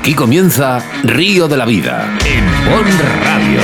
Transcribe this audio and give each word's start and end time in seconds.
Aquí 0.00 0.14
comienza 0.14 0.82
Río 1.02 1.46
de 1.46 1.58
la 1.58 1.66
Vida 1.66 2.16
en 2.24 2.46
Bon 2.64 2.86
Radio. 3.22 3.60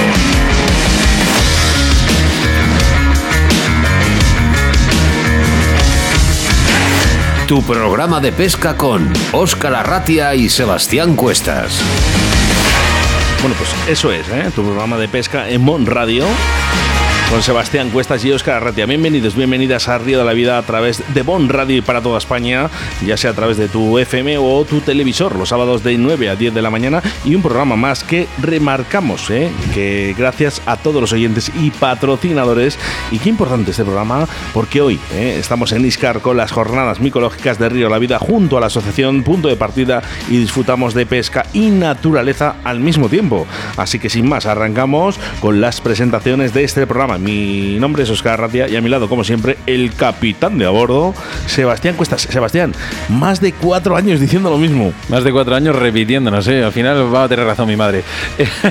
Tu 7.49 7.63
programa 7.63 8.21
de 8.21 8.33
pesca 8.33 8.77
con 8.77 9.11
Óscar 9.33 9.75
Arratia 9.77 10.35
y 10.35 10.51
Sebastián 10.51 11.17
Cuestas. 11.17 11.81
Bueno, 13.41 13.57
pues 13.57 13.71
eso 13.89 14.13
es, 14.13 14.29
¿eh? 14.29 14.51
tu 14.55 14.63
programa 14.63 14.99
de 14.99 15.09
pesca 15.09 15.49
en 15.49 15.63
Mon 15.63 15.87
Radio 15.87 16.27
con 17.31 17.43
Sebastián 17.43 17.91
Cuestas 17.91 18.25
y 18.25 18.33
Óscar 18.33 18.57
Arratia. 18.57 18.87
Bienvenidos, 18.87 19.35
bienvenidas 19.35 19.89
a 19.89 19.99
Río 19.99 20.19
de 20.19 20.25
la 20.25 20.33
Vida 20.33 20.59
a 20.59 20.63
través 20.63 21.03
de 21.13 21.23
Bon 21.23 21.49
Radio 21.49 21.83
para 21.83 22.01
toda 22.01 22.19
España, 22.19 22.71
ya 23.05 23.17
sea 23.17 23.31
a 23.31 23.35
través 23.35 23.57
de 23.57 23.69
tu 23.69 23.99
FM 23.99 24.39
o 24.39 24.65
tu 24.65 24.81
televisor, 24.81 25.35
los 25.35 25.49
sábados 25.49 25.83
de 25.83 25.99
9 25.99 26.31
a 26.31 26.37
10 26.37 26.55
de 26.55 26.63
la 26.63 26.71
mañana 26.71 27.03
y 27.25 27.35
un 27.35 27.43
programa 27.43 27.77
más 27.77 28.05
que 28.05 28.29
remarcamos, 28.41 29.31
¿eh? 29.31 29.51
que 29.75 30.15
gracias 30.17 30.63
a 30.67 30.77
todos 30.77 31.01
los 31.01 31.13
oyentes 31.13 31.51
y 31.61 31.71
patrocinadores, 31.71 32.79
y 33.11 33.19
qué 33.19 33.29
importante 33.29 33.71
este 33.71 33.85
programa, 33.85 34.29
porque 34.53 34.81
hoy 34.81 35.01
¿eh? 35.15 35.37
estamos 35.39 35.73
en 35.73 35.85
Iscar 35.85 36.21
con 36.21 36.37
las 36.37 36.53
jornadas 36.53 37.01
micológicas 37.01 37.59
de 37.59 37.69
Río 37.69 37.87
de 37.87 37.93
la 37.93 37.99
Vida 37.99 38.19
junto 38.19 38.57
a 38.57 38.61
la 38.61 38.67
asociación 38.67 39.23
Punto 39.23 39.49
de 39.49 39.57
Partida 39.57 40.03
y 40.29 40.39
disfrutamos 40.39 40.95
de 40.95 41.07
pesca 41.07 41.47
y 41.53 41.71
naturaleza 41.71 42.57
al 42.65 42.81
mismo 42.81 43.09
tiempo. 43.09 43.47
Así 43.77 43.99
que 43.99 44.11
sin 44.11 44.29
más, 44.29 44.47
arrancamos 44.47 45.19
con 45.41 45.61
las 45.61 45.81
presentaciones 45.81 46.55
de 46.55 46.65
este 46.65 46.87
programa. 46.87 47.16
Mi 47.19 47.79
nombre 47.79 48.03
es 48.03 48.11
Oscar 48.11 48.41
Ratia 48.41 48.69
y 48.69 48.77
a 48.77 48.81
mi 48.81 48.89
lado, 48.89 49.09
como 49.09 49.25
siempre, 49.25 49.57
el 49.67 49.95
capitán 49.95 50.59
de 50.59 50.67
a 50.67 50.71
bordo, 50.71 51.15
Sebastián 51.47 51.95
Cuestas. 51.97 52.23
Sebastián, 52.23 52.73
más 53.09 53.41
de 53.41 53.53
cuatro 53.53 53.97
años 53.97 54.21
diciendo 54.21 54.51
lo 54.51 54.59
mismo. 54.59 54.93
Más 55.09 55.25
de 55.25 55.33
cuatro 55.33 55.55
años 55.55 55.77
repitiéndonos, 55.77 56.47
¿eh? 56.49 56.65
Al 56.65 56.73
final 56.73 57.15
va 57.15 57.25
a 57.25 57.29
tener 57.29 57.47
razón 57.47 57.69
mi 57.69 57.77
madre. 57.77 58.03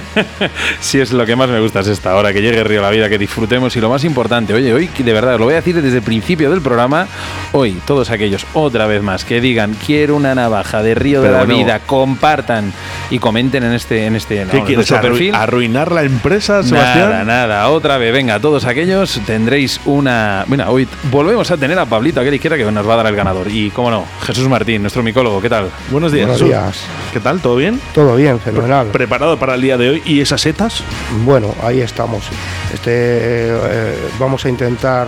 si 0.79 0.99
es 0.99 1.11
lo 1.13 1.25
que 1.25 1.35
más 1.35 1.49
me 1.49 1.59
gusta 1.59 1.81
es 1.81 1.87
esta 1.87 2.15
hora, 2.15 2.33
que 2.33 2.41
llegue 2.41 2.63
Río 2.63 2.81
la 2.81 2.89
Vida, 2.89 3.09
que 3.09 3.17
disfrutemos 3.17 3.75
y 3.75 3.81
lo 3.81 3.89
más 3.89 4.03
importante, 4.03 4.53
oye, 4.53 4.73
hoy 4.73 4.89
de 4.97 5.13
verdad, 5.13 5.37
lo 5.37 5.45
voy 5.45 5.53
a 5.53 5.57
decir 5.57 5.81
desde 5.81 5.97
el 5.97 6.03
principio 6.03 6.49
del 6.49 6.61
programa, 6.61 7.07
hoy 7.51 7.79
todos 7.85 8.09
aquellos, 8.09 8.45
otra 8.53 8.87
vez 8.87 9.01
más, 9.01 9.25
que 9.25 9.41
digan, 9.41 9.75
quiero 9.85 10.15
una 10.15 10.35
navaja 10.35 10.81
de 10.81 10.95
Río 10.95 11.21
de 11.21 11.31
la 11.31 11.45
Vida, 11.45 11.79
compartan 11.85 12.73
y 13.09 13.19
comenten 13.19 13.63
en 13.63 13.73
este, 13.73 14.05
en 14.05 14.15
este 14.15 14.45
¿Qué 14.49 14.61
quieres, 14.63 14.91
perfil. 14.91 15.35
¿Arruinar 15.35 15.91
la 15.91 16.03
empresa, 16.03 16.63
Sebastián? 16.63 17.09
Nada, 17.09 17.23
nada, 17.23 17.69
otra 17.69 17.97
vez, 17.97 18.11
venga, 18.13 18.34
todos 18.39 18.65
aquellos 18.65 19.19
tendréis 19.25 19.79
una. 19.85 20.45
Bueno, 20.47 20.69
hoy 20.69 20.87
volvemos 21.11 21.49
a 21.51 21.57
tener 21.57 21.77
a 21.79 21.85
Pablito, 21.85 22.19
aquel 22.19 22.33
izquierda 22.33 22.57
que 22.57 22.71
nos 22.71 22.87
va 22.87 22.93
a 22.93 22.97
dar 22.97 23.07
el 23.07 23.15
ganador. 23.15 23.47
Y 23.49 23.69
cómo 23.71 23.91
no, 23.91 24.05
Jesús 24.23 24.47
Martín, 24.47 24.81
nuestro 24.81 25.03
micólogo, 25.03 25.41
¿qué 25.41 25.49
tal? 25.49 25.69
Buenos 25.89 26.11
días, 26.11 26.27
Buenos 26.27 26.47
días. 26.47 26.81
¿Qué 27.13 27.19
tal? 27.19 27.41
¿Todo 27.41 27.55
bien? 27.55 27.79
Todo 27.93 28.15
bien, 28.15 28.39
fenomenal. 28.39 28.87
¿Preparado 28.87 29.37
para 29.37 29.55
el 29.55 29.61
día 29.61 29.77
de 29.77 29.89
hoy? 29.89 30.03
¿Y 30.05 30.21
esas 30.21 30.41
setas? 30.41 30.83
Bueno, 31.23 31.53
ahí 31.63 31.81
estamos. 31.81 32.25
Este, 32.73 32.91
eh, 32.91 34.09
vamos 34.19 34.45
a 34.45 34.49
intentar 34.49 35.07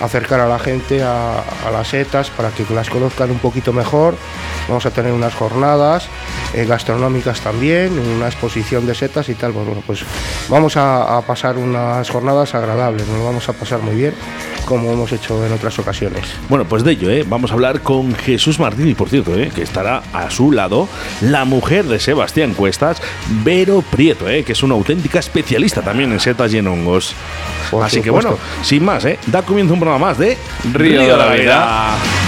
acercar 0.00 0.40
a 0.40 0.48
la 0.48 0.58
gente 0.58 1.02
a, 1.02 1.38
a 1.38 1.70
las 1.72 1.88
setas 1.88 2.30
para 2.30 2.50
que 2.50 2.64
las 2.72 2.88
conozcan 2.90 3.30
un 3.30 3.38
poquito 3.38 3.72
mejor. 3.72 4.14
Vamos 4.68 4.84
a 4.86 4.90
tener 4.90 5.12
unas 5.12 5.34
jornadas 5.34 6.08
eh, 6.54 6.66
gastronómicas 6.66 7.40
también, 7.40 7.98
una 7.98 8.26
exposición 8.26 8.86
de 8.86 8.94
setas 8.94 9.28
y 9.28 9.34
tal. 9.34 9.52
Pues 9.52 9.66
bueno, 9.66 9.82
pues 9.86 10.04
vamos 10.48 10.76
a, 10.76 11.16
a 11.16 11.22
pasar 11.22 11.56
unas 11.56 12.08
jornadas 12.10 12.54
agradables, 12.68 13.06
nos 13.08 13.18
lo 13.18 13.24
vamos 13.24 13.48
a 13.48 13.52
pasar 13.52 13.80
muy 13.80 13.94
bien, 13.94 14.14
como 14.64 14.92
hemos 14.92 15.10
hecho 15.12 15.44
en 15.44 15.52
otras 15.52 15.78
ocasiones. 15.78 16.24
Bueno, 16.48 16.64
pues 16.66 16.84
de 16.84 16.92
ello, 16.92 17.10
¿eh? 17.10 17.24
vamos 17.26 17.50
a 17.50 17.54
hablar 17.54 17.80
con 17.80 18.14
Jesús 18.14 18.58
Martín 18.58 18.88
y 18.88 18.94
por 18.94 19.08
cierto, 19.08 19.34
¿eh? 19.34 19.50
que 19.54 19.62
estará 19.62 20.02
a 20.12 20.30
su 20.30 20.52
lado 20.52 20.88
la 21.20 21.44
mujer 21.44 21.86
de 21.86 21.98
Sebastián 21.98 22.54
Cuestas, 22.54 23.00
Vero 23.44 23.82
Prieto, 23.82 24.28
¿eh? 24.28 24.44
que 24.44 24.52
es 24.52 24.62
una 24.62 24.74
auténtica 24.74 25.18
especialista 25.18 25.82
también 25.82 26.12
en 26.12 26.20
setas 26.20 26.52
y 26.52 26.58
en 26.58 26.66
hongos. 26.66 27.14
Por 27.70 27.84
Así 27.84 28.00
que 28.00 28.10
bueno, 28.10 28.38
sin 28.62 28.84
más, 28.84 29.04
¿eh? 29.04 29.18
da 29.26 29.42
comienzo 29.42 29.74
un 29.74 29.80
programa 29.80 30.06
más 30.06 30.18
de 30.18 30.36
Río 30.72 31.00
de 31.00 31.16
la 31.16 31.32
Vida. 31.32 32.27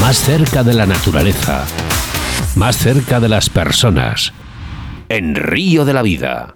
más 0.00 0.16
cerca 0.16 0.62
de 0.62 0.74
la 0.74 0.86
naturaleza, 0.86 1.64
más 2.56 2.76
cerca 2.76 3.20
de 3.20 3.28
las 3.28 3.50
personas. 3.50 4.32
En 5.08 5.34
Río 5.34 5.84
de 5.84 5.92
la 5.92 6.02
Vida, 6.02 6.54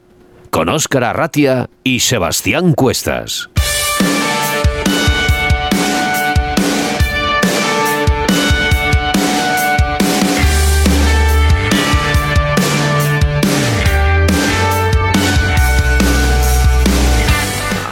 con 0.50 0.68
Óscar 0.68 1.04
Arratia 1.04 1.68
y 1.84 2.00
Sebastián 2.00 2.72
Cuestas. 2.72 3.50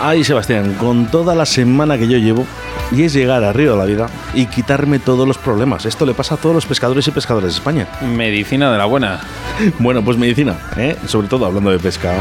Ay, 0.06 0.22
Sebastián, 0.22 0.74
con 0.74 1.06
toda 1.06 1.34
la 1.34 1.46
semana 1.46 1.96
que 1.96 2.06
yo 2.06 2.18
llevo, 2.18 2.46
y 2.92 3.02
es 3.02 3.12
llegar 3.12 3.44
a 3.44 3.52
Río 3.52 3.72
de 3.72 3.78
la 3.78 3.84
Vida 3.84 4.06
y 4.34 4.46
quitarme 4.46 4.98
todos 4.98 5.26
los 5.26 5.38
problemas. 5.38 5.86
Esto 5.86 6.06
le 6.06 6.14
pasa 6.14 6.34
a 6.34 6.38
todos 6.38 6.54
los 6.54 6.66
pescadores 6.66 7.06
y 7.08 7.10
pescadoras 7.10 7.50
de 7.50 7.56
España. 7.56 7.88
Medicina 8.02 8.70
de 8.72 8.78
la 8.78 8.86
buena. 8.86 9.20
Bueno, 9.78 10.04
pues 10.04 10.18
medicina, 10.18 10.58
¿eh? 10.76 10.96
sobre 11.06 11.28
todo 11.28 11.46
hablando 11.46 11.70
de 11.70 11.78
pesca. 11.78 12.12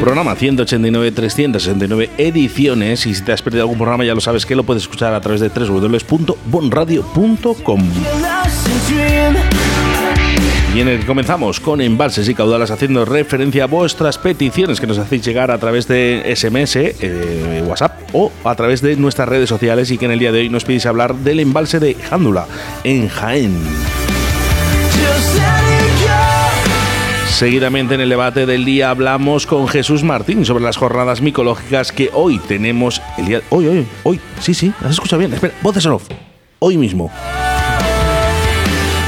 Programa 0.00 0.34
189, 0.36 1.12
369 1.12 2.10
ediciones. 2.18 3.06
Y 3.06 3.14
si 3.14 3.22
te 3.22 3.32
has 3.32 3.40
perdido 3.42 3.64
algún 3.64 3.78
programa, 3.78 4.04
ya 4.04 4.14
lo 4.14 4.20
sabes 4.20 4.46
que 4.46 4.54
lo 4.54 4.62
puedes 4.64 4.84
escuchar 4.84 5.12
a 5.14 5.20
través 5.20 5.40
de 5.40 5.48
www.bonradio.com. 5.48 7.82
Y 10.76 10.82
en 10.82 10.88
el 10.88 11.00
que 11.00 11.06
comenzamos 11.06 11.58
con 11.58 11.80
embalses 11.80 12.28
y 12.28 12.34
caudales 12.34 12.70
haciendo 12.70 13.06
referencia 13.06 13.64
a 13.64 13.66
vuestras 13.66 14.18
peticiones 14.18 14.78
que 14.78 14.86
nos 14.86 14.98
hacéis 14.98 15.24
llegar 15.24 15.50
a 15.50 15.56
través 15.56 15.88
de 15.88 16.22
SMS, 16.36 16.76
eh, 16.76 17.64
WhatsApp 17.66 17.98
o 18.12 18.30
a 18.44 18.54
través 18.54 18.82
de 18.82 18.94
nuestras 18.96 19.26
redes 19.26 19.48
sociales 19.48 19.90
y 19.90 19.96
que 19.96 20.04
en 20.04 20.10
el 20.10 20.18
día 20.18 20.32
de 20.32 20.40
hoy 20.40 20.50
nos 20.50 20.66
pedís 20.66 20.84
hablar 20.84 21.14
del 21.14 21.40
embalse 21.40 21.80
de 21.80 21.94
Jándula 21.94 22.44
en 22.84 23.08
Jaén. 23.08 23.56
Seguidamente 27.30 27.94
en 27.94 28.02
el 28.02 28.10
debate 28.10 28.44
del 28.44 28.66
día 28.66 28.90
hablamos 28.90 29.46
con 29.46 29.68
Jesús 29.68 30.02
Martín 30.02 30.44
sobre 30.44 30.62
las 30.62 30.76
jornadas 30.76 31.22
micológicas 31.22 31.90
que 31.90 32.10
hoy 32.12 32.38
tenemos 32.38 33.00
hoy 33.48 33.66
hoy 33.66 33.86
hoy 34.02 34.20
sí 34.40 34.52
sí 34.52 34.74
has 34.84 34.90
escuchado 34.90 35.20
bien 35.20 35.32
espera 35.32 35.54
voces 35.62 35.86
en 35.86 35.92
off 35.92 36.08
hoy 36.58 36.76
mismo 36.76 37.10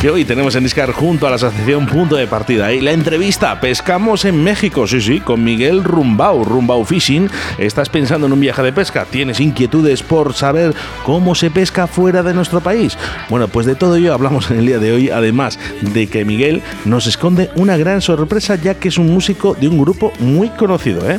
que 0.00 0.10
hoy 0.10 0.24
tenemos 0.24 0.54
en 0.54 0.62
Discar 0.62 0.92
junto 0.92 1.26
a 1.26 1.30
la 1.30 1.36
asociación 1.36 1.86
Punto 1.86 2.14
de 2.14 2.28
Partida. 2.28 2.72
Y 2.72 2.80
la 2.80 2.92
entrevista, 2.92 3.60
pescamos 3.60 4.24
en 4.24 4.44
México, 4.44 4.86
sí, 4.86 5.00
sí, 5.00 5.18
con 5.18 5.42
Miguel 5.42 5.82
Rumbau, 5.82 6.44
Rumbau 6.44 6.84
Fishing. 6.84 7.28
¿Estás 7.58 7.88
pensando 7.88 8.28
en 8.28 8.32
un 8.32 8.38
viaje 8.38 8.62
de 8.62 8.72
pesca? 8.72 9.06
¿Tienes 9.10 9.40
inquietudes 9.40 10.04
por 10.04 10.34
saber 10.34 10.72
cómo 11.04 11.34
se 11.34 11.50
pesca 11.50 11.88
fuera 11.88 12.22
de 12.22 12.32
nuestro 12.32 12.60
país? 12.60 12.96
Bueno, 13.28 13.48
pues 13.48 13.66
de 13.66 13.74
todo 13.74 13.96
ello 13.96 14.14
hablamos 14.14 14.50
en 14.52 14.58
el 14.58 14.66
día 14.66 14.78
de 14.78 14.92
hoy, 14.92 15.10
además 15.10 15.58
de 15.80 16.06
que 16.06 16.24
Miguel 16.24 16.62
nos 16.84 17.08
esconde 17.08 17.50
una 17.56 17.76
gran 17.76 18.00
sorpresa, 18.00 18.54
ya 18.54 18.74
que 18.74 18.88
es 18.88 18.98
un 18.98 19.12
músico 19.12 19.54
de 19.54 19.66
un 19.66 19.78
grupo 19.78 20.12
muy 20.20 20.50
conocido, 20.50 21.10
¿eh? 21.10 21.18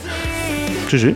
Sí, 0.89 0.99
sí. 0.99 1.15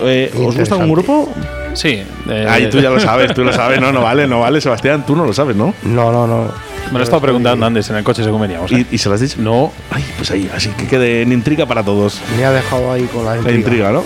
Eh, 0.00 0.30
¿Os 0.36 0.56
gusta 0.56 0.76
un 0.76 0.92
grupo? 0.92 1.32
Sí. 1.74 2.02
eh, 2.28 2.46
Ay, 2.48 2.70
tú 2.70 2.80
ya 2.80 2.88
lo 2.90 2.98
sabes, 3.00 3.34
tú 3.34 3.44
lo 3.44 3.52
sabes, 3.52 3.80
no, 3.80 3.92
no 3.92 4.00
vale, 4.02 4.26
no 4.26 4.40
vale, 4.40 4.60
Sebastián, 4.60 5.04
tú 5.06 5.14
no 5.14 5.24
lo 5.24 5.32
sabes, 5.32 5.54
¿no? 5.56 5.74
No, 5.82 6.10
no, 6.12 6.26
no. 6.26 6.44
Me 6.86 6.92
lo 6.92 7.00
he 7.00 7.02
estado 7.02 7.20
preguntando 7.22 7.64
antes 7.66 7.88
en 7.90 7.96
el 7.96 8.04
coche 8.04 8.22
según 8.24 8.40
veníamos. 8.42 8.70
¿eh? 8.72 8.86
¿Y, 8.90 8.94
y 8.94 8.98
se 8.98 9.08
lo 9.08 9.14
has 9.14 9.20
dicho? 9.20 9.36
No, 9.40 9.72
Ay, 9.90 10.04
pues 10.16 10.30
ahí, 10.30 10.50
así 10.54 10.68
que 10.70 10.86
quede 10.86 11.22
en 11.22 11.32
intriga 11.32 11.66
para 11.66 11.82
todos. 11.82 12.20
Me 12.36 12.44
ha 12.44 12.52
dejado 12.52 12.92
ahí 12.92 13.04
con 13.06 13.24
la 13.24 13.32
La 13.32 13.36
intriga. 13.38 13.58
intriga, 13.58 13.92
¿no? 13.92 14.02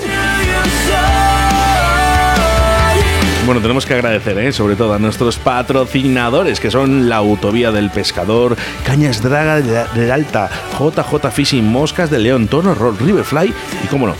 Bueno, 3.46 3.62
tenemos 3.62 3.86
que 3.86 3.94
agradecer, 3.94 4.36
¿eh? 4.38 4.52
sobre 4.52 4.76
todo 4.76 4.92
a 4.92 4.98
nuestros 4.98 5.38
patrocinadores, 5.38 6.60
que 6.60 6.70
son 6.70 7.08
la 7.08 7.16
Autovía 7.16 7.72
del 7.72 7.88
Pescador, 7.90 8.56
Cañas 8.84 9.22
Draga 9.22 9.60
del 9.62 10.12
Alta, 10.12 10.50
JJ 10.78 11.30
Fishing, 11.32 11.64
Moscas 11.66 12.10
de 12.10 12.18
León, 12.18 12.46
Tono 12.48 12.74
Roll, 12.74 12.98
Riverfly 12.98 13.52
y, 13.84 13.86
cómo 13.86 14.06
no, 14.06 14.14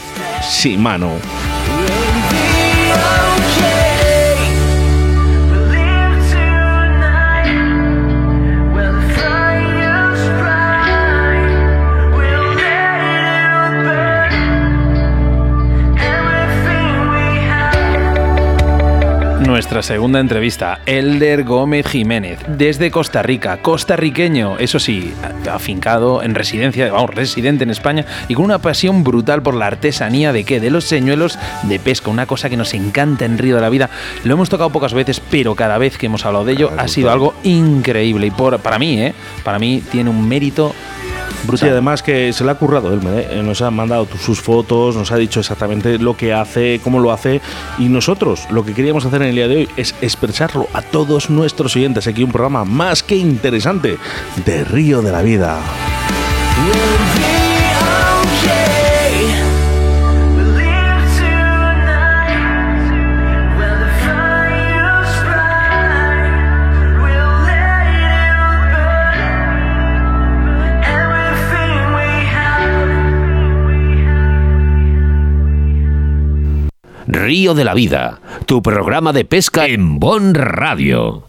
Shimano. 0.50 1.12
Nuestra 19.48 19.82
segunda 19.82 20.20
entrevista, 20.20 20.80
Elder 20.84 21.42
Gómez 21.42 21.86
Jiménez, 21.86 22.38
desde 22.46 22.90
Costa 22.90 23.22
Rica, 23.22 23.62
costarriqueño, 23.62 24.58
eso 24.58 24.78
sí, 24.78 25.14
afincado 25.50 26.22
en 26.22 26.34
residencia, 26.34 26.92
vamos, 26.92 27.14
residente 27.14 27.64
en 27.64 27.70
España 27.70 28.04
y 28.28 28.34
con 28.34 28.44
una 28.44 28.58
pasión 28.58 29.04
brutal 29.04 29.42
por 29.42 29.54
la 29.54 29.66
artesanía 29.66 30.34
de 30.34 30.44
qué, 30.44 30.60
de 30.60 30.70
los 30.70 30.84
señuelos 30.84 31.38
de 31.62 31.78
pesca, 31.78 32.10
una 32.10 32.26
cosa 32.26 32.50
que 32.50 32.58
nos 32.58 32.74
encanta 32.74 33.24
en 33.24 33.38
Río 33.38 33.54
de 33.56 33.62
la 33.62 33.70
Vida. 33.70 33.88
Lo 34.22 34.34
hemos 34.34 34.50
tocado 34.50 34.68
pocas 34.68 34.92
veces, 34.92 35.18
pero 35.30 35.54
cada 35.54 35.78
vez 35.78 35.96
que 35.96 36.06
hemos 36.06 36.26
hablado 36.26 36.44
de 36.44 36.52
ello 36.52 36.70
ha 36.76 36.86
sido 36.86 37.10
algo 37.10 37.34
increíble 37.42 38.26
y 38.26 38.30
por, 38.30 38.58
para 38.58 38.78
mí, 38.78 39.00
¿eh? 39.00 39.14
para 39.44 39.58
mí 39.58 39.82
tiene 39.90 40.10
un 40.10 40.28
mérito 40.28 40.74
Brutal. 41.46 41.70
además 41.70 42.02
que 42.02 42.32
se 42.32 42.44
le 42.44 42.50
ha 42.50 42.54
currado 42.54 42.92
él, 42.92 43.00
¿eh? 43.06 43.40
nos 43.42 43.62
ha 43.62 43.70
mandado 43.70 44.08
sus 44.20 44.40
fotos, 44.40 44.96
nos 44.96 45.12
ha 45.12 45.16
dicho 45.16 45.40
exactamente 45.40 45.98
lo 45.98 46.16
que 46.16 46.32
hace, 46.32 46.80
cómo 46.82 47.00
lo 47.00 47.12
hace 47.12 47.40
y 47.78 47.88
nosotros 47.88 48.46
lo 48.50 48.64
que 48.64 48.74
queríamos 48.74 49.04
hacer 49.04 49.22
en 49.22 49.28
el 49.28 49.34
día 49.34 49.48
de 49.48 49.56
hoy 49.56 49.68
es 49.76 49.94
expresarlo 50.00 50.68
a 50.72 50.82
todos 50.82 51.30
nuestros 51.30 51.76
oyentes. 51.76 52.06
Aquí 52.06 52.22
un 52.22 52.32
programa 52.32 52.64
más 52.64 53.02
que 53.02 53.16
interesante 53.16 53.98
de 54.44 54.64
Río 54.64 55.02
de 55.02 55.12
la 55.12 55.22
Vida. 55.22 55.58
Río 77.18 77.52
de 77.52 77.64
la 77.64 77.74
Vida, 77.74 78.20
tu 78.46 78.62
programa 78.62 79.12
de 79.12 79.24
pesca 79.24 79.66
en 79.66 79.98
Bon 79.98 80.34
Radio. 80.34 81.24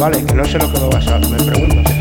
Vale, 0.00 0.24
que 0.24 0.34
no 0.34 0.44
sé 0.46 0.58
lo 0.58 0.72
que 0.72 0.80
me 0.80 0.88
vas 0.88 1.06
a 1.06 1.18
me 1.18 1.36
pregunto. 1.36 1.95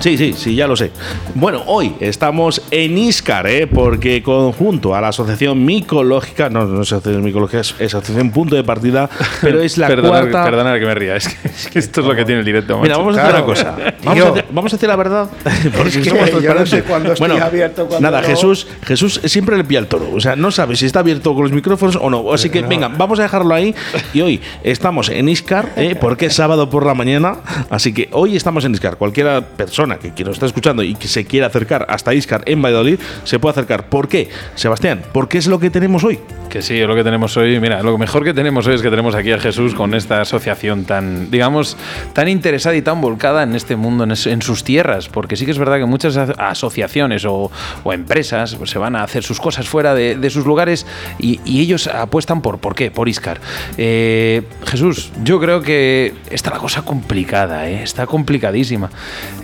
Sí, 0.00 0.16
sí, 0.16 0.32
sí, 0.36 0.54
ya 0.54 0.68
lo 0.68 0.76
sé. 0.76 0.92
Bueno, 1.34 1.64
hoy 1.66 1.92
estamos 1.98 2.62
en 2.70 2.96
Iscar, 2.96 3.48
¿eh? 3.48 3.66
porque 3.66 4.22
conjunto 4.22 4.94
a 4.94 5.00
la 5.00 5.08
Asociación 5.08 5.64
Micológica, 5.64 6.48
no, 6.48 6.66
no 6.66 6.82
es 6.82 6.92
Asociación 6.92 7.24
Micológica, 7.24 7.60
es, 7.60 7.72
Asociación 7.72 8.30
Punto 8.30 8.54
de 8.54 8.62
Partida, 8.62 9.10
pero 9.42 9.60
es 9.60 9.76
la 9.76 9.88
cuarta... 9.96 10.44
Perdona 10.44 10.78
que 10.78 10.86
me 10.86 10.94
ría, 10.94 11.16
es 11.16 11.28
que, 11.28 11.48
esto 11.80 12.00
es 12.02 12.06
lo 12.06 12.14
que 12.14 12.24
tiene 12.24 12.40
el 12.40 12.46
directo. 12.46 12.78
Mira, 12.78 12.96
vamos 12.96 13.16
a 13.16 13.22
hacer 13.22 13.34
una 13.34 13.44
cosa. 13.44 13.76
Vamos 14.04 14.24
a, 14.24 14.44
vamos 14.50 14.72
a, 14.72 14.76
decir 14.76 14.88
la 14.88 14.96
verdad. 14.96 15.28
Porque 15.76 15.88
es 15.98 15.98
que 15.98 16.10
somos 16.10 16.42
yo 16.42 16.54
no 16.54 16.64
sé 16.64 16.82
cuándo 16.84 17.12
estoy 17.12 17.28
bueno, 17.28 17.44
abierto. 17.44 17.86
Cuando 17.86 18.08
nada, 18.08 18.22
Jesús, 18.22 18.68
Jesús 18.84 19.20
siempre 19.24 19.56
le 19.56 19.64
pilla 19.64 19.80
el 19.80 19.88
toro. 19.88 20.10
O 20.14 20.20
sea, 20.20 20.36
no 20.36 20.52
sabe 20.52 20.76
si 20.76 20.86
está 20.86 21.00
abierto 21.00 21.34
con 21.34 21.42
los 21.42 21.52
micrófonos 21.52 21.96
o 22.00 22.08
no. 22.08 22.32
Así 22.32 22.50
que, 22.50 22.62
venga, 22.62 22.86
vamos 22.86 23.18
a 23.18 23.22
dejarlo 23.22 23.52
ahí. 23.52 23.74
Y 24.14 24.20
hoy 24.20 24.40
estamos 24.62 25.08
en 25.08 25.28
Iscar, 25.28 25.72
¿eh? 25.76 25.96
porque 26.00 26.26
es 26.26 26.34
sábado 26.34 26.70
por 26.70 26.86
la 26.86 26.94
mañana. 26.94 27.38
Así 27.68 27.92
que 27.92 28.08
hoy 28.12 28.36
estamos 28.36 28.64
en 28.64 28.74
Iscar. 28.74 28.96
Cualquiera 28.96 29.40
persona 29.40 29.87
que 29.96 30.12
quien 30.12 30.26
nos 30.28 30.36
está 30.36 30.46
escuchando 30.46 30.82
y 30.82 30.94
que 30.94 31.08
se 31.08 31.24
quiera 31.24 31.46
acercar 31.46 31.86
hasta 31.88 32.14
Iscar 32.14 32.42
en 32.46 32.60
Valladolid, 32.62 32.98
se 33.24 33.38
puede 33.38 33.52
acercar. 33.52 33.88
¿Por 33.88 34.08
qué? 34.08 34.28
Sebastián, 34.54 35.02
¿por 35.12 35.28
qué 35.28 35.38
es 35.38 35.46
lo 35.46 35.58
que 35.58 35.70
tenemos 35.70 36.04
hoy? 36.04 36.18
Que 36.48 36.62
sí, 36.62 36.80
es 36.80 36.88
lo 36.88 36.94
que 36.94 37.04
tenemos 37.04 37.36
hoy. 37.36 37.60
Mira, 37.60 37.82
lo 37.82 37.98
mejor 37.98 38.24
que 38.24 38.32
tenemos 38.32 38.66
hoy 38.66 38.74
es 38.74 38.82
que 38.82 38.88
tenemos 38.88 39.14
aquí 39.14 39.32
a 39.32 39.38
Jesús 39.38 39.74
con 39.74 39.94
esta 39.94 40.20
asociación 40.22 40.84
tan, 40.84 41.30
digamos, 41.30 41.76
tan 42.14 42.28
interesada 42.28 42.74
y 42.74 42.82
tan 42.82 43.00
volcada 43.00 43.42
en 43.42 43.54
este 43.54 43.76
mundo, 43.76 44.04
en, 44.04 44.42
sus 44.42 44.64
tierras, 44.64 45.08
porque 45.08 45.36
sí 45.36 45.44
que 45.44 45.50
es 45.50 45.58
verdad 45.58 45.78
que 45.78 45.84
muchas 45.84 46.16
asociaciones 46.16 47.24
o, 47.26 47.50
empresas 47.92 48.54
pues, 48.54 48.70
se 48.70 48.78
van 48.78 48.96
a 48.96 49.02
hacer 49.02 49.22
sus 49.22 49.40
cosas 49.40 49.68
fuera 49.68 49.94
de, 49.94 50.30
sus 50.30 50.46
lugares 50.46 50.86
y, 51.18 51.38
ellos 51.58 51.88
apuestan 51.88 52.40
por, 52.40 52.58
¿por 52.58 52.74
qué? 52.74 52.90
Por 52.90 53.08
Iscar. 53.08 53.40
Eh, 53.76 54.42
Jesús, 54.64 55.10
yo 55.24 55.40
creo 55.40 55.60
que 55.60 56.14
está 56.30 56.50
la 56.50 56.58
cosa 56.58 56.82
complicada, 56.82 57.68
¿eh? 57.68 57.82
está 57.82 58.06
complicadísima. 58.06 58.90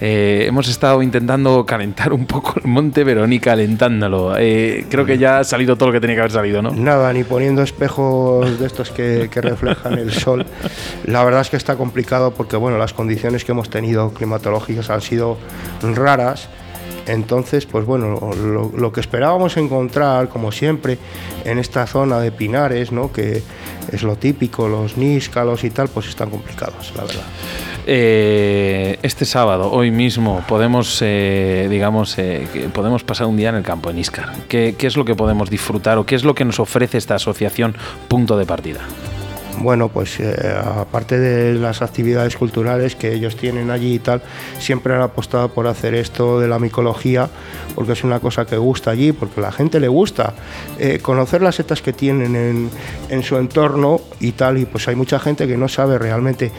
Eh, 0.01 0.34
hemos 0.43 0.69
estado 0.69 1.03
intentando 1.03 1.65
calentar 1.67 2.13
un 2.13 2.27
poco 2.27 2.55
el 2.63 2.71
monte, 2.71 3.05
pero 3.05 3.27
ni 3.27 3.39
calentándolo. 3.41 4.37
Eh, 4.39 4.87
creo 4.91 5.05
que 5.05 5.19
ya 5.19 5.39
ha 5.39 5.45
salido 5.45 5.77
todo 5.77 5.89
lo 5.89 5.93
que 5.93 6.01
tenía 6.01 6.17
que 6.17 6.21
haber 6.21 6.33
salido, 6.33 6.63
¿no? 6.63 6.73
Nada, 6.73 7.13
ni 7.13 7.25
poniendo 7.25 7.63
espejos 7.63 8.59
de 8.59 8.67
estos 8.67 8.91
que, 8.91 9.29
reflejan 9.35 9.99
el 9.99 10.13
sol. 10.13 10.47
La 11.05 11.25
verdad 11.25 11.43
es 11.43 11.51
que 11.51 11.57
está 11.57 11.77
complicado 11.77 12.33
porque, 12.33 12.57
bueno, 12.57 12.79
las 12.79 12.93
condiciones 12.93 13.45
que 13.45 13.53
hemos 13.53 13.71
tenido 13.71 14.13
climatológicas 14.13 14.91
han 14.91 15.01
sido 15.01 15.37
raras. 15.83 16.49
Entonces, 17.07 17.67
pues 17.67 17.85
bueno, 17.85 18.19
lo, 18.75 18.93
que 18.93 19.01
esperábamos 19.01 19.59
encontrar, 19.59 20.29
como 20.31 20.53
siempre, 20.53 20.99
en 21.45 21.59
esta 21.59 21.87
zona 21.87 22.19
de 22.19 22.33
pinares, 22.33 22.93
¿no? 22.93 23.13
que 23.13 23.43
es 23.93 24.03
lo 24.03 24.17
típico, 24.17 24.69
los 24.69 24.97
níscalos 24.97 25.65
y 25.65 25.71
tal, 25.71 25.89
pues 25.89 26.09
están 26.09 26.31
complicados, 26.31 26.95
la 26.97 27.05
verdad. 27.05 27.25
Eh, 27.87 28.99
este 29.03 29.27
sábado, 29.27 29.71
hoy 29.71 29.91
mismo, 29.91 30.43
podemos, 30.49 31.01
eh, 31.03 31.67
digamos, 31.69 32.17
eh, 32.19 32.47
podemos 32.73 33.05
pasar 33.05 33.27
un 33.27 33.37
día 33.37 33.51
en 33.51 33.57
el 33.57 33.63
campo, 33.63 33.91
en 33.91 33.99
Iscar. 33.99 34.33
¿Qué, 34.49 34.75
¿Qué 34.79 34.87
es 34.87 34.97
lo 34.97 35.05
que 35.05 35.15
podemos 35.15 35.51
disfrutar 35.51 35.99
o 35.99 36.07
qué 36.07 36.15
es 36.15 36.25
lo 36.25 36.35
que 36.35 36.47
nos 36.47 36.61
ofrece 36.61 36.97
esta 36.97 37.17
asociación 37.17 37.77
Punto 38.09 38.39
de 38.39 38.47
Partida? 38.47 38.81
bueno, 39.57 39.89
pues 39.89 40.19
aparte 40.21 41.17
de 41.17 41.55
las 41.55 41.81
actividades 41.81 42.37
culturales 42.37 42.97
que 42.97 43.15
ellos 43.15 43.37
tienen 43.37 43.71
allí 43.71 43.95
y 43.95 43.99
tal, 44.01 44.21
siempre 44.59 44.95
han 44.95 45.01
apostado 45.01 45.49
por 45.49 45.69
hacer 45.69 45.95
esto 45.95 46.41
de 46.41 46.49
la 46.49 46.59
micología, 46.59 47.31
porque 47.77 47.93
es 47.93 48.03
una 48.03 48.19
cosa 48.19 48.47
que 48.47 48.57
gusta 48.57 48.91
allí, 48.91 49.13
porque 49.13 49.39
a 49.39 49.45
la 49.45 49.53
gente 49.53 49.79
le 49.79 49.87
gusta 49.87 50.35
conocer 51.03 51.41
las 51.41 51.55
setas 51.55 51.83
que 51.83 51.93
tienen 51.93 52.35
en, 52.35 52.71
en, 53.09 53.23
su 53.23 53.37
entorno 53.37 54.01
y 54.21 54.33
tal, 54.33 54.59
y 54.59 54.67
pues 54.67 54.89
hay 54.89 54.95
mucha 54.95 55.19
gente 55.19 55.47
que 55.47 55.57
no 55.57 55.69
sabe 55.69 55.99
realmente 55.99 56.53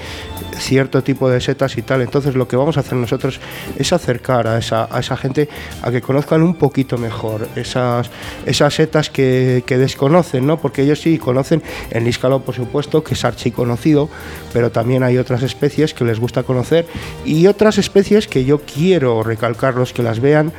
cierto 0.57 1.03
tipo 1.03 1.29
de 1.29 1.41
setas 1.41 1.77
y 1.77 1.81
tal, 1.81 2.01
entonces 2.01 2.35
lo 2.35 2.47
que 2.47 2.55
vamos 2.55 2.77
a 2.77 2.81
hacer 2.81 2.97
nosotros 2.97 3.39
es 3.77 3.93
acercar 3.93 4.47
a 4.47 4.57
esa, 4.57 4.87
a 4.89 4.99
esa 4.99 5.17
gente 5.17 5.49
a 5.81 5.91
que 5.91 6.01
conozcan 6.01 6.41
un 6.41 6.55
poquito 6.55 6.97
mejor 6.97 7.47
esas, 7.55 8.09
esas 8.45 8.73
setas 8.73 9.09
que, 9.09 9.63
que 9.65 9.77
desconocen, 9.77 10.45
¿no? 10.45 10.57
porque 10.57 10.83
ellos 10.83 11.01
sí 11.01 11.17
conocen 11.17 11.61
el 11.91 12.03
níscalo, 12.03 12.41
por 12.41 12.55
supuesto, 12.55 13.03
que 13.03 13.13
es 13.13 13.25
archiconocido, 13.25 14.09
pero 14.53 14.71
también 14.71 15.03
hay 15.03 15.17
otras 15.17 15.43
especies 15.43 15.93
que 15.93 16.05
les 16.05 16.19
gusta 16.19 16.43
conocer 16.43 16.85
y 17.25 17.47
otras 17.47 17.77
especies 17.77 18.27
que 18.27 18.45
yo 18.45 18.59
quiero 18.59 19.23
recalcarlos, 19.23 19.93
que 19.93 20.03
las 20.03 20.19
vean 20.19 20.53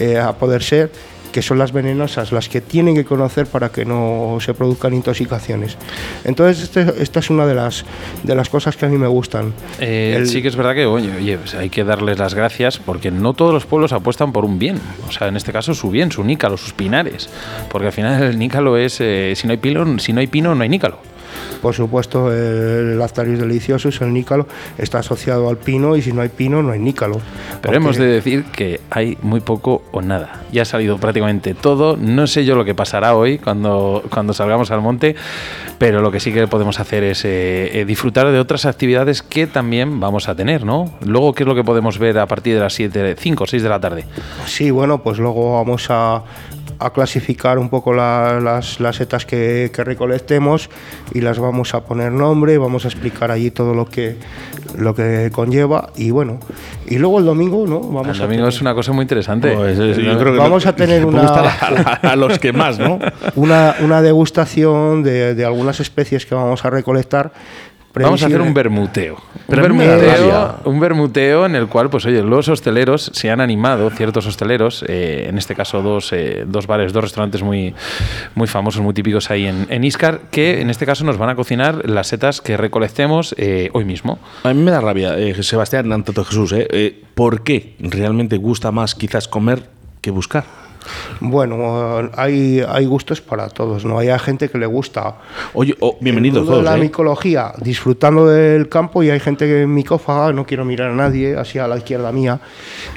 eh, 0.00 0.18
a 0.18 0.32
poder 0.32 0.62
ser 0.62 0.90
que 1.34 1.42
son 1.42 1.58
las 1.58 1.72
venenosas, 1.72 2.30
las 2.30 2.48
que 2.48 2.60
tienen 2.60 2.94
que 2.94 3.04
conocer 3.04 3.46
para 3.46 3.70
que 3.70 3.84
no 3.84 4.38
se 4.40 4.54
produzcan 4.54 4.94
intoxicaciones. 4.94 5.76
Entonces, 6.22 6.62
este, 6.62 7.02
esta 7.02 7.18
es 7.18 7.28
una 7.28 7.44
de 7.44 7.56
las, 7.56 7.84
de 8.22 8.36
las 8.36 8.48
cosas 8.48 8.76
que 8.76 8.86
a 8.86 8.88
mí 8.88 8.96
me 8.98 9.08
gustan. 9.08 9.52
Eh, 9.80 10.22
sí 10.26 10.42
que 10.42 10.46
es 10.46 10.54
verdad 10.54 10.76
que, 10.76 10.86
oye, 10.86 11.36
pues 11.36 11.56
hay 11.56 11.70
que 11.70 11.82
darles 11.82 12.20
las 12.20 12.34
gracias 12.34 12.78
porque 12.78 13.10
no 13.10 13.32
todos 13.32 13.52
los 13.52 13.66
pueblos 13.66 13.92
apuestan 13.92 14.30
por 14.30 14.44
un 14.44 14.60
bien. 14.60 14.78
O 15.08 15.10
sea, 15.10 15.26
en 15.26 15.36
este 15.36 15.50
caso 15.50 15.74
su 15.74 15.90
bien, 15.90 16.12
su 16.12 16.22
nícalo, 16.22 16.56
sus 16.56 16.72
pinares. 16.72 17.28
Porque 17.68 17.88
al 17.88 17.92
final 17.92 18.22
el 18.22 18.38
nícalo 18.38 18.76
es, 18.76 19.00
eh, 19.00 19.32
si, 19.34 19.48
no 19.48 19.50
hay 19.50 19.56
pino, 19.56 19.98
si 19.98 20.12
no 20.12 20.20
hay 20.20 20.28
pino, 20.28 20.54
no 20.54 20.62
hay 20.62 20.68
nícalo. 20.68 21.00
Por 21.64 21.72
supuesto, 21.72 22.30
el 22.30 22.98
Lactarius 22.98 23.38
deliciosus, 23.38 24.02
el 24.02 24.12
nícalo, 24.12 24.46
está 24.76 24.98
asociado 24.98 25.48
al 25.48 25.56
pino 25.56 25.96
y 25.96 26.02
si 26.02 26.12
no 26.12 26.20
hay 26.20 26.28
pino, 26.28 26.62
no 26.62 26.72
hay 26.72 26.78
nícalo. 26.78 27.22
Pero 27.62 27.74
hemos 27.74 27.96
de 27.96 28.04
decir 28.04 28.44
que 28.44 28.82
hay 28.90 29.16
muy 29.22 29.40
poco 29.40 29.82
o 29.90 30.02
nada. 30.02 30.42
Ya 30.52 30.60
ha 30.60 30.64
salido 30.66 30.98
prácticamente 30.98 31.54
todo. 31.54 31.96
No 31.96 32.26
sé 32.26 32.44
yo 32.44 32.54
lo 32.54 32.66
que 32.66 32.74
pasará 32.74 33.16
hoy 33.16 33.38
cuando, 33.38 34.04
cuando 34.10 34.34
salgamos 34.34 34.70
al 34.72 34.82
monte, 34.82 35.16
pero 35.78 36.02
lo 36.02 36.10
que 36.12 36.20
sí 36.20 36.34
que 36.34 36.46
podemos 36.48 36.78
hacer 36.80 37.02
es 37.02 37.24
eh, 37.24 37.80
eh, 37.80 37.86
disfrutar 37.86 38.30
de 38.30 38.38
otras 38.40 38.66
actividades 38.66 39.22
que 39.22 39.46
también 39.46 40.00
vamos 40.00 40.28
a 40.28 40.34
tener, 40.34 40.66
¿no? 40.66 40.92
Luego, 41.00 41.32
¿qué 41.32 41.44
es 41.44 41.46
lo 41.46 41.54
que 41.54 41.64
podemos 41.64 41.98
ver 41.98 42.18
a 42.18 42.26
partir 42.26 42.56
de 42.56 42.60
las 42.60 42.74
7, 42.74 43.16
5 43.18 43.42
o 43.42 43.46
6 43.46 43.62
de 43.62 43.68
la 43.70 43.80
tarde? 43.80 44.04
Sí, 44.44 44.70
bueno, 44.70 45.02
pues 45.02 45.18
luego 45.18 45.54
vamos 45.54 45.86
a 45.88 46.24
a 46.78 46.90
clasificar 46.90 47.58
un 47.58 47.68
poco 47.68 47.92
las, 47.92 48.80
las, 48.80 48.96
setas 48.96 49.26
que, 49.26 49.70
que, 49.74 49.84
recolectemos 49.84 50.70
y 51.12 51.20
las 51.20 51.38
vamos 51.38 51.74
a 51.74 51.84
poner 51.84 52.12
nombre, 52.12 52.58
vamos 52.58 52.84
a 52.84 52.88
explicar 52.88 53.30
allí 53.30 53.50
todo 53.50 53.74
lo 53.74 53.86
que, 53.86 54.16
lo 54.76 54.94
que 54.94 55.30
conlleva 55.32 55.90
y 55.96 56.10
bueno, 56.10 56.40
y 56.86 56.98
luego 56.98 57.18
el 57.18 57.24
domingo, 57.24 57.66
¿no? 57.66 57.80
Vamos 57.80 58.16
el 58.16 58.22
domingo 58.22 58.48
es 58.48 58.60
una 58.60 58.74
cosa 58.74 58.92
muy 58.92 59.02
interesante. 59.02 59.54
Pues, 59.54 59.78
yo 59.78 60.18
creo 60.18 60.32
que 60.32 60.38
vamos 60.38 60.66
a 60.66 60.74
tener 60.74 61.04
una... 61.04 61.24
A, 61.24 62.16
los 62.16 62.38
que 62.38 62.52
más, 62.52 62.78
¿no? 62.78 62.98
Una, 63.34 63.74
una 63.80 64.02
degustación 64.02 65.02
de, 65.02 65.34
de 65.34 65.44
algunas 65.44 65.80
especies 65.80 66.26
que 66.26 66.34
vamos 66.34 66.64
a 66.64 66.70
recolectar 66.70 67.32
Vamos 68.02 68.22
a 68.22 68.26
hacer 68.26 68.40
un 68.40 68.52
bermuteo. 68.52 69.16
Un 70.64 70.80
bermuteo, 70.80 71.46
en 71.46 71.54
el 71.54 71.68
cual, 71.68 71.90
pues 71.90 72.06
oye, 72.06 72.22
los 72.22 72.48
hosteleros 72.48 73.10
se 73.12 73.30
han 73.30 73.40
animado, 73.40 73.88
ciertos 73.90 74.26
hosteleros, 74.26 74.84
eh, 74.88 75.26
en 75.28 75.38
este 75.38 75.54
caso 75.54 75.80
dos, 75.82 76.12
eh, 76.12 76.44
dos 76.46 76.66
bares, 76.66 76.92
dos 76.92 77.04
restaurantes 77.04 77.42
muy, 77.42 77.74
muy 78.34 78.48
famosos, 78.48 78.82
muy 78.82 78.94
típicos 78.94 79.30
ahí 79.30 79.46
en, 79.46 79.66
en, 79.68 79.84
Iscar, 79.84 80.22
que 80.30 80.60
en 80.60 80.70
este 80.70 80.86
caso 80.86 81.04
nos 81.04 81.18
van 81.18 81.28
a 81.28 81.36
cocinar 81.36 81.88
las 81.88 82.08
setas 82.08 82.40
que 82.40 82.56
recolectemos 82.56 83.34
eh, 83.38 83.70
hoy 83.74 83.84
mismo. 83.84 84.18
A 84.42 84.52
mí 84.52 84.62
me 84.62 84.70
da 84.70 84.80
rabia, 84.80 85.14
Sebastián 85.42 85.92
Antoto 85.92 86.24
Jesús, 86.24 86.54
¿por 87.14 87.44
qué 87.44 87.76
realmente 87.78 88.38
gusta 88.38 88.72
más 88.72 88.94
quizás 88.94 89.28
comer 89.28 89.68
que 90.00 90.10
buscar? 90.10 90.63
Bueno, 91.20 92.10
hay, 92.16 92.62
hay 92.66 92.86
gustos 92.86 93.20
para 93.20 93.48
todos, 93.48 93.84
¿no? 93.84 93.98
Hay 93.98 94.08
gente 94.18 94.48
que 94.48 94.58
le 94.58 94.66
gusta. 94.66 95.16
Oye, 95.52 95.74
oh, 95.80 95.96
bienvenidos 96.00 96.46
todos. 96.46 96.64
la 96.64 96.76
¿eh? 96.76 96.80
micología, 96.80 97.52
disfrutando 97.58 98.26
del 98.26 98.68
campo, 98.68 99.02
y 99.02 99.10
hay 99.10 99.20
gente 99.20 99.46
que 99.46 99.66
micófaga, 99.66 100.32
no 100.32 100.46
quiero 100.46 100.64
mirar 100.64 100.90
a 100.90 100.94
nadie, 100.94 101.36
así 101.36 101.58
a 101.58 101.66
la 101.68 101.76
izquierda 101.76 102.12
mía, 102.12 102.40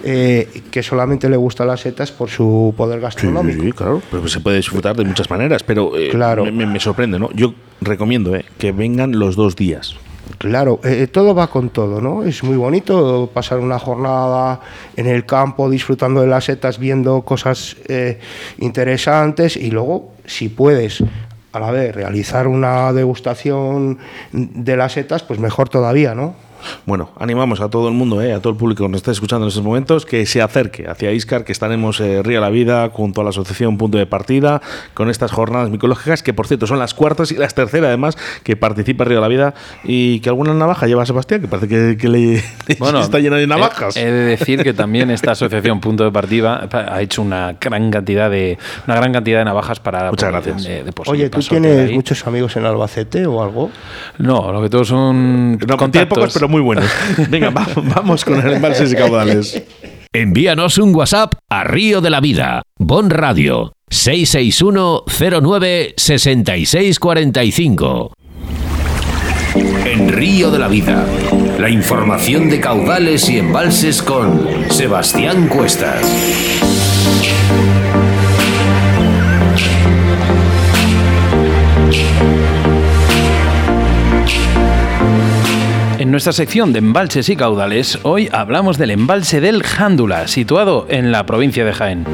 eh, 0.04 0.64
que 0.72 0.84
solamente 0.84 1.30
le 1.30 1.38
gusta 1.38 1.66
las 1.66 1.82
setas 1.82 2.12
por 2.12 2.30
su 2.30 2.74
poder 2.76 3.00
gastronómico. 3.00 3.64
Sí, 3.64 3.72
claro, 3.72 4.02
pero 4.10 4.28
se 4.28 4.40
puede 4.40 4.58
disfrutar 4.58 4.96
de 4.96 5.06
muchas 5.06 5.30
maneras, 5.30 5.64
pero 5.64 5.98
eh, 5.98 6.10
claro. 6.10 6.46
me, 6.46 6.66
me, 6.66 6.80
sorprende, 6.80 7.20
¿no? 7.20 7.30
Yo 7.34 7.54
recomiendo 7.82 8.34
que 8.58 8.72
vengan 8.72 9.18
los 9.20 9.36
dos 9.36 9.56
días. 9.56 9.96
Claro, 10.38 10.80
eh, 10.84 11.04
eh, 11.04 11.08
todo 11.08 11.34
va 11.34 11.48
con 11.48 11.70
todo, 11.70 12.02
¿no? 12.02 12.24
Es 12.24 12.44
muy 12.44 12.58
bonito 12.58 13.30
pasar 13.34 13.60
una 13.60 13.80
jornada 13.80 14.60
en 14.96 15.08
el 15.08 15.26
campo 15.26 15.70
disfrutando 15.70 16.22
de 16.22 16.28
las 16.28 16.46
setas, 16.46 16.78
viendo 16.78 17.22
cosas 17.22 17.78
eh, 17.88 18.20
interesantes 18.60 19.58
y 19.58 19.72
luego, 19.72 20.14
si 20.26 20.50
puedes, 20.50 21.04
a 21.54 21.60
la 21.60 21.72
vez, 21.72 21.96
realizar 21.96 22.48
una 22.48 22.94
degustación 22.94 23.98
de 24.32 24.78
las 24.78 24.94
setas, 24.94 25.24
pues 25.24 25.40
mejor 25.40 25.70
todavía, 25.70 26.14
¿no? 26.14 26.47
Bueno, 26.86 27.12
animamos 27.18 27.62
a 27.62 27.70
todo 27.70 27.88
el 27.88 27.94
mundo, 27.94 28.22
eh, 28.22 28.34
a 28.34 28.40
todo 28.40 28.52
el 28.52 28.58
público 28.58 28.84
que 28.84 28.90
nos 28.90 29.00
está 29.00 29.12
escuchando 29.12 29.46
en 29.46 29.50
estos 29.50 29.64
momentos, 29.64 30.06
que 30.06 30.26
se 30.26 30.42
acerque 30.42 30.88
hacia 30.88 31.12
Iscar, 31.12 31.44
que 31.44 31.52
estaremos 31.52 32.00
eh, 32.00 32.22
Ría 32.24 32.40
la 32.40 32.50
Vida 32.50 32.90
junto 32.92 33.22
a 33.22 33.24
la 33.24 33.32
Asociación 33.32 33.78
Punto 33.78 33.98
de 33.98 34.06
Partida 34.06 34.62
con 34.94 35.10
estas 35.10 35.32
jornadas 35.32 35.70
micológicas, 35.70 36.24
que 36.24 36.34
por 36.34 36.48
cierto 36.48 36.68
son 36.68 36.80
las 36.80 36.94
cuartas 36.94 37.32
y 37.32 37.36
las 37.36 37.54
terceras 37.56 37.88
además 37.88 38.18
que 38.44 38.56
participa 38.56 39.04
Río 39.04 39.18
de 39.18 39.22
la 39.22 39.28
Vida 39.28 39.54
y 39.84 40.20
que 40.20 40.30
alguna 40.30 40.54
navaja 40.54 40.88
lleva 40.88 41.04
a 41.04 41.06
Sebastián, 41.06 41.42
que 41.42 41.48
parece 41.48 41.98
que, 41.98 42.10
le 42.10 42.36
está 42.68 43.20
llena 43.20 43.38
de 43.38 43.48
navajas. 43.48 43.98
He, 43.98 44.06
de 44.06 44.26
decir 44.26 44.64
que 44.64 44.74
también 44.74 45.12
esta 45.12 45.32
Asociación 45.32 45.80
Punto 45.80 46.04
de 46.04 46.12
Partida 46.12 46.68
ha 46.72 47.02
hecho 47.02 47.22
una 47.22 47.58
gran 47.60 47.92
cantidad 47.92 48.30
de 48.30 48.58
una 48.86 48.96
gran 48.96 49.14
cantidad 49.14 49.40
de 49.40 49.46
navajas 49.46 49.80
para 49.80 50.10
Muchas 50.10 50.32
gracias. 50.32 50.68
Oye, 51.08 51.30
¿tú 51.30 51.40
tienes 51.42 51.92
muchos 51.92 52.26
amigos 52.28 52.56
en 52.56 52.66
Albacete 52.66 53.26
o 53.26 53.44
algo? 53.44 53.72
No, 54.18 54.52
lo 54.52 54.62
que 54.62 54.70
todos 54.70 54.88
son 54.88 55.58
contactos. 55.78 56.34
pero 56.34 56.47
muy 56.48 56.62
buenos. 56.62 56.86
Venga, 57.30 57.50
vamos 57.50 58.24
con 58.26 58.46
el 58.46 58.54
embalses 58.54 58.94
y 58.94 58.96
caudales. 58.96 59.64
Envíanos 60.14 60.78
un 60.78 60.96
WhatsApp 60.96 61.34
a 61.50 61.64
Río 61.64 62.02
de 62.02 62.10
la 62.10 62.22
Vida, 62.22 62.64
Bon 62.78 63.10
Radio, 63.10 63.74
661 63.90 65.04
09 65.42 65.94
6645. 65.98 68.14
En 69.86 70.10
Río 70.10 70.52
de 70.52 70.60
la 70.60 70.68
Vida, 70.68 71.06
la 71.60 71.70
información 71.70 72.50
de 72.50 72.60
caudales 72.60 73.30
y 73.30 73.40
embalses 73.40 74.02
con 74.02 74.48
Sebastián 74.70 75.48
Cuestas. 75.48 76.04
Nuestra 86.18 86.34
sección 86.34 86.74
de 86.74 86.80
embalses 86.80 87.30
y 87.30 87.36
caudales, 87.36 88.00
hoy 88.02 88.28
hablamos 88.32 88.80
del 88.80 88.90
embalse 88.90 89.40
del 89.40 89.62
Jándula, 89.62 90.28
situado 90.28 90.88
en 90.90 91.12
la 91.12 91.28
provincia 91.28 91.64
de 91.64 91.74
Jaén. 91.74 92.06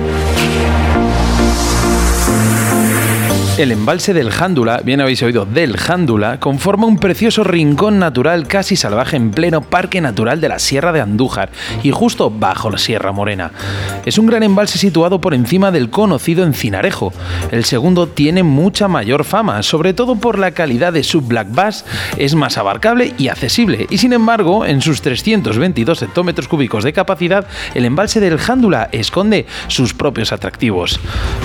El 3.55 3.71
embalse 3.71 4.15
del 4.15 4.31
Jándula, 4.31 4.81
bien 4.83 4.99
habéis 4.99 5.21
oído, 5.21 5.45
del 5.45 5.77
Jándula, 5.77 6.39
conforma 6.39 6.87
un 6.87 6.97
precioso 6.97 7.43
rincón 7.43 7.99
natural 7.99 8.47
casi 8.47 8.75
salvaje 8.75 9.15
en 9.15 9.29
pleno 9.29 9.61
Parque 9.61 10.01
Natural 10.01 10.41
de 10.41 10.49
la 10.49 10.57
Sierra 10.57 10.91
de 10.91 11.01
Andújar 11.01 11.51
y 11.83 11.91
justo 11.91 12.31
bajo 12.31 12.71
la 12.71 12.79
Sierra 12.79 13.11
Morena. 13.11 13.51
Es 14.05 14.17
un 14.17 14.25
gran 14.25 14.41
embalse 14.41 14.79
situado 14.79 15.21
por 15.21 15.35
encima 15.35 15.69
del 15.69 15.91
conocido 15.91 16.43
Encinarejo. 16.43 17.13
El 17.51 17.63
segundo 17.63 18.07
tiene 18.07 18.41
mucha 18.41 18.87
mayor 18.87 19.23
fama, 19.23 19.61
sobre 19.61 19.93
todo 19.93 20.15
por 20.15 20.39
la 20.39 20.49
calidad 20.51 20.91
de 20.91 21.03
su 21.03 21.21
Black 21.21 21.49
Bass, 21.51 21.85
es 22.17 22.33
más 22.33 22.57
abarcable 22.57 23.13
y 23.19 23.27
accesible, 23.27 23.85
y 23.91 23.99
sin 23.99 24.13
embargo, 24.13 24.65
en 24.65 24.81
sus 24.81 25.03
322 25.03 26.01
hectómetros 26.01 26.47
cúbicos 26.47 26.83
de 26.83 26.91
capacidad, 26.91 27.45
el 27.75 27.85
embalse 27.85 28.19
del 28.19 28.39
Jándula 28.39 28.89
esconde 28.91 29.45
sus 29.67 29.93
propios 29.93 30.31
atractivos. 30.31 30.99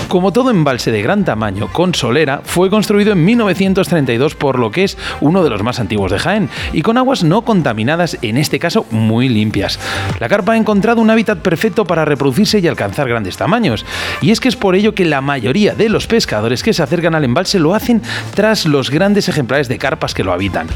Como 0.07 0.33
todo 0.33 0.49
embalse 0.49 0.91
de 0.91 1.03
gran 1.03 1.23
tamaño, 1.23 1.71
con 1.71 1.93
Solera 1.99 2.39
fue 2.45 2.69
construido 2.69 3.11
en 3.11 3.25
1932 3.25 4.33
por 4.35 4.57
lo 4.57 4.71
que 4.71 4.85
es 4.85 4.97
uno 5.19 5.43
de 5.43 5.49
los 5.49 5.63
más 5.63 5.81
antiguos 5.81 6.09
de 6.09 6.17
Jaén 6.17 6.49
y 6.71 6.81
con 6.81 6.97
aguas 6.97 7.25
no 7.25 7.41
contaminadas, 7.41 8.17
en 8.21 8.37
este 8.37 8.57
caso 8.57 8.85
muy 8.89 9.27
limpias. 9.27 9.77
La 10.21 10.29
carpa 10.29 10.53
ha 10.53 10.57
encontrado 10.57 11.01
un 11.01 11.09
hábitat 11.09 11.39
perfecto 11.39 11.83
para 11.83 12.05
reproducirse 12.05 12.59
y 12.59 12.67
alcanzar 12.69 13.09
grandes 13.09 13.35
tamaños, 13.35 13.85
y 14.21 14.31
es 14.31 14.39
que 14.39 14.47
es 14.47 14.55
por 14.55 14.75
ello 14.75 14.95
que 14.95 15.03
la 15.03 15.19
mayoría 15.19 15.75
de 15.75 15.89
los 15.89 16.07
pescadores 16.07 16.63
que 16.63 16.71
se 16.71 16.81
acercan 16.81 17.15
al 17.15 17.25
embalse 17.25 17.59
lo 17.59 17.75
hacen 17.75 18.01
tras 18.33 18.65
los 18.65 18.91
grandes 18.91 19.27
ejemplares 19.27 19.67
de 19.67 19.77
carpas 19.77 20.13
que 20.13 20.23
lo 20.23 20.31
habitan. 20.31 20.67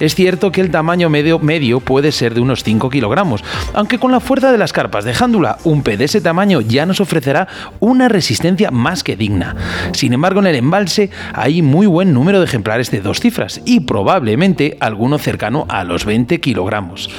Es 0.00 0.14
cierto 0.14 0.52
que 0.52 0.62
el 0.62 0.70
tamaño 0.70 1.10
medio, 1.10 1.38
medio 1.38 1.80
puede 1.80 2.12
ser 2.12 2.32
de 2.32 2.40
unos 2.40 2.62
5 2.62 2.88
kilogramos, 2.88 3.44
aunque 3.74 3.98
con 3.98 4.10
la 4.10 4.20
fuerza 4.20 4.50
de 4.50 4.56
las 4.56 4.72
carpas 4.72 5.04
de 5.04 5.12
jándula, 5.12 5.58
un 5.64 5.82
pez 5.82 5.98
de 5.98 6.06
ese 6.06 6.22
tamaño 6.22 6.62
ya 6.62 6.86
nos 6.86 7.02
ofrecerá 7.02 7.46
una 7.78 8.08
resistencia 8.08 8.70
más 8.70 9.04
que 9.04 9.16
digna. 9.16 9.54
Sin 9.92 10.14
embargo, 10.14 10.40
en 10.40 10.46
el 10.46 10.61
embalse 10.62 11.10
hay 11.34 11.60
muy 11.62 11.86
buen 11.86 12.14
número 12.14 12.38
de 12.38 12.46
ejemplares 12.46 12.90
de 12.90 13.00
dos 13.00 13.20
cifras 13.20 13.60
y 13.64 13.80
probablemente 13.80 14.76
alguno 14.80 15.18
cercano 15.18 15.66
a 15.68 15.84
los 15.84 16.04
20 16.04 16.40
kilogramos. 16.40 17.10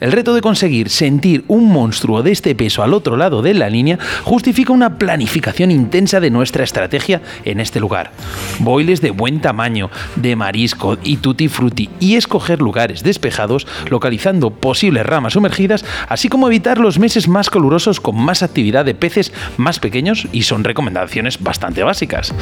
El 0.00 0.12
reto 0.12 0.34
de 0.34 0.40
conseguir 0.40 0.90
sentir 0.90 1.44
un 1.48 1.68
monstruo 1.68 2.22
de 2.22 2.32
este 2.32 2.54
peso 2.54 2.82
al 2.82 2.94
otro 2.94 3.16
lado 3.16 3.42
de 3.42 3.54
la 3.54 3.70
línea 3.70 3.98
justifica 4.24 4.72
una 4.72 4.98
planificación 4.98 5.70
intensa 5.70 6.20
de 6.20 6.30
nuestra 6.30 6.64
estrategia 6.64 7.22
en 7.44 7.60
este 7.60 7.80
lugar. 7.80 8.12
Boiles 8.58 9.00
de 9.00 9.10
buen 9.10 9.40
tamaño, 9.40 9.90
de 10.16 10.36
marisco 10.36 10.98
y 11.02 11.18
tutti 11.18 11.48
frutti 11.48 11.88
y 12.00 12.16
escoger 12.16 12.60
lugares 12.60 13.02
despejados 13.02 13.66
localizando 13.88 14.50
posibles 14.50 15.06
ramas 15.06 15.34
sumergidas, 15.34 15.84
así 16.08 16.28
como 16.28 16.48
evitar 16.48 16.78
los 16.78 16.98
meses 16.98 17.28
más 17.28 17.50
calurosos 17.50 18.00
con 18.00 18.16
más 18.16 18.42
actividad 18.42 18.84
de 18.84 18.94
peces 18.94 19.32
más 19.56 19.78
pequeños 19.78 20.26
y 20.32 20.42
son 20.42 20.64
recomendaciones 20.64 21.42
bastante 21.42 21.82
básicas. 21.82 22.34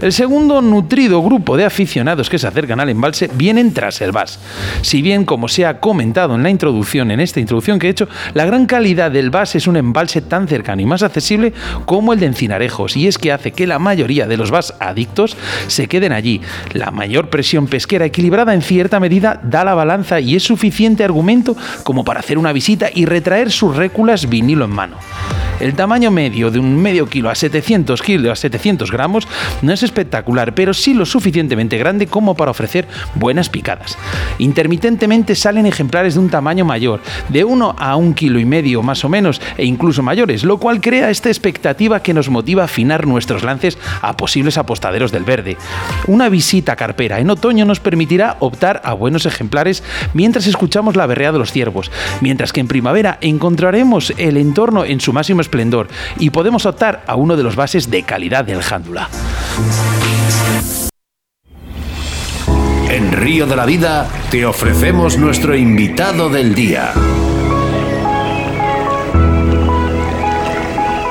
El 0.00 0.12
segundo 0.12 0.60
nutrido 0.60 1.22
grupo 1.22 1.56
de 1.56 1.64
aficionados 1.64 2.28
que 2.28 2.38
se 2.38 2.46
acercan 2.46 2.80
al 2.80 2.90
embalse 2.90 3.30
vienen 3.34 3.72
tras 3.72 4.00
el 4.00 4.12
VAS. 4.12 4.38
Si 4.82 5.00
bien, 5.00 5.24
como 5.24 5.48
se 5.48 5.64
ha 5.64 5.80
comentado 5.80 6.34
en 6.34 6.42
la 6.42 6.50
introducción, 6.50 7.10
en 7.10 7.20
esta 7.20 7.40
introducción 7.40 7.78
que 7.78 7.86
he 7.86 7.90
hecho, 7.90 8.08
la 8.34 8.44
gran 8.44 8.66
calidad 8.66 9.10
del 9.10 9.30
VAS 9.30 9.54
es 9.54 9.66
un 9.66 9.76
embalse 9.76 10.20
tan 10.20 10.46
cercano 10.46 10.82
y 10.82 10.86
más 10.86 11.02
accesible 11.02 11.52
como 11.86 12.12
el 12.12 12.20
de 12.20 12.26
Encinarejos, 12.26 12.96
y 12.96 13.06
es 13.06 13.18
que 13.18 13.32
hace 13.32 13.52
que 13.52 13.66
la 13.66 13.78
mayoría 13.78 14.26
de 14.26 14.36
los 14.36 14.50
VAS 14.50 14.74
adictos 14.80 15.36
se 15.68 15.86
queden 15.86 16.12
allí. 16.12 16.40
La 16.72 16.90
mayor 16.90 17.30
presión 17.30 17.66
pesquera 17.66 18.04
equilibrada 18.04 18.54
en 18.54 18.62
cierta 18.62 19.00
medida 19.00 19.40
da 19.42 19.64
la 19.64 19.74
balanza 19.74 20.20
y 20.20 20.36
es 20.36 20.42
suficiente 20.42 21.04
argumento 21.04 21.56
como 21.82 22.04
para 22.04 22.20
hacer 22.20 22.38
una 22.38 22.52
visita 22.52 22.88
y 22.92 23.06
retraer 23.06 23.50
sus 23.50 23.76
réculas 23.76 24.28
vinilo 24.28 24.64
en 24.64 24.70
mano. 24.70 24.96
El 25.60 25.74
tamaño 25.74 26.10
medio 26.10 26.50
de 26.50 26.58
un 26.58 26.76
medio 26.76 27.06
kilo 27.06 27.30
a 27.30 27.34
700 27.34 28.02
kilos 28.02 28.32
a 28.32 28.36
700 28.36 28.90
gramos 28.90 29.28
no 29.62 29.72
es 29.72 29.82
espectacular, 29.84 30.54
pero 30.54 30.74
sí 30.74 30.94
lo 30.94 31.06
suficientemente 31.06 31.78
grande 31.78 32.08
como 32.08 32.34
para 32.34 32.50
ofrecer 32.50 32.88
buenas 33.14 33.48
picadas. 33.48 33.96
Intermitentemente 34.38 35.36
salen 35.36 35.66
ejemplares 35.66 36.14
de 36.14 36.20
un 36.20 36.28
tamaño 36.28 36.64
mayor, 36.64 37.00
de 37.28 37.44
1 37.44 37.76
a 37.78 37.96
un 37.96 38.14
kilo 38.14 38.40
y 38.40 38.44
medio 38.44 38.82
más 38.82 39.04
o 39.04 39.08
menos, 39.08 39.40
e 39.56 39.64
incluso 39.64 40.02
mayores, 40.02 40.42
lo 40.42 40.58
cual 40.58 40.80
crea 40.80 41.10
esta 41.10 41.28
expectativa 41.28 42.02
que 42.02 42.14
nos 42.14 42.28
motiva 42.28 42.62
a 42.62 42.66
afinar 42.66 43.06
nuestros 43.06 43.44
lances 43.44 43.78
a 44.02 44.16
posibles 44.16 44.58
apostaderos 44.58 45.12
del 45.12 45.24
verde. 45.24 45.56
Una 46.08 46.28
visita 46.28 46.74
carpera 46.74 47.20
en 47.20 47.30
otoño 47.30 47.64
nos 47.64 47.78
permitirá 47.78 48.36
optar 48.40 48.82
a 48.84 48.92
buenos 48.92 49.24
ejemplares 49.24 49.84
mientras 50.14 50.48
escuchamos 50.48 50.96
la 50.96 51.06
berrea 51.06 51.32
de 51.32 51.38
los 51.38 51.52
ciervos, 51.52 51.92
mientras 52.20 52.52
que 52.52 52.60
en 52.60 52.68
primavera 52.68 53.18
encontraremos 53.20 54.12
el 54.18 54.36
entorno 54.36 54.84
en 54.84 55.00
su 55.00 55.12
máximo 55.12 55.43
esplendor 55.44 55.88
y 56.18 56.30
podemos 56.30 56.66
optar 56.66 57.04
a 57.06 57.14
uno 57.16 57.36
de 57.36 57.42
los 57.42 57.56
bases 57.56 57.90
de 57.90 58.02
calidad 58.02 58.44
del 58.44 58.62
jándula. 58.62 59.08
En 62.90 63.12
Río 63.12 63.46
de 63.46 63.56
la 63.56 63.66
Vida 63.66 64.08
te 64.30 64.46
ofrecemos 64.46 65.18
nuestro 65.18 65.56
invitado 65.56 66.28
del 66.28 66.54
día. 66.54 66.92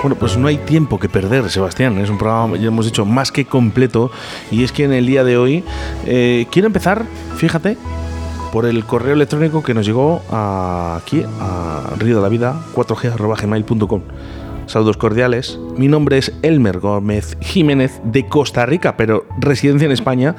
Bueno, 0.02 0.18
pues 0.18 0.36
no 0.36 0.48
hay 0.50 0.58
tiempo 0.58 1.00
que 1.00 1.08
perder, 1.08 1.50
Sebastián. 1.50 1.98
Es 1.98 2.10
un 2.10 2.18
programa, 2.18 2.58
ya 2.58 2.68
hemos 2.68 2.86
dicho, 2.86 3.06
más 3.06 3.32
que 3.32 3.46
completo. 3.46 4.12
Y 4.52 4.64
es 4.66 4.74
que 4.74 4.84
en 4.84 4.92
el 4.92 5.06
día 5.06 5.24
de 5.24 5.38
hoy 5.38 5.64
eh, 6.06 6.46
quiero 6.52 6.68
empezar, 6.68 7.06
fíjate, 7.38 7.78
por 8.54 8.68
el 8.68 8.86
correo 8.86 9.16
electrónico 9.16 9.64
que 9.64 9.74
nos 9.74 9.84
llegó 9.84 10.22
aquí, 10.30 11.26
a 11.42 11.96
Río 11.98 12.18
de 12.18 12.22
la 12.22 12.30
Vida, 12.30 12.56
4g.gmail.com. 12.76 14.02
Saludos 14.68 14.96
cordiales. 14.96 15.58
Mi 15.76 15.88
nombre 15.88 16.20
es 16.20 16.32
Elmer 16.44 16.80
Gómez 16.80 17.36
Jiménez 17.42 18.00
de 18.04 18.28
Costa 18.28 18.68
Rica, 18.68 18.96
pero 18.96 19.26
residencia 19.40 19.88
en 19.88 19.92
España. 19.92 20.36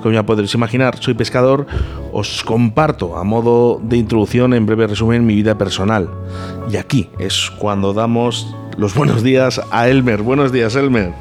Como 0.00 0.14
ya 0.14 0.24
podréis 0.24 0.54
imaginar, 0.54 0.96
soy 1.00 1.14
pescador. 1.14 1.66
Os 2.12 2.44
comparto 2.44 3.16
a 3.16 3.24
modo 3.24 3.80
de 3.82 3.96
introducción, 3.96 4.54
en 4.54 4.64
breve 4.64 4.86
resumen, 4.86 5.26
mi 5.26 5.34
vida 5.34 5.58
personal. 5.58 6.08
Y 6.70 6.76
aquí 6.76 7.10
es 7.18 7.50
cuando 7.58 7.92
damos 7.92 8.54
los 8.78 8.94
buenos 8.94 9.24
días 9.24 9.60
a 9.72 9.88
Elmer. 9.88 10.22
Buenos 10.22 10.52
días, 10.52 10.76
Elmer. 10.76 11.12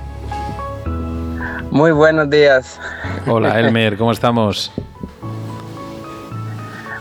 Muy 1.72 1.92
buenos 1.92 2.30
días. 2.30 2.80
Hola, 3.26 3.60
Elmer, 3.60 3.98
¿cómo 3.98 4.12
estamos? 4.12 4.72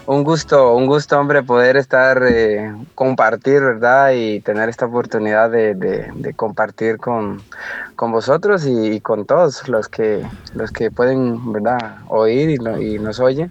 Un 0.06 0.22
gusto, 0.22 0.76
un 0.76 0.86
gusto, 0.86 1.18
hombre, 1.18 1.42
poder 1.42 1.78
estar, 1.78 2.22
eh, 2.28 2.74
compartir, 2.94 3.62
¿verdad? 3.62 4.12
Y 4.14 4.40
tener 4.40 4.68
esta 4.68 4.84
oportunidad 4.84 5.50
de, 5.50 6.34
compartir 6.36 6.98
con, 6.98 7.40
vosotros 7.96 8.66
y, 8.66 9.00
con 9.00 9.24
todos 9.24 9.66
los 9.66 9.88
que, 9.88 10.22
los 10.54 10.70
que 10.72 10.90
pueden, 10.90 11.52
¿verdad? 11.52 11.96
Oír 12.08 12.50
y, 12.50 12.98
nos 12.98 13.18
oyen 13.18 13.50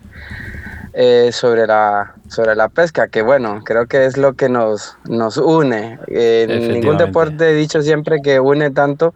eh, 0.94 1.32
sobre, 1.32 1.66
la, 1.66 2.14
sobre 2.30 2.56
la 2.56 2.70
pesca, 2.70 3.08
que 3.08 3.24
bueno, 3.24 3.64
creo 3.66 3.88
que 3.88 4.06
es 4.06 4.18
lo 4.18 4.34
que 4.34 4.48
nos, 4.48 4.96
nos 5.06 5.38
une. 5.38 5.98
En 6.06 6.72
ningún 6.72 6.98
deporte 6.98 7.50
he 7.50 7.54
dicho 7.56 7.82
siempre 7.82 8.22
que 8.22 8.40
une 8.40 8.70
tanto 8.70 9.16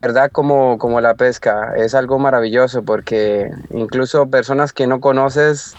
verdad 0.00 0.30
como, 0.30 0.78
como 0.78 1.00
la 1.00 1.14
pesca. 1.14 1.74
Es 1.76 1.94
algo 1.94 2.18
maravilloso 2.18 2.82
porque 2.82 3.50
incluso 3.70 4.28
personas 4.28 4.72
que 4.72 4.86
no 4.86 5.00
conoces 5.00 5.74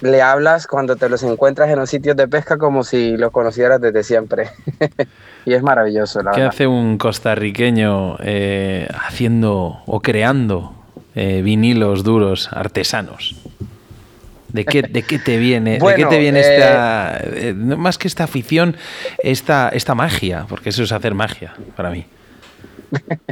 le 0.00 0.22
hablas 0.22 0.66
cuando 0.66 0.96
te 0.96 1.08
los 1.08 1.22
encuentras 1.22 1.70
en 1.70 1.78
los 1.78 1.90
sitios 1.90 2.16
de 2.16 2.28
pesca 2.28 2.58
como 2.58 2.84
si 2.84 3.16
los 3.16 3.30
conocieras 3.32 3.80
desde 3.80 4.02
siempre. 4.02 4.50
y 5.44 5.54
es 5.54 5.62
maravilloso, 5.62 6.22
la 6.22 6.32
¿Qué 6.32 6.42
hace 6.42 6.66
un 6.66 6.98
costarriqueño 6.98 8.16
eh, 8.20 8.88
haciendo 9.06 9.78
o 9.86 10.00
creando 10.00 10.74
eh, 11.14 11.42
vinilos 11.42 12.04
duros 12.04 12.48
artesanos? 12.52 13.36
¿De 14.48 14.64
qué, 14.64 14.82
¿De 14.82 15.02
qué 15.02 15.18
te 15.18 15.36
viene, 15.36 15.78
¿de 15.78 15.94
qué 15.94 16.06
te 16.06 16.18
viene 16.18 16.40
esta, 16.40 17.18
eh, 17.22 17.52
más 17.52 17.98
que 17.98 18.08
esta 18.08 18.24
afición, 18.24 18.76
esta, 19.22 19.68
esta 19.68 19.94
magia? 19.94 20.46
Porque 20.48 20.70
eso 20.70 20.82
es 20.82 20.92
hacer 20.92 21.14
magia 21.14 21.54
para 21.76 21.90
mí. 21.90 22.06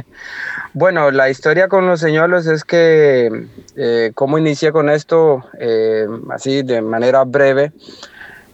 Bueno, 0.73 1.09
la 1.09 1.29
historia 1.29 1.67
con 1.69 1.87
los 1.87 1.99
señuelos 1.99 2.45
es 2.45 2.63
que, 2.63 3.47
eh, 3.75 4.11
¿cómo 4.13 4.37
inicié 4.37 4.71
con 4.71 4.91
esto? 4.91 5.43
Eh, 5.59 6.05
así 6.29 6.61
de 6.61 6.81
manera 6.81 7.23
breve, 7.23 7.71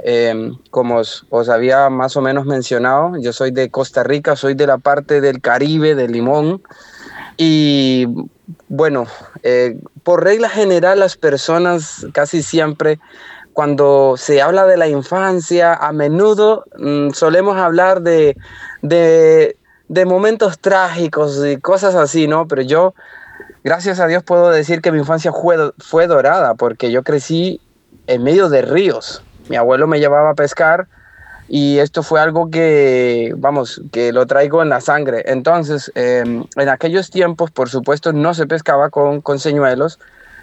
eh, 0.05 0.51
como 0.69 0.99
os, 0.99 1.49
había 1.49 1.89
más 1.89 2.15
o 2.15 2.21
menos 2.21 2.45
mencionado, 2.45 3.17
yo 3.19 3.33
soy 3.33 3.51
de 3.51 3.69
Costa 3.69 4.03
Rica, 4.03 4.37
soy 4.37 4.53
de 4.53 4.67
la 4.67 4.77
parte 4.77 5.19
del 5.19 5.41
Caribe, 5.41 5.95
de 5.95 6.07
Limón, 6.07 6.61
y 7.35 8.07
bueno, 8.69 9.07
por 10.03 10.23
regla 10.23 10.47
general 10.47 10.99
las 10.99 11.17
personas 11.17 12.05
casi 12.13 12.41
siempre 12.41 12.99
cuando 13.53 14.15
se 14.17 14.41
habla 14.41 14.65
de 14.65 14.77
la 14.77 14.87
infancia, 14.87 15.73
a 15.73 15.91
menudo 15.91 16.65
mm, 16.77 17.11
solemos 17.11 17.57
hablar 17.57 18.01
de, 18.01 18.35
de, 18.81 19.57
de 19.93 20.05
momentos 20.05 20.57
trágicos 20.57 21.39
y 21.45 21.57
cosas 21.57 21.93
así, 21.93 22.27
¿no? 22.27 22.47
Pero 22.47 22.63
yo, 22.63 22.95
gracias 23.63 23.99
a 23.99 24.07
Dios, 24.07 24.23
puedo 24.23 24.49
decir 24.49 24.81
que 24.81 24.91
mi 24.91 24.97
infancia 24.97 25.31
fue, 25.31 25.71
fue 25.77 26.07
dorada 26.07 26.55
porque 26.55 26.91
yo 26.91 27.03
crecí 27.03 27.61
en 28.07 28.23
medio 28.23 28.49
de 28.49 28.63
ríos. 28.63 29.23
Mi 29.49 29.55
abuelo 29.55 29.85
me 29.85 29.99
llevaba 29.99 30.31
a 30.31 30.33
pescar 30.33 30.87
y 31.47 31.77
esto 31.77 32.01
fue 32.01 32.19
algo 32.19 32.49
que, 32.49 33.33
vamos, 33.37 33.81
que 33.91 34.11
lo 34.11 34.25
traigo 34.25 34.63
en 34.63 34.69
la 34.69 34.81
sangre. 34.81 35.23
Entonces, 35.27 35.91
em, 35.93 36.43
en 36.55 36.69
aquellos 36.69 37.11
tiempos, 37.11 37.51
por 37.51 37.69
supuesto, 37.69 38.13
no 38.13 38.33
se 38.33 38.47
pescaba 38.47 38.89
con, 38.89 39.21
señuelos 39.37 39.99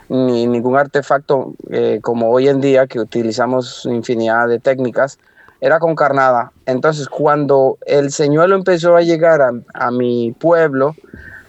ni 0.09 0.47
ningún 0.47 0.77
artefacto 0.77 1.55
eh, 1.71 1.99
como 2.03 2.31
hoy 2.31 2.49
en 2.49 2.61
día 2.61 2.87
que 2.87 3.01
utilizamos 3.01 3.87
infinidad 3.87 4.49
de 4.49 4.59
técnicas 4.59 5.19
era 5.61 5.79
con 5.79 5.95
carnada. 5.95 6.53
Entonces, 6.67 7.09
cuando 7.09 7.79
el 7.87 8.13
señuelo 8.13 8.57
empezó 8.57 8.97
a 8.97 9.03
llegar 9.03 9.41
a, 9.43 9.91
mi 9.91 10.33
pueblo, 10.33 10.95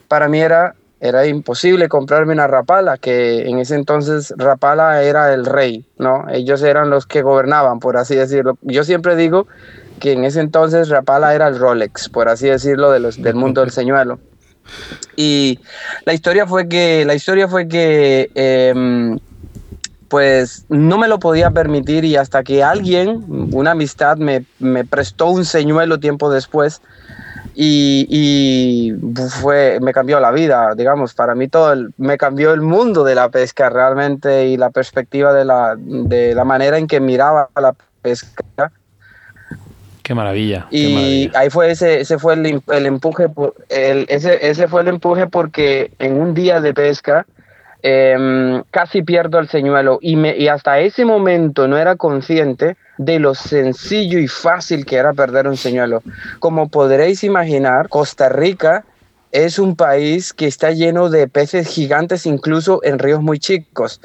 para 0.07 0.27
mí 0.27 0.41
era, 0.41 0.75
era 0.99 1.25
imposible 1.25 1.87
comprarme 1.87 2.33
una 2.33 2.47
rapala, 2.47 2.97
que 2.97 3.47
en 3.47 3.59
ese 3.59 3.75
entonces 3.75 4.33
rapala 4.37 5.01
era 5.03 5.33
el 5.33 5.45
rey, 5.45 5.85
¿no? 5.97 6.25
Ellos 6.29 6.61
eran 6.63 6.89
los 6.89 7.05
que 7.05 7.21
gobernaban, 7.21 7.79
por 7.79 7.97
así 7.97 8.15
decirlo. 8.15 8.57
Yo 8.61 8.83
siempre 8.83 9.15
digo 9.15 9.47
que 9.99 10.13
en 10.13 10.25
ese 10.25 10.41
entonces 10.41 10.89
rapala 10.89 11.33
era 11.33 11.47
el 11.47 11.57
Rolex, 11.57 12.09
por 12.09 12.27
así 12.27 12.47
decirlo, 12.47 12.91
de 12.91 12.99
los, 12.99 13.21
del 13.21 13.35
mundo 13.35 13.61
del 13.61 13.71
señuelo. 13.71 14.19
Y 15.15 15.59
la 16.05 16.13
historia 16.13 16.47
fue 16.47 16.67
que, 16.67 17.05
la 17.05 17.13
historia 17.13 17.47
fue 17.47 17.67
que 17.67 18.29
em, 18.35 19.19
pues 20.11 20.65
no 20.67 20.97
me 20.97 21.07
lo 21.07 21.19
podía 21.19 21.51
permitir 21.51 22.03
y 22.03 22.17
hasta 22.17 22.43
que 22.43 22.65
alguien, 22.65 23.23
una 23.53 23.71
amistad, 23.71 24.17
me, 24.17 24.43
prestó 24.83 25.27
un 25.27 25.45
señuelo 25.45 26.01
tiempo 26.01 26.29
después 26.29 26.81
y, 27.55 28.93
fue, 29.39 29.79
me 29.81 29.93
cambió 29.93 30.19
la 30.19 30.31
vida, 30.31 30.75
digamos, 30.75 31.13
para 31.13 31.33
mí 31.33 31.47
todo, 31.47 31.87
me 31.95 32.17
cambió 32.17 32.51
el 32.51 32.59
mundo 32.59 33.05
de 33.05 33.15
la 33.15 33.29
pesca 33.29 33.69
realmente 33.69 34.47
y 34.47 34.57
la 34.57 34.69
perspectiva 34.69 35.31
de 35.31 35.45
la, 35.45 35.77
de 35.77 36.35
la 36.35 36.43
manera 36.43 36.77
en 36.77 36.87
que 36.87 36.99
miraba 36.99 37.47
la 37.55 37.73
pesca. 38.01 38.69
Qué 40.03 40.13
maravilla. 40.13 40.67
Y 40.71 41.31
ahí 41.35 41.49
fue 41.49 41.71
ese, 41.71 42.01
ese 42.01 42.19
fue 42.19 42.33
el, 42.33 42.61
el 42.67 42.85
empuje, 42.85 43.27
el, 43.69 44.05
ese, 44.09 44.45
ese 44.45 44.67
fue 44.67 44.81
el 44.81 44.89
empuje 44.89 45.27
porque 45.27 45.93
en 45.99 46.19
un 46.19 46.33
día 46.33 46.59
de 46.59 46.73
pesca, 46.73 47.25
Em, 47.83 48.61
casi 48.69 49.01
pierdo 49.01 49.39
el 49.39 49.49
señuelo 49.49 49.97
y, 50.01 50.15
y 50.15 50.47
hasta 50.47 50.79
ese 50.79 51.03
momento 51.03 51.67
no 51.67 51.77
era 51.77 51.95
consciente 51.95 52.77
de 52.99 53.17
lo 53.17 53.33
sencillo 53.33 54.19
y 54.19 54.27
fácil 54.27 54.85
que 54.85 54.97
era 54.97 55.13
perder 55.13 55.47
un 55.47 55.57
señuelo. 55.57 56.03
Como 56.39 56.69
podréis 56.69 57.23
imaginar, 57.23 57.89
Costa 57.89 58.29
Rica 58.29 58.85
es 59.31 59.57
un 59.57 59.75
país 59.75 60.33
que 60.33 60.45
está 60.45 60.71
lleno 60.71 61.09
de 61.09 61.27
peces 61.27 61.67
gigantes 61.67 62.27
incluso 62.27 62.81
en 62.83 62.99
ríos 62.99 63.21
muy 63.21 63.39
chicos. 63.39 63.99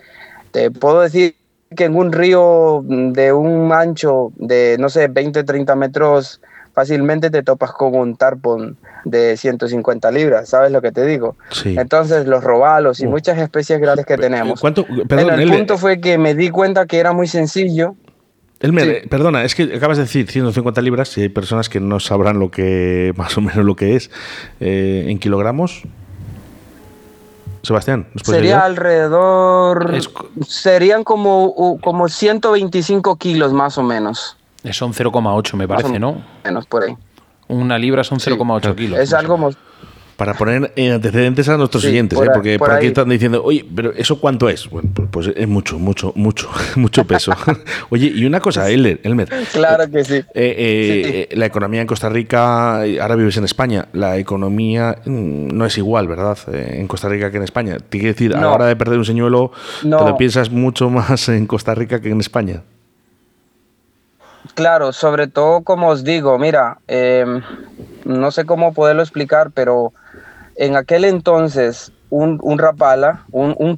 Te 0.52 0.70
puedo 0.70 1.02
decir 1.02 1.36
que 1.76 1.84
en 1.84 1.96
un 1.96 2.12
río 2.12 2.82
de 2.86 3.32
un 3.32 3.70
ancho 3.72 4.32
de, 4.36 4.76
no 4.78 4.88
sé, 4.88 5.08
20, 5.08 5.44
30 5.44 5.74
metros, 5.74 6.40
fácilmente 6.76 7.30
te 7.30 7.42
topas 7.42 7.72
con 7.72 7.94
un 7.94 8.16
tarpon 8.16 8.76
de 9.06 9.38
150 9.38 10.10
libras, 10.10 10.50
¿sabes 10.50 10.70
lo 10.70 10.82
que 10.82 10.92
te 10.92 11.06
digo? 11.06 11.34
Entonces 11.64 12.26
los 12.26 12.44
robalos 12.44 13.00
y 13.00 13.06
muchas 13.06 13.38
especies 13.38 13.80
grandes 13.80 14.04
que 14.04 14.18
tenemos. 14.18 14.60
¿Cuánto? 14.60 14.84
Perdón, 15.08 15.40
el 15.40 15.50
punto 15.50 15.78
fue 15.78 16.02
que 16.02 16.18
me 16.18 16.34
di 16.34 16.50
cuenta 16.50 16.84
que 16.84 16.98
era 16.98 17.14
muy 17.14 17.28
sencillo. 17.28 17.94
Perdona, 18.58 19.42
es 19.44 19.54
que 19.54 19.74
acabas 19.74 19.96
de 19.96 20.02
decir 20.02 20.30
150 20.30 20.82
libras 20.82 21.16
y 21.16 21.22
hay 21.22 21.28
personas 21.30 21.70
que 21.70 21.80
no 21.80 21.98
sabrán 21.98 22.38
lo 22.38 22.50
que 22.50 23.14
más 23.16 23.38
o 23.38 23.40
menos 23.40 23.64
lo 23.64 23.74
que 23.74 23.96
es 23.96 24.10
eh, 24.60 25.06
en 25.08 25.18
kilogramos. 25.18 25.82
Sebastián, 27.62 28.06
sería 28.22 28.66
alrededor, 28.66 29.94
serían 30.46 31.04
como, 31.04 31.80
como 31.80 32.08
125 32.08 33.16
kilos 33.16 33.54
más 33.54 33.78
o 33.78 33.82
menos. 33.82 34.36
Son 34.72 34.92
0,8 34.92 35.54
me 35.54 35.68
parece, 35.68 35.98
¿no? 35.98 36.22
Menos 36.44 36.66
por 36.66 36.84
ahí. 36.84 36.96
Una 37.48 37.78
libra 37.78 38.02
son 38.04 38.18
0,8 38.18 38.74
kilos. 38.74 38.98
Es 38.98 39.12
algo... 39.12 39.50
Para 40.16 40.32
poner 40.32 40.72
en 40.76 40.92
antecedentes 40.92 41.46
a 41.50 41.58
nuestros 41.58 41.82
siguientes, 41.82 42.18
¿eh? 42.18 42.30
porque 42.32 42.58
por, 42.58 42.70
aquí 42.70 42.86
están 42.86 43.10
diciendo, 43.10 43.42
oye, 43.44 43.66
pero 43.74 43.92
¿eso 43.92 44.18
cuánto 44.18 44.48
es? 44.48 44.68
Bueno, 44.70 44.88
pues, 44.94 45.08
pues 45.10 45.30
es 45.36 45.46
mucho, 45.46 45.78
mucho, 45.78 46.12
mucho, 46.16 46.48
mucho 46.76 47.04
peso. 47.04 47.32
oye, 47.90 48.06
y 48.14 48.24
una 48.24 48.40
cosa, 48.40 48.70
Elmer. 48.70 48.98
Elmer 49.02 49.28
claro 49.52 49.90
que 49.90 50.04
sí. 50.04 50.14
Eh, 50.14 50.24
eh, 50.34 51.28
la 51.32 51.44
economía 51.44 51.82
en 51.82 51.86
Costa 51.86 52.08
Rica, 52.08 52.76
ahora 52.76 53.14
vives 53.14 53.36
en 53.36 53.44
España, 53.44 53.88
la 53.92 54.16
economía 54.16 54.96
mm, 55.04 55.48
no 55.48 55.66
es 55.66 55.76
igual, 55.76 56.08
¿verdad? 56.08 56.38
en 56.50 56.88
Costa 56.88 57.10
Rica 57.10 57.30
que 57.30 57.36
en 57.36 57.42
España. 57.42 57.76
Te 57.76 57.98
quiere 57.98 58.14
decir, 58.14 58.34
a 58.34 58.40
la 58.40 58.50
hora 58.50 58.66
de 58.66 58.76
perder 58.76 58.98
un 58.98 59.04
señuelo, 59.04 59.52
te 59.82 59.88
lo 59.88 60.16
piensas 60.16 60.50
mucho 60.50 60.88
más 60.90 61.28
en 61.28 61.46
Costa 61.46 61.74
Rica 61.74 62.00
que 62.00 62.08
en 62.08 62.20
España. 62.20 62.62
Claro, 64.56 64.94
sobre 64.94 65.26
todo 65.26 65.60
como 65.60 65.88
os 65.88 66.02
digo, 66.02 66.38
mira, 66.38 66.78
em, 66.88 67.42
no 68.06 68.30
sé 68.30 68.46
cómo 68.46 68.72
poderlo 68.72 69.02
explicar, 69.02 69.50
pero 69.50 69.92
en 70.56 70.76
aquel 70.76 71.04
entonces 71.04 71.92
un, 72.08 72.40
un 72.42 72.58
rapala, 72.58 73.26
un, 73.32 73.54
un 73.58 73.76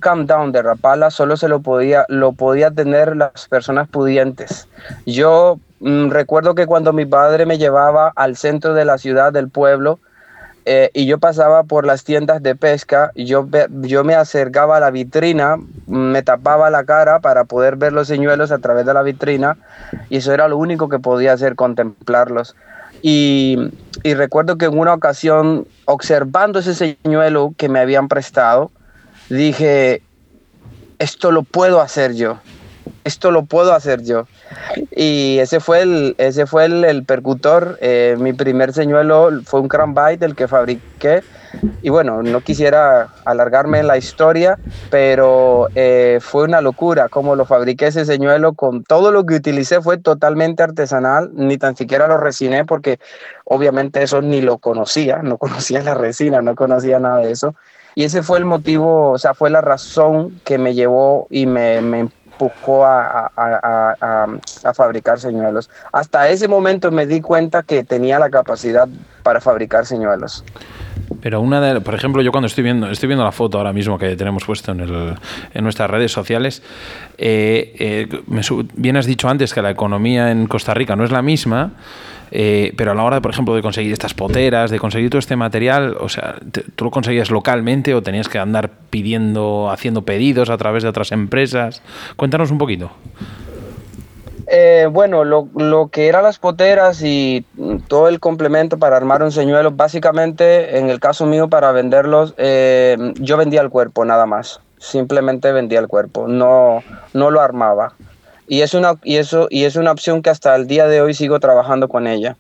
de 0.53 0.63
rapala 0.63 1.11
solo 1.11 1.37
se 1.37 1.49
lo 1.49 1.63
podía, 1.63 2.05
lo 2.09 2.31
podía 2.31 2.71
tener 2.71 3.17
las 3.17 3.49
personas 3.49 3.89
pudientes. 3.89 4.69
Yo 5.05 5.59
mm, 5.81 6.11
recuerdo 6.11 6.55
que 6.55 6.67
cuando 6.67 6.93
mi 6.93 7.07
padre 7.07 7.45
me 7.45 7.59
llevaba 7.59 8.13
al 8.15 8.37
centro 8.37 8.73
de 8.73 8.85
la 8.85 8.99
ciudad, 8.99 9.33
del 9.33 9.49
pueblo, 9.49 9.99
eh, 10.71 10.91
y 10.93 11.07
yo 11.07 11.17
pasaba 11.17 11.63
por 11.63 11.87
las 11.87 12.05
tiendas 12.05 12.43
de 12.43 12.55
pesca, 12.55 13.11
yo, 13.15 13.49
yo 13.81 14.05
me 14.05 14.15
acercaba 14.15 14.77
a 14.77 14.81
la 14.81 14.91
vitrina, 14.91 15.57
me 15.87 16.23
tapaba 16.23 16.69
la 16.69 16.85
cara 16.85 17.21
para 17.21 17.45
poder 17.45 17.77
ver 17.77 17.95
los 17.95 18.07
señuelos 18.07 18.53
a 18.53 18.59
través 18.59 18.85
de 18.85 18.93
la 18.93 19.01
vitrina 19.01 19.57
y 20.11 20.19
eso 20.19 20.35
era 20.35 20.47
lo 20.47 20.59
único 20.59 20.91
que 20.91 20.99
podía 20.99 21.33
hacer, 21.33 21.55
contemplarlos. 21.55 22.55
Y, 23.01 23.57
y 24.03 24.13
recuerdo 24.13 24.59
que 24.59 24.67
en 24.67 24.79
una 24.79 24.93
ocasión, 24.93 25.67
observando 25.87 26.59
ese 26.59 26.75
señuelo 26.75 27.55
que 27.57 27.71
me 27.71 27.79
habían 27.79 28.09
prestado, 28.09 28.71
dije, 29.31 30.03
esto 30.99 31.33
lo 31.33 31.45
puedo 31.45 31.81
hacer 31.81 32.13
yo 32.13 32.41
esto 33.09 33.31
lo 33.31 33.45
puedo 33.45 33.73
hacer 33.73 34.03
yo. 34.03 34.27
Y 34.95 35.39
ese 35.41 35.61
fue 35.61 35.83
el, 35.83 36.15
ese 36.19 36.47
fue 36.47 36.67
el, 36.67 37.05
percutor. 37.05 37.79
Eh, 37.81 38.17
mi 38.19 38.33
primer 38.33 38.73
señuelo 38.73 39.31
fue 39.45 39.61
un 39.61 39.69
Bite, 39.69 40.25
el 40.25 40.37
que 40.37 40.47
fabriqué. 40.47 41.23
Y 41.83 41.89
bueno, 41.89 42.23
no 42.23 42.43
quisiera 42.43 43.09
alargarme 43.25 43.79
en 43.79 43.87
la 43.87 43.97
historia, 43.97 44.59
pero 44.91 45.69
eh, 45.75 46.19
fue 46.21 46.45
una 46.45 46.61
locura 46.61 47.09
cómo 47.09 47.35
lo 47.35 47.47
fabriqué 47.47 47.87
ese 47.87 48.05
señuelo. 48.05 48.53
Con 48.53 48.85
todo 48.85 49.11
lo 49.11 49.25
que 49.25 49.37
utilicé 49.37 49.81
fue 49.81 49.97
totalmente 49.97 50.63
artesanal, 50.63 51.31
ni 51.35 51.57
tan 51.57 51.75
siquiera 51.75 52.07
lo 52.07 52.19
resiné 52.19 52.67
porque 52.67 53.01
obviamente 53.45 54.03
eso 54.03 54.21
ni 54.21 54.43
lo 54.43 54.59
conocía, 54.59 55.23
no 55.23 55.39
conocía 55.45 55.83
la 55.83 55.95
resina, 55.95 56.43
no 56.43 56.55
conocía 56.55 56.99
nada 56.99 57.19
de 57.19 57.33
eso. 57.33 57.55
Y 57.95 58.05
ese 58.05 58.23
fue 58.23 58.39
el 58.39 58.45
motivo, 58.45 59.11
o 59.11 59.19
sea, 59.19 59.35
fue 59.35 59.51
la 59.51 59.61
razón 59.61 60.41
que 60.45 60.57
me 60.57 60.75
llevó 60.75 61.27
y 61.31 61.47
me, 61.47 61.81
me 61.81 62.09
empujó 62.39 62.85
a, 62.85 63.31
a, 63.37 64.75
fabricar 64.75 65.19
señuelos. 65.19 65.69
Hasta 65.93 66.29
ese 66.29 66.47
momento 66.47 66.91
me 66.91 67.07
di 67.07 67.21
cuenta 67.21 67.63
que 67.63 67.85
tenía 67.85 68.19
la 68.19 68.31
capacidad 68.31 68.89
para 69.23 69.41
fabricar 69.41 69.87
señuelos. 69.87 70.45
Pero 71.21 71.41
una 71.41 71.61
de, 71.61 71.81
por 71.81 71.95
ejemplo, 71.95 72.23
yo 72.23 72.31
cuando 72.31 72.47
estoy 72.47 72.63
viendo, 72.63 72.91
estoy 72.91 73.09
viendo 73.09 73.25
la 73.25 73.33
foto 73.33 73.59
ahora 73.59 73.73
mismo 73.73 73.99
que 73.99 74.15
tenemos 74.15 74.45
puesto 74.45 74.73
en, 74.73 74.81
el, 74.81 75.15
en 75.53 75.65
nuestras 75.65 75.91
redes 75.91 76.13
sociales, 76.13 76.63
eh, 77.17 77.75
eh, 77.79 78.23
me, 78.27 78.43
bien 78.75 78.97
has 78.97 79.07
dicho 79.07 79.29
antes 79.29 79.53
que 79.53 79.63
la 79.63 79.71
economía 79.71 80.31
en 80.31 80.47
Costa 80.47 80.75
Rica 80.75 80.95
no 80.95 81.05
es 81.05 81.11
la 81.11 81.23
misma. 81.23 81.73
Eh, 82.31 82.73
pero 82.77 82.93
a 82.93 82.95
la 82.95 83.05
hora, 83.05 83.21
por 83.21 83.31
ejemplo, 83.31 83.55
de 83.55 83.63
conseguir 83.63 83.93
estas 83.93 84.15
poteras, 84.15 84.71
de 84.71 84.79
conseguir 84.79 85.11
todo 85.11 85.19
este 85.19 85.37
material, 85.37 85.97
o 86.01 86.09
sea, 86.09 86.37
¿tú 86.77 86.85
lo 86.85 86.91
conseguías 86.91 87.31
localmente 87.31 87.95
o 87.95 88.03
tenías 88.03 88.29
que 88.29 88.39
andar 88.39 88.71
pidiendo, 88.91 89.71
haciendo 89.71 90.03
pedidos 90.03 90.51
a 90.51 90.59
través 90.59 90.83
de 90.83 90.89
otras 90.89 91.13
empresas? 91.13 91.83
Cuéntanos 92.17 92.51
un 92.51 92.59
poquito. 92.59 92.91
Eh, 94.51 94.89
bueno, 94.91 95.25
lo, 95.25 95.49
lo, 95.57 95.89
que 95.89 96.09
eran 96.09 96.23
las 96.23 96.39
poteras 96.39 97.03
y 97.03 97.45
todo 97.87 98.09
el 98.09 98.19
complemento 98.19 98.79
para 98.79 98.97
armar 98.97 99.23
un 99.23 99.31
señuelo, 99.31 99.73
básicamente 99.73 100.79
en 100.79 100.89
el 100.89 101.01
caso 101.01 101.27
mío 101.27 101.49
para 101.49 101.71
venderlos, 101.73 102.35
eh, 102.39 102.97
yo 103.17 103.37
vendía 103.37 103.61
el 103.61 103.69
cuerpo 103.69 104.07
nada 104.07 104.25
más, 104.25 104.61
simplemente 104.79 105.53
vendía 105.53 105.81
el 105.81 105.87
cuerpo, 105.87 106.29
no, 106.29 106.83
no 107.13 107.31
lo 107.31 107.43
armaba. 107.43 107.93
Y 108.49 108.63
es, 108.63 108.75
una, 108.75 108.95
y, 109.05 109.17
eso, 109.17 109.47
y 109.51 109.65
es 109.65 109.77
una 109.77 109.93
opción 109.93 110.23
que 110.23 110.31
hasta 110.31 110.57
el 110.57 110.67
día 110.67 110.89
de 110.89 111.03
hoy 111.03 111.15
sigo 111.15 111.39
trabajando 111.39 111.89
con 111.89 112.07
ella. 112.07 112.37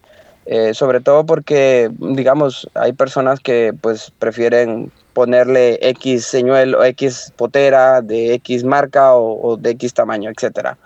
Eh, 0.50 0.72
sobre 0.72 1.00
todo 1.00 1.26
porque, 1.26 1.90
digamos, 1.98 2.70
hay 2.72 2.94
personas 2.94 3.38
que 3.38 3.74
pues 3.78 4.10
prefieren 4.18 4.90
ponerle 5.12 5.78
X 5.82 6.24
señuelo, 6.24 6.82
X 6.84 7.34
potera 7.36 8.00
de 8.00 8.32
X 8.34 8.64
marca 8.64 9.14
o, 9.14 9.58
de 9.58 9.70
X 9.72 9.92
tamaño, 9.92 10.30
etc. 10.30 10.76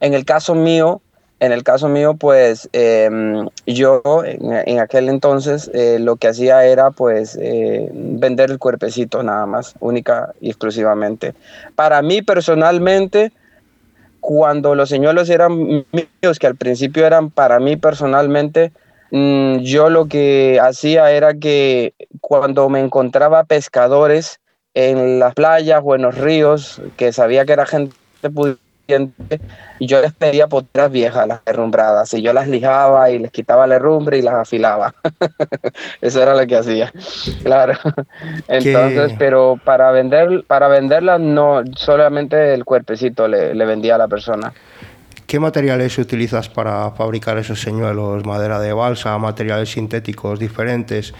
En 0.00 0.14
el 0.14 0.24
caso 0.24 0.56
mío, 0.56 1.00
en 1.38 1.52
el 1.52 1.62
caso 1.62 1.88
mío, 1.88 2.14
pues 2.14 2.68
em, 2.72 3.46
yo 3.66 4.02
en, 4.24 4.80
aquel 4.80 5.08
entonces 5.08 5.70
eh, 5.74 5.98
lo 6.00 6.16
que 6.16 6.26
hacía 6.26 6.64
era 6.64 6.90
pues 6.90 7.38
eh, 7.40 7.88
vender 7.92 8.50
el 8.50 8.58
cuerpecito 8.58 9.22
nada 9.22 9.46
más, 9.46 9.74
única 9.78 10.32
y 10.40 10.48
exclusivamente. 10.48 11.34
Para 11.76 12.02
mí 12.02 12.20
personalmente, 12.20 13.30
cuando 14.26 14.74
los 14.74 14.88
señuelos 14.88 15.28
eran 15.28 15.84
míos, 15.92 16.38
que 16.40 16.46
al 16.46 16.56
principio 16.56 17.06
eran 17.06 17.28
para 17.28 17.60
mí 17.60 17.76
personalmente, 17.76 18.72
mm, 19.10 19.58
yo 19.58 19.90
lo 19.90 20.06
que 20.06 20.58
hacía 20.62 21.10
era 21.10 21.34
que 21.34 21.92
cuando 22.22 22.70
me 22.70 22.80
encontraba 22.80 23.44
pescadores 23.44 24.40
en 24.72 25.18
las 25.18 25.34
playas 25.34 25.82
o 25.84 25.94
en 25.94 26.00
los 26.00 26.16
ríos, 26.16 26.80
que 26.96 27.12
sabía 27.12 27.44
que 27.44 27.52
era 27.52 27.66
gente 27.66 27.94
yo 28.86 30.00
les 30.00 30.12
pedía 30.12 30.46
poteras 30.46 30.90
viejas, 30.90 31.26
las 31.26 31.40
herrumbradas, 31.46 32.12
y 32.14 32.22
yo 32.22 32.32
las 32.32 32.48
lijaba 32.48 33.10
y 33.10 33.18
les 33.18 33.30
quitaba 33.30 33.66
la 33.66 33.76
herrumbre 33.76 34.18
y 34.18 34.22
las 34.22 34.34
afilaba. 34.34 34.94
Eso 36.00 36.22
era 36.22 36.34
lo 36.34 36.46
que 36.46 36.56
hacía, 36.56 36.92
claro. 37.42 37.74
Entonces, 38.48 39.14
pero 39.18 39.58
para 39.64 39.90
vender, 39.90 40.44
para 40.46 40.68
venderlas 40.68 41.20
no, 41.20 41.62
solamente 41.76 42.54
el 42.54 42.64
cuerpecito 42.64 43.26
le, 43.28 43.64
vendía 43.64 43.94
a 43.94 43.98
la 43.98 44.08
persona. 44.08 44.52
¿Qué 45.26 45.40
materiales 45.40 45.96
utilizas 45.96 46.50
para 46.50 46.90
fabricar 46.90 47.38
esos 47.38 47.60
señuelos? 47.60 48.26
¿Madera 48.26 48.60
de 48.60 48.74
balsa, 48.74 49.16
materiales 49.16 49.70
sintéticos 49.70 50.38
diferentes? 50.38 51.14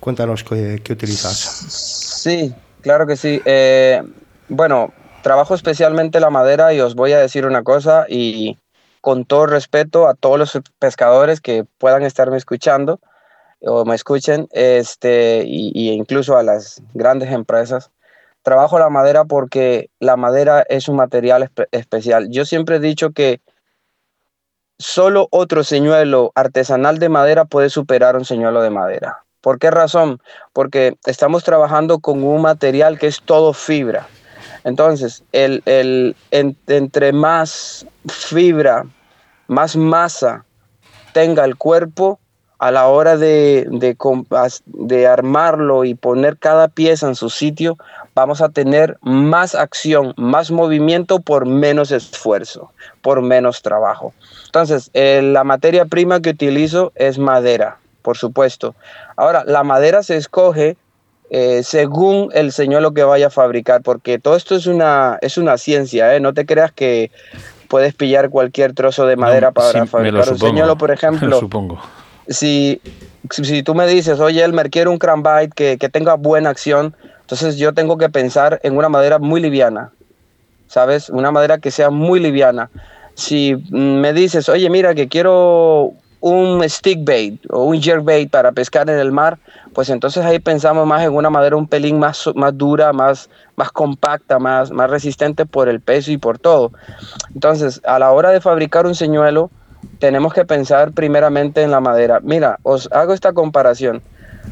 Cuéntanos 0.00 0.42
qué, 0.42 0.82
utilizas. 0.90 1.38
Sí, 1.38 2.52
claro 2.82 3.06
que 3.06 3.16
sí. 3.16 3.40
Eh, 3.44 4.02
bueno, 4.48 4.92
trabajo 5.24 5.54
especialmente 5.54 6.20
la 6.20 6.28
madera 6.28 6.74
y 6.74 6.80
os 6.80 6.94
voy 6.94 7.12
a 7.12 7.18
decir 7.18 7.46
una 7.46 7.64
cosa 7.64 8.04
y 8.10 8.58
con 9.00 9.24
todo 9.24 9.46
respeto 9.46 10.06
a 10.06 10.12
todos 10.12 10.38
los 10.38 10.60
pescadores 10.78 11.40
que 11.40 11.64
puedan 11.78 12.02
estarme 12.02 12.36
escuchando 12.36 13.00
o 13.62 13.86
me 13.86 13.94
escuchen, 13.94 14.48
este, 14.50 15.44
y, 15.46 15.90
incluso 15.92 16.36
a 16.36 16.42
las 16.42 16.82
grandes 16.92 17.32
empresas. 17.32 17.90
Trabajo 18.42 18.78
la 18.78 18.90
madera 18.90 19.24
porque 19.24 19.88
la 19.98 20.16
madera 20.16 20.62
es 20.68 20.88
un 20.88 20.96
material 20.96 21.50
especial. 21.72 22.28
Yo 22.28 22.44
siempre 22.44 22.76
he 22.76 22.80
dicho 22.80 23.12
que 23.12 23.40
solo 24.78 25.28
otro 25.30 25.64
señuelo 25.64 26.32
artesanal 26.34 26.98
de 26.98 27.08
madera 27.08 27.46
puede 27.46 27.70
superar 27.70 28.16
un 28.16 28.26
señuelo 28.26 28.60
de 28.60 28.68
madera. 28.68 29.24
¿Por 29.40 29.58
qué 29.58 29.70
razón? 29.70 30.20
Porque 30.52 30.98
estamos 31.06 31.44
trabajando 31.44 32.00
con 32.00 32.22
un 32.22 32.42
material 32.42 32.98
que 32.98 33.06
es 33.06 33.22
todo 33.22 33.54
fibra. 33.54 34.06
Entonces, 34.64 35.22
el, 35.32 36.16
entre 36.30 37.12
más 37.12 37.86
fibra, 38.08 38.86
más 39.46 39.76
masa 39.76 40.44
tenga 41.12 41.44
el 41.44 41.56
cuerpo, 41.56 42.18
a 42.58 42.70
la 42.70 42.86
hora 42.86 43.18
de, 43.18 43.66
de, 43.68 45.06
armarlo 45.06 45.84
y 45.84 45.94
poner 45.94 46.38
cada 46.38 46.68
pieza 46.68 47.08
en 47.08 47.14
su 47.14 47.28
sitio, 47.28 47.76
vamos 48.14 48.40
a 48.40 48.48
tener 48.48 48.96
más 49.02 49.54
acción, 49.54 50.14
más 50.16 50.50
movimiento 50.50 51.20
por 51.20 51.46
menos 51.46 51.90
esfuerzo, 51.90 52.70
por 53.02 53.20
menos 53.20 53.60
trabajo. 53.60 54.14
Entonces, 54.46 54.90
eh, 54.94 55.20
la 55.22 55.44
materia 55.44 55.84
prima 55.84 56.20
que 56.20 56.30
utilizo 56.30 56.92
es 56.94 57.18
madera, 57.18 57.78
por 58.00 58.16
supuesto. 58.16 58.74
Ahora, 59.16 59.44
la 59.44 59.62
madera 59.62 60.02
se 60.02 60.16
escoge 60.16 60.78
eh, 61.30 61.62
según 61.64 62.30
el 62.32 62.52
señuelo 62.52 62.92
que 62.92 63.02
vaya 63.02 63.28
a 63.28 63.30
fabricar, 63.30 63.82
porque 63.82 64.18
todo 64.18 64.36
esto 64.36 64.54
es 64.54 64.66
una, 64.66 65.18
es 65.22 65.38
una 65.38 65.58
ciencia, 65.58 66.14
¿eh? 66.14 66.20
no 66.20 66.34
te 66.34 66.46
creas 66.46 66.70
que 66.72 67.10
puedes 67.68 67.94
pillar 67.94 68.30
cualquier 68.30 68.74
trozo 68.74 69.06
de 69.06 69.16
madera 69.16 69.50
para 69.50 69.86
fabricar 69.86 70.28
un 70.28 70.38
señuelo, 70.38 70.76
por 70.76 70.90
ejemplo. 70.92 71.40
supongo. 71.40 71.80
Si, 72.28 72.80
si 73.30 73.62
tú 73.62 73.74
me 73.74 73.86
dices, 73.86 74.20
oye, 74.20 74.42
Elmer, 74.44 74.70
quiero 74.70 74.90
un 74.90 74.98
cranbite 74.98 75.50
que, 75.54 75.78
que 75.78 75.88
tenga 75.88 76.14
buena 76.14 76.50
acción, 76.50 76.94
entonces 77.20 77.56
yo 77.56 77.72
tengo 77.72 77.96
que 77.96 78.08
pensar 78.10 78.60
en 78.62 78.76
una 78.76 78.88
madera 78.88 79.18
muy 79.18 79.40
liviana, 79.40 79.92
¿sabes? 80.68 81.08
Una 81.08 81.30
madera 81.30 81.58
que 81.58 81.70
sea 81.70 81.90
muy 81.90 82.20
liviana. 82.20 82.70
Si 83.14 83.56
me 83.70 84.12
dices, 84.12 84.48
oye, 84.48 84.68
mira, 84.68 84.94
que 84.94 85.08
quiero 85.08 85.94
un 86.24 86.66
stick 86.70 87.04
bait 87.04 87.38
o 87.50 87.64
un 87.64 87.82
jerkbait 87.82 88.30
para 88.30 88.50
pescar 88.50 88.88
en 88.88 88.98
el 88.98 89.12
mar, 89.12 89.38
pues 89.74 89.90
entonces 89.90 90.24
ahí 90.24 90.38
pensamos 90.38 90.86
más 90.86 91.04
en 91.04 91.12
una 91.12 91.28
madera 91.28 91.54
un 91.54 91.68
pelín 91.68 91.98
más, 91.98 92.30
más 92.34 92.56
dura, 92.56 92.94
más, 92.94 93.28
más 93.56 93.70
compacta, 93.70 94.38
más, 94.38 94.70
más 94.70 94.88
resistente 94.88 95.44
por 95.44 95.68
el 95.68 95.80
peso 95.82 96.10
y 96.12 96.16
por 96.16 96.38
todo. 96.38 96.72
Entonces, 97.34 97.82
a 97.84 97.98
la 97.98 98.10
hora 98.10 98.30
de 98.30 98.40
fabricar 98.40 98.86
un 98.86 98.94
señuelo, 98.94 99.50
tenemos 99.98 100.32
que 100.32 100.46
pensar 100.46 100.92
primeramente 100.92 101.60
en 101.60 101.70
la 101.70 101.80
madera. 101.80 102.20
Mira, 102.22 102.58
os 102.62 102.88
hago 102.90 103.12
esta 103.12 103.34
comparación. 103.34 104.00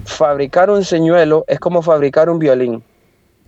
Fabricar 0.05 0.69
un 0.69 0.85
señuelo 0.85 1.47
es 1.49 1.59
como 1.59 1.81
fabricar 1.81 2.29
un 2.29 2.39
violín, 2.39 2.83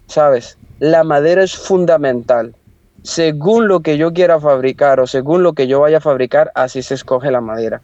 ¿sabes? 0.07 0.57
La 0.79 1.05
madera 1.05 1.43
es 1.43 1.55
fundamental. 1.55 2.55
Según 3.05 3.69
lo 3.69 3.81
que 3.81 3.99
yo 3.99 4.13
quiera 4.13 4.41
fabricar 4.41 4.99
o 4.99 5.07
según 5.07 5.43
lo 5.43 5.53
que 5.53 5.67
yo 5.67 5.79
vaya 5.79 5.99
a 5.99 6.01
fabricar, 6.01 6.51
así 6.55 6.83
se 6.83 6.95
escoge 6.95 7.31
la 7.31 7.43
madera. 7.43 7.83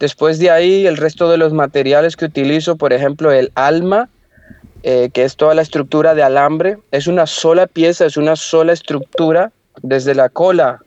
Después 0.00 0.38
de 0.38 0.50
ahí, 0.50 0.86
el 0.86 0.96
resto 0.96 1.30
de 1.30 1.36
los 1.36 1.52
materiales 1.52 2.16
que 2.16 2.24
utilizo, 2.24 2.76
por 2.76 2.94
ejemplo, 2.94 3.30
el 3.30 3.52
alma, 3.54 4.08
eh, 4.82 5.10
que 5.12 5.24
es 5.24 5.36
toda 5.36 5.54
la 5.54 5.62
estructura 5.62 6.14
de 6.14 6.22
alambre, 6.22 6.78
es 6.90 7.06
una 7.06 7.26
sola 7.26 7.66
pieza, 7.66 8.06
es 8.06 8.16
una 8.16 8.36
sola 8.36 8.72
estructura, 8.72 9.52
desde 9.82 10.14
la 10.14 10.30
cola 10.30 10.80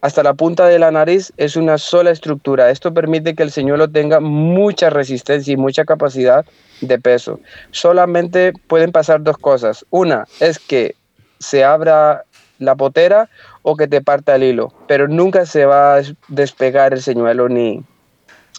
hasta 0.00 0.22
la 0.22 0.34
punta 0.34 0.66
de 0.66 0.78
la 0.78 0.90
nariz 0.90 1.32
es 1.36 1.56
una 1.56 1.78
sola 1.78 2.10
estructura. 2.10 2.70
Esto 2.70 2.94
permite 2.94 3.34
que 3.34 3.42
el 3.42 3.50
señuelo 3.50 3.88
tenga 3.90 4.20
mucha 4.20 4.90
resistencia 4.90 5.52
y 5.52 5.56
mucha 5.56 5.84
capacidad 5.84 6.46
de 6.80 6.98
peso. 7.00 7.40
Solamente 7.72 8.52
pueden 8.68 8.92
pasar 8.92 9.22
dos 9.22 9.38
cosas. 9.38 9.84
Una 9.90 10.26
es 10.40 10.58
que 10.58 10.94
se 11.40 11.64
abra 11.64 12.24
la 12.58 12.76
potera 12.76 13.28
o 13.62 13.76
que 13.76 13.88
te 13.88 14.00
parta 14.00 14.36
el 14.36 14.42
hilo, 14.42 14.72
pero 14.86 15.08
nunca 15.08 15.46
se 15.46 15.64
va 15.64 15.96
a 15.96 16.02
despegar 16.28 16.92
el 16.92 17.02
señuelo 17.02 17.48
ni, 17.48 17.82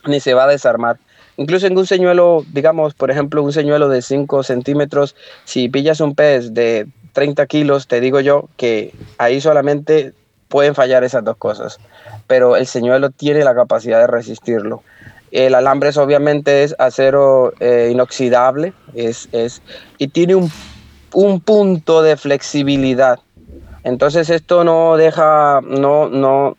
ni 0.07 0.19
se 0.19 0.33
va 0.33 0.45
a 0.45 0.47
desarmar. 0.47 0.97
Incluso 1.37 1.67
en 1.67 1.77
un 1.77 1.87
señuelo, 1.87 2.43
digamos, 2.51 2.93
por 2.93 3.11
ejemplo, 3.11 3.41
un 3.41 3.53
señuelo 3.53 3.87
de 3.87 4.01
5 4.01 4.43
centímetros, 4.43 5.15
si 5.45 5.69
pillas 5.69 6.01
un 6.01 6.13
pez 6.13 6.53
de 6.53 6.87
30 7.13 7.45
kilos, 7.47 7.87
te 7.87 8.01
digo 8.01 8.19
yo 8.19 8.49
que 8.57 8.93
ahí 9.17 9.39
solamente 9.39 10.13
pueden 10.49 10.75
fallar 10.75 11.03
esas 11.03 11.23
dos 11.23 11.37
cosas, 11.37 11.79
pero 12.27 12.57
el 12.57 12.67
señuelo 12.67 13.09
tiene 13.09 13.43
la 13.43 13.55
capacidad 13.55 13.99
de 13.99 14.07
resistirlo. 14.07 14.83
El 15.31 15.55
alambre 15.55 15.89
es, 15.89 15.97
obviamente 15.97 16.63
es 16.63 16.75
acero 16.79 17.53
eh, 17.59 17.89
inoxidable 17.91 18.73
es, 18.95 19.29
es, 19.31 19.61
y 19.99 20.07
tiene 20.07 20.35
un, 20.35 20.51
un, 21.13 21.39
punto 21.39 22.01
de 22.01 22.17
flexibilidad. 22.17 23.19
Entonces 23.83 24.29
esto 24.29 24.63
no 24.63 24.97
deja, 24.97 25.61
no, 25.61 26.09
no, 26.09 26.57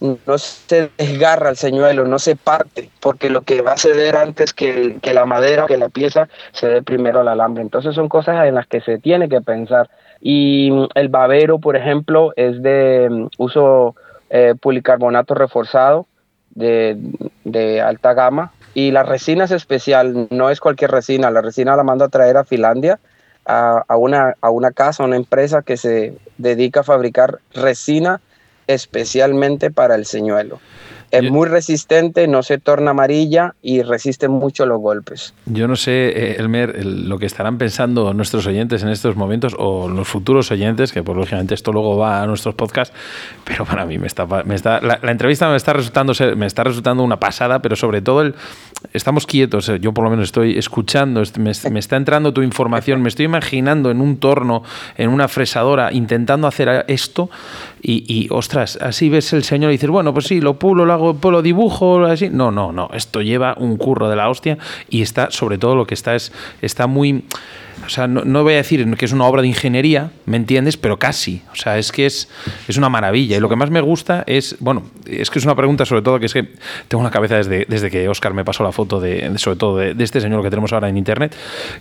no 0.00 0.38
se 0.38 0.90
desgarra 0.98 1.50
el 1.50 1.56
señuelo, 1.56 2.06
no 2.06 2.18
se 2.18 2.36
parte, 2.36 2.90
porque 3.00 3.30
lo 3.30 3.42
que 3.42 3.62
va 3.62 3.72
a 3.72 3.78
ceder 3.78 4.16
antes 4.16 4.52
que, 4.52 4.98
que 5.00 5.14
la 5.14 5.24
madera, 5.24 5.66
que 5.66 5.78
la 5.78 5.88
pieza, 5.88 6.28
se 6.52 6.68
dé 6.68 6.82
primero 6.82 7.20
al 7.20 7.28
alambre. 7.28 7.62
Entonces 7.62 7.94
son 7.94 8.08
cosas 8.08 8.46
en 8.46 8.54
las 8.54 8.66
que 8.66 8.80
se 8.80 8.98
tiene 8.98 9.28
que 9.28 9.40
pensar. 9.40 9.88
Y 10.20 10.70
el 10.94 11.08
babero, 11.08 11.58
por 11.58 11.76
ejemplo, 11.76 12.32
es 12.36 12.62
de 12.62 13.08
mm, 13.10 13.26
uso 13.38 13.94
eh, 14.30 14.54
policarbonato 14.60 15.34
reforzado 15.34 16.06
de, 16.50 16.96
de, 17.44 17.80
alta 17.80 18.14
gama. 18.14 18.52
Y 18.74 18.90
la 18.90 19.02
resina 19.02 19.44
es 19.44 19.52
especial, 19.52 20.28
no 20.30 20.50
es 20.50 20.60
cualquier 20.60 20.90
resina. 20.90 21.30
La 21.30 21.40
resina 21.40 21.76
la 21.76 21.84
mando 21.84 22.04
a 22.04 22.08
traer 22.08 22.36
a 22.36 22.44
Finlandia, 22.44 22.98
a, 23.46 23.84
a, 23.86 23.96
una, 23.96 24.34
a 24.40 24.50
una 24.50 24.72
casa, 24.72 25.02
a 25.02 25.06
una 25.06 25.16
empresa 25.16 25.62
que 25.62 25.76
se 25.76 26.16
dedica 26.38 26.80
a 26.80 26.84
fabricar 26.84 27.40
resina 27.52 28.20
especialmente 28.66 29.70
para 29.70 29.94
el 29.94 30.06
señuelo. 30.06 30.60
Es 31.10 31.30
muy 31.30 31.46
resistente, 31.46 32.26
no 32.26 32.42
se 32.42 32.58
torna 32.58 32.90
amarilla 32.90 33.54
y 33.62 33.82
resiste 33.82 34.26
mucho 34.26 34.66
los 34.66 34.80
golpes. 34.80 35.32
Yo 35.46 35.68
no 35.68 35.76
sé, 35.76 36.08
eh, 36.08 36.36
Elmer, 36.40 36.84
lo 36.84 37.18
que 37.18 37.26
estarán 37.26 37.56
pensando 37.56 38.12
nuestros 38.14 38.48
oyentes 38.48 38.82
en 38.82 38.88
estos 38.88 39.14
momentos 39.14 39.54
o 39.56 39.88
los 39.88 40.08
futuros 40.08 40.50
oyentes, 40.50 40.92
que 40.92 41.04
por 41.04 41.16
lógicamente 41.16 41.54
esto 41.54 41.72
luego 41.72 41.96
va 41.96 42.20
a 42.20 42.26
nuestros 42.26 42.56
podcasts, 42.56 42.92
pero 43.44 43.64
para 43.64 43.86
mí 43.86 43.96
me 43.96 44.08
está, 44.08 44.26
me 44.26 44.56
está 44.56 44.80
la, 44.80 44.98
entrevista 45.02 45.48
me 45.48 45.56
está 45.56 45.72
resultando 45.72 46.14
me 46.36 46.46
está 46.46 46.64
resultando 46.64 47.04
una 47.04 47.20
pasada, 47.20 47.62
pero 47.62 47.76
sobre 47.76 48.02
todo 48.02 48.22
el, 48.22 48.34
estamos 48.92 49.26
quietos, 49.26 49.68
eh, 49.68 49.78
yo 49.80 49.92
por 49.92 50.04
lo 50.04 50.10
menos 50.10 50.24
estoy 50.24 50.58
escuchando, 50.58 51.22
me, 51.38 51.50
está 51.50 51.96
entrando 51.96 52.32
tu 52.32 52.42
información, 52.42 53.02
me 53.02 53.08
estoy 53.08 53.24
imaginando 53.24 53.90
en 53.90 54.00
un 54.00 54.18
torno, 54.18 54.62
en 54.96 55.10
una 55.10 55.28
fresadora, 55.28 55.92
intentando 55.92 56.46
hacer 56.46 56.84
esto 56.88 57.30
y, 57.82 58.04
y, 58.06 58.28
ostras, 58.30 58.78
así 58.80 59.08
ves 59.08 59.32
el 59.32 59.44
señor 59.44 59.70
y 59.70 59.74
dices, 59.74 59.90
bueno, 59.90 60.12
pues 60.12 60.26
sí, 60.26 60.40
lo 60.40 60.58
pulo, 60.58 60.84
lo 60.84 60.92
hago, 60.92 61.14
pues 61.14 61.32
lo 61.32 61.42
dibujo, 61.42 62.04
así. 62.04 62.30
No, 62.30 62.50
no, 62.50 62.72
no, 62.72 62.88
esto 62.92 63.22
lleva 63.22 63.54
un 63.58 63.76
curro 63.76 64.08
de 64.08 64.16
la 64.16 64.28
hostia 64.28 64.58
y 64.88 65.02
está, 65.02 65.30
sobre 65.30 65.58
todo 65.58 65.76
lo 65.76 65.86
que 65.86 65.94
está 65.94 66.14
es, 66.14 66.32
está 66.60 66.86
muy 66.86 67.24
o 67.86 67.88
sea, 67.88 68.06
no, 68.06 68.42
voy 68.42 68.54
a 68.54 68.56
decir 68.56 68.84
que 68.96 69.04
es 69.04 69.12
una 69.12 69.24
obra 69.26 69.42
de 69.42 69.48
ingeniería, 69.48 70.10
¿me 70.26 70.36
entiendes? 70.36 70.76
Pero 70.76 70.98
casi. 70.98 71.42
O 71.52 71.56
sea, 71.56 71.78
es 71.78 71.92
que 71.92 72.06
es, 72.06 72.28
es 72.68 72.76
una 72.76 72.88
maravilla. 72.88 73.36
Y 73.36 73.40
lo 73.40 73.48
que 73.48 73.56
más 73.56 73.70
me 73.70 73.80
gusta 73.80 74.24
es, 74.26 74.56
bueno, 74.60 74.84
es 75.06 75.30
que 75.30 75.38
es 75.38 75.44
una 75.44 75.54
pregunta 75.54 75.84
sobre 75.84 76.02
todo 76.02 76.18
que 76.18 76.26
es 76.26 76.32
que 76.32 76.48
tengo 76.88 77.00
una 77.00 77.10
cabeza 77.10 77.36
desde, 77.36 77.66
desde 77.68 77.90
que 77.90 78.08
Oscar 78.08 78.34
me 78.34 78.44
pasó 78.44 78.62
la 78.62 78.72
foto 78.72 79.00
de, 79.00 79.36
sobre 79.38 79.56
todo 79.56 79.76
de, 79.76 80.04
este 80.04 80.20
señor 80.20 80.42
que 80.42 80.50
tenemos 80.50 80.72
ahora 80.72 80.88
en 80.88 80.96
internet, 80.96 81.34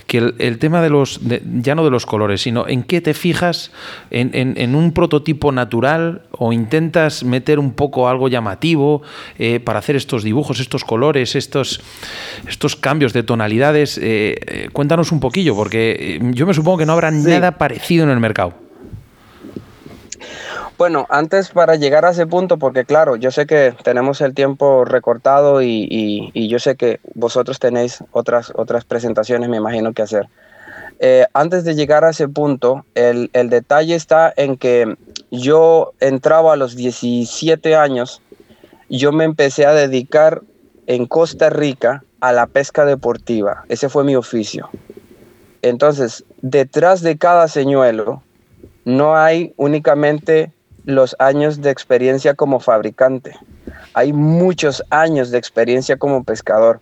que 0.07 0.17
el, 0.17 0.57
tema 0.57 0.81
de 0.81 0.89
los, 0.89 1.19
ya 1.61 1.75
no 1.75 1.83
de 1.83 1.91
los 1.91 2.05
colores, 2.05 2.41
sino 2.41 2.67
en 2.67 2.83
qué 2.83 3.01
te 3.01 3.13
fijas 3.13 3.71
en, 4.11 4.75
un 4.75 4.93
prototipo 4.93 5.51
natural 5.51 6.23
o 6.31 6.53
intentas 6.53 7.23
meter 7.23 7.59
un 7.59 7.73
poco 7.73 8.07
algo 8.07 8.27
llamativo 8.27 9.01
eh, 9.37 9.59
para 9.59 9.79
hacer 9.79 9.95
estos 9.95 10.23
dibujos, 10.23 10.59
estos 10.59 10.83
colores, 10.83 11.35
estos, 11.35 11.81
estos 12.47 12.75
cambios 12.75 13.13
de 13.13 13.23
tonalidades. 13.23 13.97
Eh, 13.97 14.35
eh, 14.47 14.69
cuéntanos 14.71 15.11
un 15.11 15.19
poquillo, 15.19 15.55
porque 15.55 15.82
eh, 15.91 16.19
yo 16.33 16.45
me 16.45 16.53
supongo 16.53 16.79
que 16.79 16.85
no 16.85 16.93
habrá 16.93 17.11
nada 17.11 17.57
parecido 17.57 18.03
en 18.03 18.09
el 18.09 18.19
mercado. 18.19 18.53
Bueno, 20.77 21.05
antes 21.09 21.49
para 21.49 21.75
llegar 21.75 22.03
a 22.03 22.09
ese 22.09 22.25
punto, 22.25 22.57
porque 22.57 22.83
claro, 22.83 23.15
yo 23.15 23.29
sé 23.31 23.45
que 23.45 23.75
tenemos 23.83 24.21
el 24.21 24.33
tiempo 24.33 24.85
recortado 24.85 25.61
y, 25.61 26.31
yo 26.33 26.59
sé 26.59 26.75
que 26.75 26.99
vosotros 27.13 27.59
tenéis 27.59 28.03
otras, 28.11 28.51
otras 28.55 28.83
presentaciones, 28.83 29.49
me 29.49 29.57
imagino, 29.57 29.93
que 29.93 30.01
hacer. 30.01 30.27
Eh, 30.99 31.25
antes 31.33 31.63
de 31.63 31.75
llegar 31.75 32.03
a 32.03 32.09
ese 32.09 32.27
punto, 32.27 32.85
el, 32.95 33.29
el, 33.33 33.49
detalle 33.49 33.95
está 33.95 34.33
en 34.35 34.57
que 34.57 34.95
yo 35.31 35.93
entraba 35.99 36.53
a 36.53 36.55
los 36.55 36.75
17 36.75 37.75
años, 37.75 38.21
yo 38.89 39.11
me 39.11 39.25
empecé 39.25 39.65
a 39.65 39.73
dedicar 39.73 40.41
en 40.87 41.05
Costa 41.05 41.49
Rica 41.49 42.03
a 42.19 42.31
la 42.31 42.47
pesca 42.47 42.85
deportiva. 42.85 43.63
Ese 43.69 43.89
fue 43.89 44.03
mi 44.03 44.15
oficio. 44.15 44.69
Entonces, 45.63 46.25
detrás 46.41 47.01
de 47.01 47.17
cada 47.17 47.47
señuelo 47.47 48.21
no 48.83 49.15
hay 49.15 49.53
únicamente 49.55 50.51
los 50.83 51.15
años 51.19 51.61
de 51.61 51.71
experiencia 51.71 52.33
como 52.33 52.59
fabricante, 52.59 53.33
hay 53.93 54.11
muchos 54.11 54.83
años 54.89 55.31
de 55.31 55.37
experiencia 55.37 55.95
como 55.95 56.25
pescador. 56.25 56.81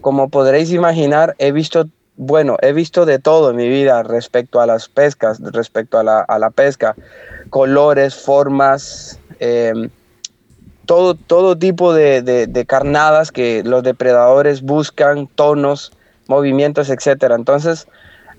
Como 0.00 0.28
podréis 0.28 0.70
imaginar, 0.70 1.34
he 1.38 1.50
visto, 1.50 1.86
bueno, 2.16 2.56
he 2.62 2.72
visto 2.72 3.04
de 3.04 3.18
todo 3.18 3.50
en 3.50 3.56
mi 3.56 3.68
vida 3.68 4.04
respecto 4.04 4.60
a 4.60 4.66
las 4.66 4.88
pescas, 4.88 5.40
respecto 5.40 5.98
a 5.98 6.04
la, 6.04 6.50
pesca, 6.50 6.94
colores, 7.50 8.14
formas, 8.14 9.18
em, 9.40 9.90
todo, 10.86 11.16
todo 11.16 11.58
tipo 11.58 11.92
de, 11.92 12.22
de 12.22 12.66
carnadas 12.66 13.32
que 13.32 13.64
los 13.64 13.82
depredadores 13.82 14.62
buscan, 14.62 15.26
tonos, 15.26 15.92
movimientos, 16.28 16.90
etc. 16.90 17.32
Entonces, 17.34 17.88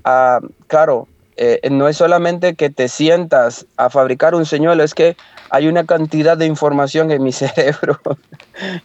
Ah, 0.03 0.39
claro, 0.67 1.07
eh, 1.37 1.59
no 1.71 1.87
es 1.87 1.97
solamente 1.97 2.55
que 2.55 2.69
te 2.69 2.87
sientas 2.87 3.65
a 3.77 3.89
fabricar 3.89 4.35
un 4.35 4.45
señuelo, 4.45 4.83
es 4.83 4.93
que 4.93 5.15
hay 5.49 5.67
una 5.67 5.85
cantidad 5.85 6.37
de 6.37 6.45
información 6.45 7.11
en 7.11 7.23
mi 7.23 7.31
cerebro 7.31 7.99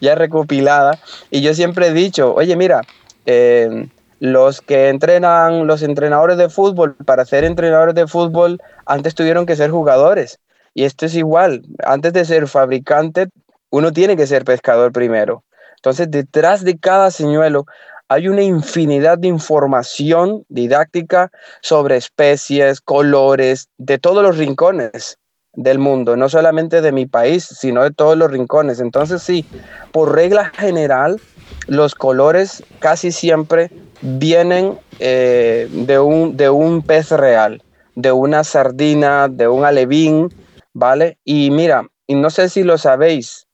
ya 0.01 0.15
recopilada. 0.15 0.99
Y 1.29 1.41
yo 1.41 1.53
siempre 1.53 1.87
he 1.87 1.93
dicho, 1.93 2.33
oye, 2.33 2.55
mira, 2.55 2.81
eh, 3.25 3.87
los 4.19 4.61
que 4.61 4.89
entrenan, 4.89 5.67
los 5.67 5.83
entrenadores 5.83 6.37
de 6.37 6.49
fútbol, 6.49 6.95
para 6.95 7.25
ser 7.25 7.43
entrenadores 7.43 7.95
de 7.95 8.07
fútbol, 8.07 8.59
antes 8.85 9.15
tuvieron 9.15 9.45
que 9.45 9.55
ser 9.55 9.71
jugadores. 9.71 10.39
Y 10.73 10.83
esto 10.83 11.05
es 11.05 11.15
igual, 11.15 11.63
antes 11.83 12.13
de 12.13 12.25
ser 12.25 12.47
fabricante, 12.47 13.27
uno 13.69 13.91
tiene 13.91 14.15
que 14.15 14.27
ser 14.27 14.45
pescador 14.45 14.91
primero. 14.91 15.43
Entonces, 15.75 16.09
detrás 16.09 16.63
de 16.63 16.77
cada 16.77 17.11
señuelo 17.11 17.65
hay 18.09 18.27
una 18.27 18.41
infinidad 18.41 19.17
de 19.17 19.27
información 19.27 20.45
didáctica 20.49 21.31
sobre 21.61 21.97
especies, 21.97 22.81
colores, 22.81 23.67
de 23.77 23.97
todos 23.97 24.23
los 24.23 24.37
rincones 24.37 25.17
del 25.53 25.79
mundo, 25.79 26.15
no 26.15 26.29
solamente 26.29 26.81
de 26.81 26.91
mi 26.91 27.05
país, 27.05 27.43
sino 27.43 27.83
de 27.83 27.91
todos 27.91 28.15
los 28.15 28.31
rincones. 28.31 28.79
Entonces 28.79 29.21
sí, 29.23 29.45
por 29.91 30.13
regla 30.13 30.51
general, 30.55 31.19
los 31.67 31.95
colores 31.95 32.63
casi 32.79 33.11
siempre 33.11 33.71
vienen 34.01 34.79
eh, 34.99 35.67
de, 35.71 35.99
un, 35.99 36.37
de 36.37 36.49
un 36.49 36.83
pez 36.83 37.09
real, 37.11 37.63
de 37.95 38.11
una 38.11 38.43
sardina, 38.43 39.27
de 39.27 39.47
un 39.47 39.65
alevín, 39.65 40.33
¿vale? 40.73 41.17
Y 41.25 41.49
mira, 41.49 41.87
y 42.05 42.15
no 42.15 42.29
sé 42.29 42.49
si 42.49 42.63
lo 42.63 42.77
sabéis, 42.77 43.46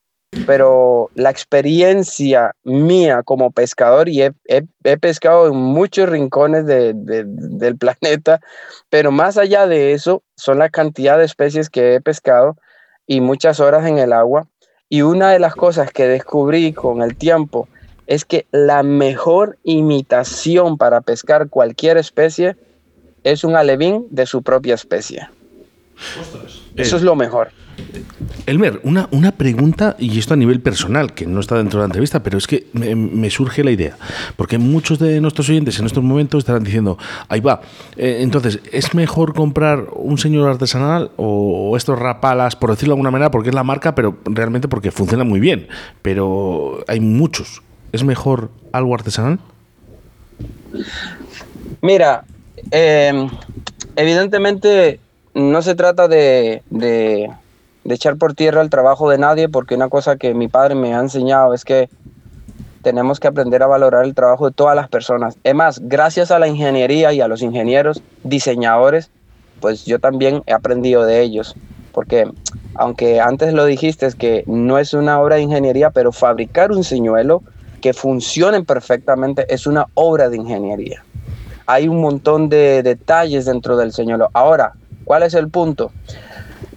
pero 0.45 1.09
la 1.15 1.29
experiencia 1.29 2.55
mía 2.63 3.23
como 3.23 3.51
pescador, 3.51 4.09
y 4.09 4.21
he, 4.21 4.97
pescado 4.97 5.47
en 5.47 5.55
muchos 5.55 6.09
rincones 6.09 6.65
del 6.65 7.77
planeta, 7.77 8.39
pero 8.89 9.11
más 9.11 9.37
allá 9.37 9.67
de 9.67 9.93
eso, 9.93 10.23
son 10.35 10.59
la 10.59 10.69
cantidad 10.69 11.17
de 11.17 11.25
especies 11.25 11.69
que 11.69 11.95
he 11.95 12.01
pescado 12.01 12.57
y 13.07 13.21
muchas 13.21 13.59
horas 13.59 13.85
en 13.87 13.97
el 13.97 14.13
agua. 14.13 14.47
Y 14.89 15.01
una 15.01 15.31
de 15.31 15.39
las 15.39 15.55
cosas 15.55 15.91
que 15.91 16.07
descubrí 16.07 16.73
con 16.73 17.01
el 17.01 17.15
tiempo 17.15 17.67
es 18.05 18.25
que 18.25 18.45
la 18.51 18.83
mejor 18.83 19.57
imitación 19.63 20.77
para 20.77 21.01
pescar 21.01 21.49
cualquier 21.49 21.97
especie 21.97 22.55
es 23.23 23.43
un 23.43 23.55
alevín 23.55 24.05
de 24.11 24.25
su 24.25 24.43
propia 24.43 24.75
especie. 24.75 25.29
Eso 26.75 26.97
es 26.97 27.03
lo 27.03 27.15
mejor. 27.15 27.51
Elmer, 28.45 28.81
una, 28.83 29.07
una 29.11 29.31
pregunta, 29.31 29.95
y 29.97 30.19
esto 30.19 30.33
a 30.33 30.37
nivel 30.37 30.59
personal, 30.59 31.13
que 31.13 31.25
no 31.25 31.39
está 31.39 31.55
dentro 31.55 31.79
de 31.79 31.83
la 31.83 31.85
entrevista, 31.85 32.21
pero 32.21 32.37
es 32.37 32.45
que 32.45 32.67
me, 32.73 33.29
surge 33.29 33.63
la 33.63 33.71
idea, 33.71 33.97
porque 34.35 34.57
muchos 34.57 34.99
de 34.99 35.21
nuestros 35.21 35.49
oyentes 35.49 35.79
en 35.79 35.85
estos 35.85 36.03
momentos 36.03 36.39
estarán 36.39 36.63
diciendo, 36.63 36.97
ahí 37.29 37.39
va, 37.39 37.61
eh, 37.95 38.17
entonces, 38.21 38.59
¿es 38.71 38.93
mejor 38.93 39.33
comprar 39.33 39.87
un 39.93 40.17
señor 40.17 40.49
artesanal 40.49 41.11
o, 41.15 41.75
estos 41.77 41.97
rapalas, 41.97 42.55
por 42.55 42.69
decirlo 42.69 42.91
de 42.91 42.97
alguna 42.97 43.11
manera, 43.11 43.31
porque 43.31 43.49
es 43.49 43.55
la 43.55 43.63
marca, 43.63 43.95
pero 43.95 44.17
realmente 44.25 44.67
porque 44.67 44.91
funciona 44.91 45.23
muy 45.23 45.39
bien, 45.39 45.67
pero 46.01 46.83
hay 46.87 46.99
muchos. 46.99 47.61
¿Es 47.91 48.03
mejor 48.03 48.49
algo 48.71 48.93
artesanal? 48.93 49.39
Mira, 51.81 52.25
eh, 52.71 53.27
evidentemente 53.95 54.99
no 55.33 55.61
se 55.61 55.75
trata 55.75 56.07
de 56.07 56.61
de 57.83 57.95
echar 57.95 58.17
por 58.17 58.33
tierra 58.33 58.61
el 58.61 58.69
trabajo 58.69 59.09
de 59.09 59.17
nadie, 59.17 59.49
porque 59.49 59.75
una 59.75 59.89
cosa 59.89 60.15
que 60.15 60.33
mi 60.33 60.47
padre 60.47 60.75
me 60.75 60.93
ha 60.93 60.99
enseñado 60.99 61.53
es 61.53 61.65
que 61.65 61.89
tenemos 62.81 63.19
que 63.19 63.27
aprender 63.27 63.63
a 63.63 63.67
valorar 63.67 64.03
el 64.05 64.13
trabajo 64.13 64.45
de 64.45 64.53
todas 64.53 64.75
las 64.75 64.89
personas. 64.89 65.37
Es 65.43 65.55
más, 65.55 65.79
gracias 65.83 66.31
a 66.31 66.39
la 66.39 66.47
ingeniería 66.47 67.13
y 67.13 67.21
a 67.21 67.27
los 67.27 67.41
ingenieros, 67.41 68.01
diseñadores, 68.23 69.09
pues 69.61 69.85
yo 69.85 69.99
también 69.99 70.43
he 70.45 70.53
aprendido 70.53 71.05
de 71.05 71.21
ellos, 71.21 71.55
porque 71.93 72.29
aunque 72.75 73.21
antes 73.21 73.53
lo 73.53 73.65
dijiste, 73.65 74.05
es 74.05 74.15
que 74.15 74.43
no 74.47 74.77
es 74.77 74.93
una 74.93 75.19
obra 75.21 75.35
de 75.35 75.43
ingeniería, 75.43 75.91
pero 75.91 76.11
fabricar 76.11 76.71
un 76.71 76.83
señuelo 76.83 77.41
que 77.81 77.93
funcione 77.93 78.63
perfectamente 78.63 79.45
es 79.53 79.67
una 79.67 79.87
obra 79.93 80.29
de 80.29 80.37
ingeniería. 80.37 81.03
Hay 81.65 81.87
un 81.87 82.01
montón 82.01 82.49
de 82.49 82.83
detalles 82.83 83.45
dentro 83.45 83.77
del 83.77 83.93
señuelo. 83.93 84.29
Ahora, 84.33 84.73
¿cuál 85.03 85.23
es 85.23 85.33
el 85.33 85.49
punto? 85.49 85.91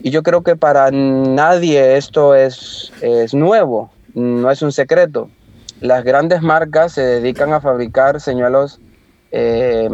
Y 0.01 0.11
yo 0.11 0.23
creo 0.23 0.43
que 0.43 0.57
para 0.57 0.91
nadie 0.91 1.97
esto 1.97 2.35
es, 2.35 2.93
es 3.01 3.35
nuevo, 3.35 3.91
no 4.15 4.51
es 4.51 4.63
un 4.63 4.73
secreto. 4.73 5.31
Las 5.81 6.05
grandes 6.05 6.43
marcas 6.43 6.93
se 6.93 7.03
dedican 7.03 7.53
a 7.53 7.61
fabricar 7.61 8.21
señuelos 8.21 8.81
eh, 9.33 9.89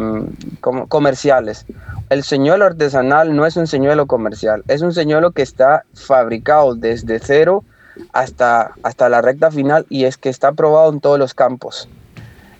comerciales. 0.87 1.65
El 2.09 2.23
señuelo 2.23 2.65
artesanal 2.65 3.35
no 3.35 3.45
es 3.45 3.57
un 3.57 3.67
señuelo 3.67 4.05
comercial, 4.05 4.63
es 4.67 4.81
un 4.81 4.93
señuelo 4.93 5.31
que 5.31 5.41
está 5.41 5.83
fabricado 5.93 6.75
desde 6.75 7.19
cero 7.19 7.63
hasta, 8.11 8.71
hasta 8.83 9.09
la 9.09 9.21
recta 9.21 9.51
final 9.51 9.85
y 9.89 10.05
es 10.05 10.17
que 10.17 10.29
está 10.29 10.51
probado 10.51 10.91
en 10.93 10.99
todos 10.99 11.19
los 11.19 11.33
campos. 11.33 11.89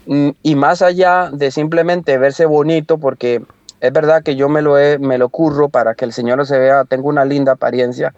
Mm, 0.06 0.30
y 0.42 0.56
más 0.56 0.82
allá 0.82 1.30
de 1.32 1.52
simplemente 1.52 2.18
verse 2.18 2.46
bonito, 2.46 2.98
porque 2.98 3.44
es 3.84 3.92
verdad 3.92 4.24
que 4.24 4.38
yo 4.38 4.48
me 4.48 4.62
lo, 4.62 4.80
he, 4.80 4.98
me 4.98 5.18
lo 5.18 5.28
curro 5.28 5.68
para 5.68 5.94
que 5.94 6.06
el 6.06 6.14
señuelo 6.14 6.46
se 6.46 6.58
vea, 6.58 6.86
tenga 6.86 7.04
una 7.04 7.26
linda 7.26 7.52
apariencia, 7.52 8.14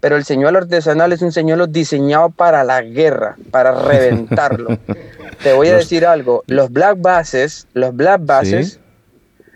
pero 0.00 0.16
el 0.16 0.24
señuelo 0.24 0.58
artesanal 0.58 1.12
es 1.12 1.20
un 1.20 1.32
señuelo 1.32 1.66
diseñado 1.66 2.30
para 2.30 2.64
la 2.64 2.80
guerra, 2.80 3.36
para 3.50 3.72
reventarlo. 3.72 4.78
Te 5.42 5.52
voy 5.52 5.68
a 5.68 5.76
decir 5.76 6.06
algo, 6.06 6.44
los 6.46 6.72
black 6.72 6.98
bases, 6.98 7.66
los 7.74 7.94
black 7.94 8.22
bases 8.24 8.80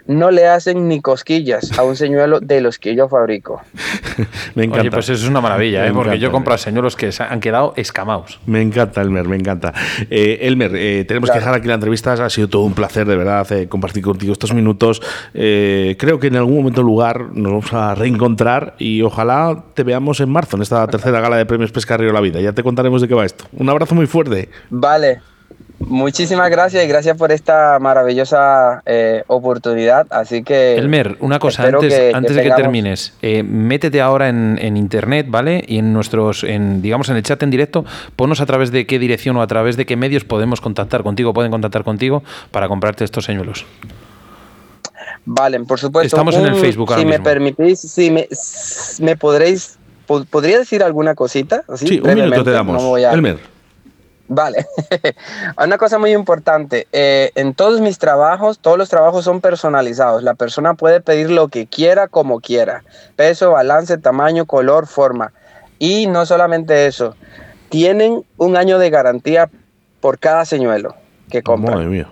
no 0.06 0.30
le 0.30 0.46
hacen 0.46 0.88
ni 0.88 1.00
cosquillas 1.00 1.78
a 1.78 1.82
un 1.82 1.96
señuelo 1.96 2.40
de 2.40 2.60
los 2.60 2.78
que 2.78 2.94
yo 2.94 3.08
fabrico. 3.08 3.62
me 4.54 4.64
encanta. 4.64 4.80
Oye, 4.82 4.90
pues 4.90 5.08
eso 5.08 5.24
es 5.24 5.28
una 5.28 5.40
maravilla, 5.40 5.86
¿eh? 5.86 5.92
porque 5.92 6.18
yo 6.18 6.30
compro 6.30 6.56
señuelos 6.58 6.96
que 6.96 7.10
han 7.18 7.40
quedado 7.40 7.74
escamados. 7.76 8.40
Me 8.46 8.62
encanta, 8.62 9.02
Elmer, 9.02 9.26
me 9.28 9.36
encanta. 9.36 9.72
Eh, 10.10 10.38
Elmer, 10.42 10.72
eh, 10.74 11.04
tenemos 11.06 11.30
que 11.30 11.38
dejar 11.38 11.54
aquí 11.54 11.68
la 11.68 11.74
entrevista. 11.74 12.12
Ha 12.12 12.30
sido 12.30 12.48
todo 12.48 12.62
un 12.62 12.74
placer, 12.74 13.06
de 13.06 13.16
verdad, 13.16 13.50
eh, 13.52 13.68
compartir 13.68 14.02
contigo 14.02 14.32
estos 14.32 14.54
minutos. 14.54 15.02
creo 15.32 16.20
que 16.20 16.28
en 16.28 16.36
algún 16.36 16.56
momento 16.56 16.82
lugar 16.82 17.32
nos 17.32 17.52
vamos 17.52 17.72
a 17.72 17.94
reencontrar 17.94 18.74
y 18.78 19.02
ojalá 19.02 19.64
te 19.74 19.82
veamos 19.82 20.20
en 20.20 20.30
marzo, 20.30 20.56
en 20.56 20.62
esta 20.62 20.86
tercera 20.86 21.20
gala 21.20 21.36
de 21.36 21.46
premios 21.46 21.72
Pesca 21.72 21.96
Río 21.96 22.12
La 22.12 22.20
Vida. 22.20 22.40
Ya 22.40 22.52
te 22.52 22.62
contaremos 22.62 23.02
de 23.02 23.08
qué 23.08 23.14
va 23.14 23.24
esto. 23.24 23.44
Un 23.52 23.68
abrazo 23.68 23.94
muy 23.94 24.06
fuerte. 24.06 24.48
Vale. 24.70 25.20
Muchísimas 25.78 26.50
gracias 26.50 26.84
y 26.84 26.88
gracias 26.88 27.18
por 27.18 27.32
esta 27.32 27.78
maravillosa 27.78 28.82
eh, 28.86 29.24
oportunidad. 29.26 30.06
Así 30.10 30.42
que. 30.42 30.74
Elmer, 30.76 31.16
una 31.20 31.38
cosa, 31.38 31.64
antes, 31.64 31.92
de 31.92 32.42
que 32.42 32.50
termines, 32.52 33.12
eh, 33.20 33.42
métete 33.42 34.00
ahora 34.00 34.28
en, 34.28 34.76
internet, 34.76 35.26
¿vale? 35.28 35.62
Y 35.66 35.78
en 35.78 35.92
nuestros, 35.92 36.44
en, 36.44 36.80
digamos, 36.80 37.10
en 37.10 37.16
el 37.16 37.22
chat 37.22 37.42
en 37.42 37.50
directo, 37.50 37.84
ponos 38.16 38.40
a 38.40 38.46
través 38.46 38.72
de 38.72 38.86
qué 38.86 38.98
dirección 38.98 39.36
o 39.36 39.42
a 39.42 39.46
través 39.46 39.76
de 39.76 39.84
qué 39.84 39.96
medios 39.96 40.24
podemos 40.24 40.62
contactar 40.62 41.02
contigo, 41.02 41.34
pueden 41.34 41.50
contactar 41.50 41.84
contigo 41.84 42.22
para 42.50 42.68
comprarte 42.68 43.04
estos 43.04 43.26
señuelos. 43.26 43.66
Vale, 45.26 45.60
por 45.60 45.78
supuesto. 45.78 46.06
Estamos 46.06 46.36
en 46.36 46.46
el 46.46 46.54
Facebook 46.54 46.94
Si 46.94 47.04
me 47.04 47.20
permitís, 47.20 47.80
si 47.80 48.10
me, 48.10 48.28
me 49.00 49.16
podréis. 49.16 49.78
¿Podría 50.06 50.58
decir 50.58 50.84
alguna 50.84 51.16
cosita? 51.16 51.64
sí, 51.74 52.00
un 52.02 52.14
minuto 52.14 52.44
te 52.44 52.52
damos. 52.52 52.82
Elmer. 53.12 53.55
Vale. 54.28 54.66
Una 55.62 55.78
cosa 55.78 55.98
muy 55.98 56.12
importante, 56.12 56.88
eh, 56.92 57.30
en 57.34 57.54
todos 57.54 57.80
mis 57.80 57.98
trabajos, 57.98 58.58
todos 58.58 58.78
los 58.78 58.88
trabajos 58.88 59.24
son 59.24 59.40
personalizados. 59.40 60.22
La 60.22 60.34
persona 60.34 60.74
puede 60.74 61.00
pedir 61.00 61.30
lo 61.30 61.48
que 61.48 61.66
quiera, 61.66 62.08
como 62.08 62.40
quiera. 62.40 62.82
Peso, 63.14 63.52
balance, 63.52 63.98
tamaño, 63.98 64.46
color, 64.46 64.86
forma. 64.86 65.32
Y 65.78 66.06
no 66.06 66.26
solamente 66.26 66.86
eso, 66.86 67.14
tienen 67.68 68.24
un 68.36 68.56
año 68.56 68.78
de 68.78 68.90
garantía 68.90 69.50
por 70.00 70.18
cada 70.18 70.44
señuelo 70.44 70.94
que 71.30 71.42
compran. 71.42 71.74
Madre 71.74 71.88
mía. 71.88 72.08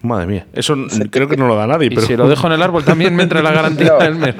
Madre 0.00 0.26
mía, 0.26 0.46
eso 0.52 0.76
creo 1.10 1.28
que 1.28 1.36
no 1.36 1.48
lo 1.48 1.56
da 1.56 1.66
nadie. 1.66 1.88
Pero... 1.88 2.02
si 2.02 2.16
lo 2.16 2.28
dejo 2.28 2.46
en 2.46 2.52
el 2.52 2.62
árbol 2.62 2.84
también 2.84 3.16
me 3.16 3.24
entra 3.24 3.42
la 3.42 3.52
garantía 3.52 3.96
Elmer. 4.00 4.36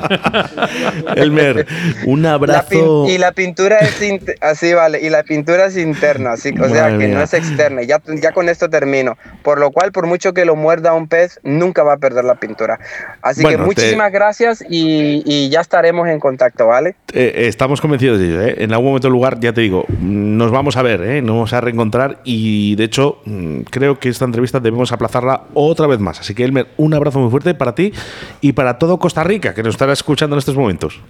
Elmer, 1.17 1.67
un 2.07 2.25
abrazo. 2.27 3.07
y 3.09 3.19
la 3.19 3.33
pintura 3.33 3.79
es 3.79 3.99
así, 4.41 4.73
vale, 4.73 5.01
y 5.01 5.11
la 5.11 5.25
pintura 5.25 5.67
es 5.67 5.77
interna, 5.77 6.33
así, 6.33 6.55
o 6.61 6.69
sea 6.69 6.97
que 6.97 7.09
no 7.09 7.21
es 7.21 7.35
externa. 7.35 7.83
Ya, 7.83 8.01
ya 8.21 8.33
con 8.33 8.49
esto 8.49 8.71
termino. 8.71 9.17
Por 9.43 9.59
lo 9.59 9.71
cual, 9.71 9.93
por 9.93 10.07
mucho 10.07 10.33
que 10.33 10.45
lo 10.45 10.57
muerda 10.57 10.95
un 10.95 11.09
pez, 11.09 11.41
nunca 11.43 11.83
va 11.83 11.95
a 11.95 11.97
perder 11.97 12.25
la 12.25 12.37
pintura. 12.37 12.79
Así 13.23 13.45
que 13.45 13.57
muchísimas 13.57 14.13
gracias 14.13 14.65
y, 14.69 15.49
ya 15.49 15.61
estaremos 15.61 16.09
en 16.09 16.21
contacto, 16.21 16.67
¿vale? 16.67 16.95
Eh, 17.15 17.47
estamos 17.49 17.81
convencidos 17.81 18.19
de 18.19 18.27
ello. 18.27 18.43
¿eh? 18.43 18.57
En 18.59 18.73
algún 18.73 18.89
momento 18.89 19.09
lugar, 19.09 19.41
ya 19.41 19.53
te 19.53 19.61
digo, 19.61 19.87
nos 20.01 20.51
vamos 20.51 20.77
a 20.77 20.83
ver, 20.83 21.01
¿eh? 21.03 21.23
nos 21.23 21.37
vamos 21.37 21.53
a 21.53 21.61
reencontrar 21.61 22.21
y 22.25 22.77
de 22.77 22.85
hecho 22.85 23.21
mm, 23.25 23.61
creo 23.71 23.99
que 23.99 24.09
esta 24.09 24.25
entrevista 24.25 24.61
debemos 24.61 24.93
aplazarla 24.93 25.43
otra 25.55 25.87
vez 25.87 25.99
más. 25.99 26.21
Así 26.21 26.35
que, 26.35 26.45
Elmer, 26.45 26.69
un 26.77 26.95
abrazo 26.95 27.19
muy 27.19 27.31
fuerte 27.31 27.55
para 27.55 27.75
ti 27.75 27.93
y 28.41 28.53
para 28.53 28.79
todo 28.79 28.99
Costa 28.99 29.25
Rica, 29.25 29.55
que 29.55 29.63
nos 29.63 29.75
estará 29.75 29.93
escuchando 29.93 30.37
en 30.37 30.39
estos 30.39 30.57
momentos. 30.57 31.01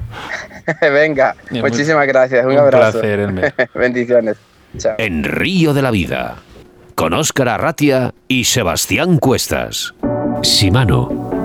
Venga, 0.80 1.34
muchísimas 1.50 2.06
gracias. 2.06 2.44
Un, 2.44 2.58
abrazo. 2.58 3.00
Placer, 3.00 3.20
Elmer. 3.20 3.54
Bendiciones. 3.74 4.36
Chao. 4.78 4.94
En 4.98 5.24
Río 5.24 5.74
de 5.74 5.82
la 5.82 5.90
Vida, 5.90 6.36
con 6.94 7.12
Óscar 7.12 7.48
Arratia 7.48 8.14
y 8.28 8.44
Sebastián 8.44 9.18
Cuestas. 9.18 9.94
Simano, 10.42 11.21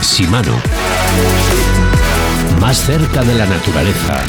Simano. 0.00 0.54
Más 2.60 2.76
cerca 2.78 3.22
de 3.22 3.34
la 3.34 3.46
naturaleza. 3.46 4.22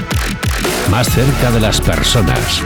Más 0.89 1.07
cerca 1.07 1.51
de 1.51 1.59
las 1.59 1.79
personas. 1.81 2.63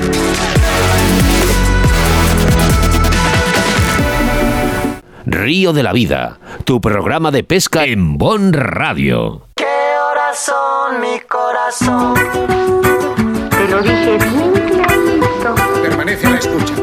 Río 5.25 5.73
de 5.73 5.83
la 5.83 5.93
Vida, 5.93 6.39
tu 6.65 6.81
programa 6.81 7.31
de 7.31 7.43
pesca 7.43 7.85
en 7.85 8.17
Bon 8.17 8.53
Radio. 8.53 9.47
¿Qué 9.55 9.65
horas 9.65 10.39
son, 10.39 11.01
mi 11.01 11.19
corazón? 11.21 12.13
Te 13.49 13.67
lo 13.69 13.81
dije 13.81 14.17
bien 14.17 14.51
clarito. 14.51 15.55
Permanece 15.81 16.27
a 16.27 16.29
la 16.31 16.37
escucha. 16.37 16.82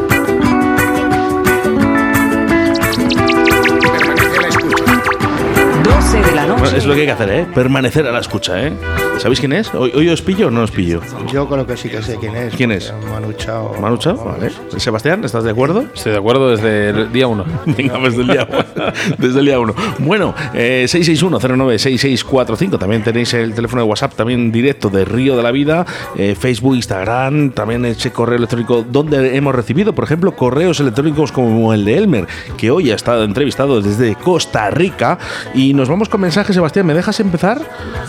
Es 6.80 6.86
lo 6.86 6.94
que 6.94 7.00
hay 7.00 7.06
que 7.06 7.12
hacer, 7.12 7.30
¿eh? 7.30 7.46
Permanecer 7.54 8.06
a 8.06 8.12
la 8.12 8.20
escucha, 8.20 8.66
¿eh? 8.66 8.72
¿Sabéis 9.20 9.38
quién 9.38 9.52
es? 9.52 9.74
¿Hoy, 9.74 9.92
hoy 9.94 10.08
os 10.08 10.22
pillo 10.22 10.46
o 10.46 10.50
no 10.50 10.62
os 10.62 10.70
pillo? 10.70 11.02
Yo 11.30 11.46
creo 11.46 11.66
que 11.66 11.76
sí 11.76 11.90
que 11.90 12.00
sé 12.00 12.16
quién 12.18 12.34
es. 12.34 12.54
¿Quién 12.54 12.72
es? 12.72 12.90
Manu 13.10 13.34
Chao. 13.34 13.74
Manu 13.78 13.98
Chao, 13.98 14.16
vamos. 14.16 14.38
vale. 14.38 14.50
Sebastián, 14.80 15.22
¿estás 15.24 15.44
de 15.44 15.50
acuerdo? 15.50 15.84
Estoy 15.94 16.12
de 16.12 16.18
acuerdo 16.18 16.48
desde 16.48 16.88
el 16.88 17.12
día 17.12 17.26
uno. 17.26 17.44
Venga, 17.66 17.98
pues 18.00 18.16
desde 18.16 18.22
el 18.22 18.28
día, 18.28 18.48
desde 19.18 19.40
el 19.40 19.44
día 19.44 19.60
1. 19.60 19.74
Bueno, 19.98 20.34
eh, 20.54 20.86
661-096645. 20.88 22.78
También 22.78 23.02
tenéis 23.02 23.34
el 23.34 23.52
teléfono 23.54 23.82
de 23.82 23.88
WhatsApp, 23.88 24.14
también 24.14 24.50
directo 24.50 24.88
de 24.88 25.04
Río 25.04 25.36
de 25.36 25.42
la 25.42 25.50
Vida, 25.50 25.84
eh, 26.16 26.34
Facebook, 26.34 26.76
Instagram, 26.76 27.50
también 27.50 27.84
ese 27.84 28.12
correo 28.12 28.38
electrónico 28.38 28.86
donde 28.90 29.36
hemos 29.36 29.54
recibido, 29.54 29.92
por 29.92 30.04
ejemplo, 30.04 30.34
correos 30.34 30.80
electrónicos 30.80 31.30
como 31.30 31.74
el 31.74 31.84
de 31.84 31.98
Elmer, 31.98 32.26
que 32.56 32.70
hoy 32.70 32.90
ha 32.90 32.94
estado 32.94 33.24
entrevistado 33.24 33.82
desde 33.82 34.14
Costa 34.14 34.70
Rica. 34.70 35.18
Y 35.54 35.74
nos 35.74 35.90
vamos 35.90 36.08
con 36.08 36.22
mensajes, 36.22 36.54
Sebastián, 36.54 36.86
¿me 36.86 36.94
dejas 36.94 37.20
empezar? 37.20 37.60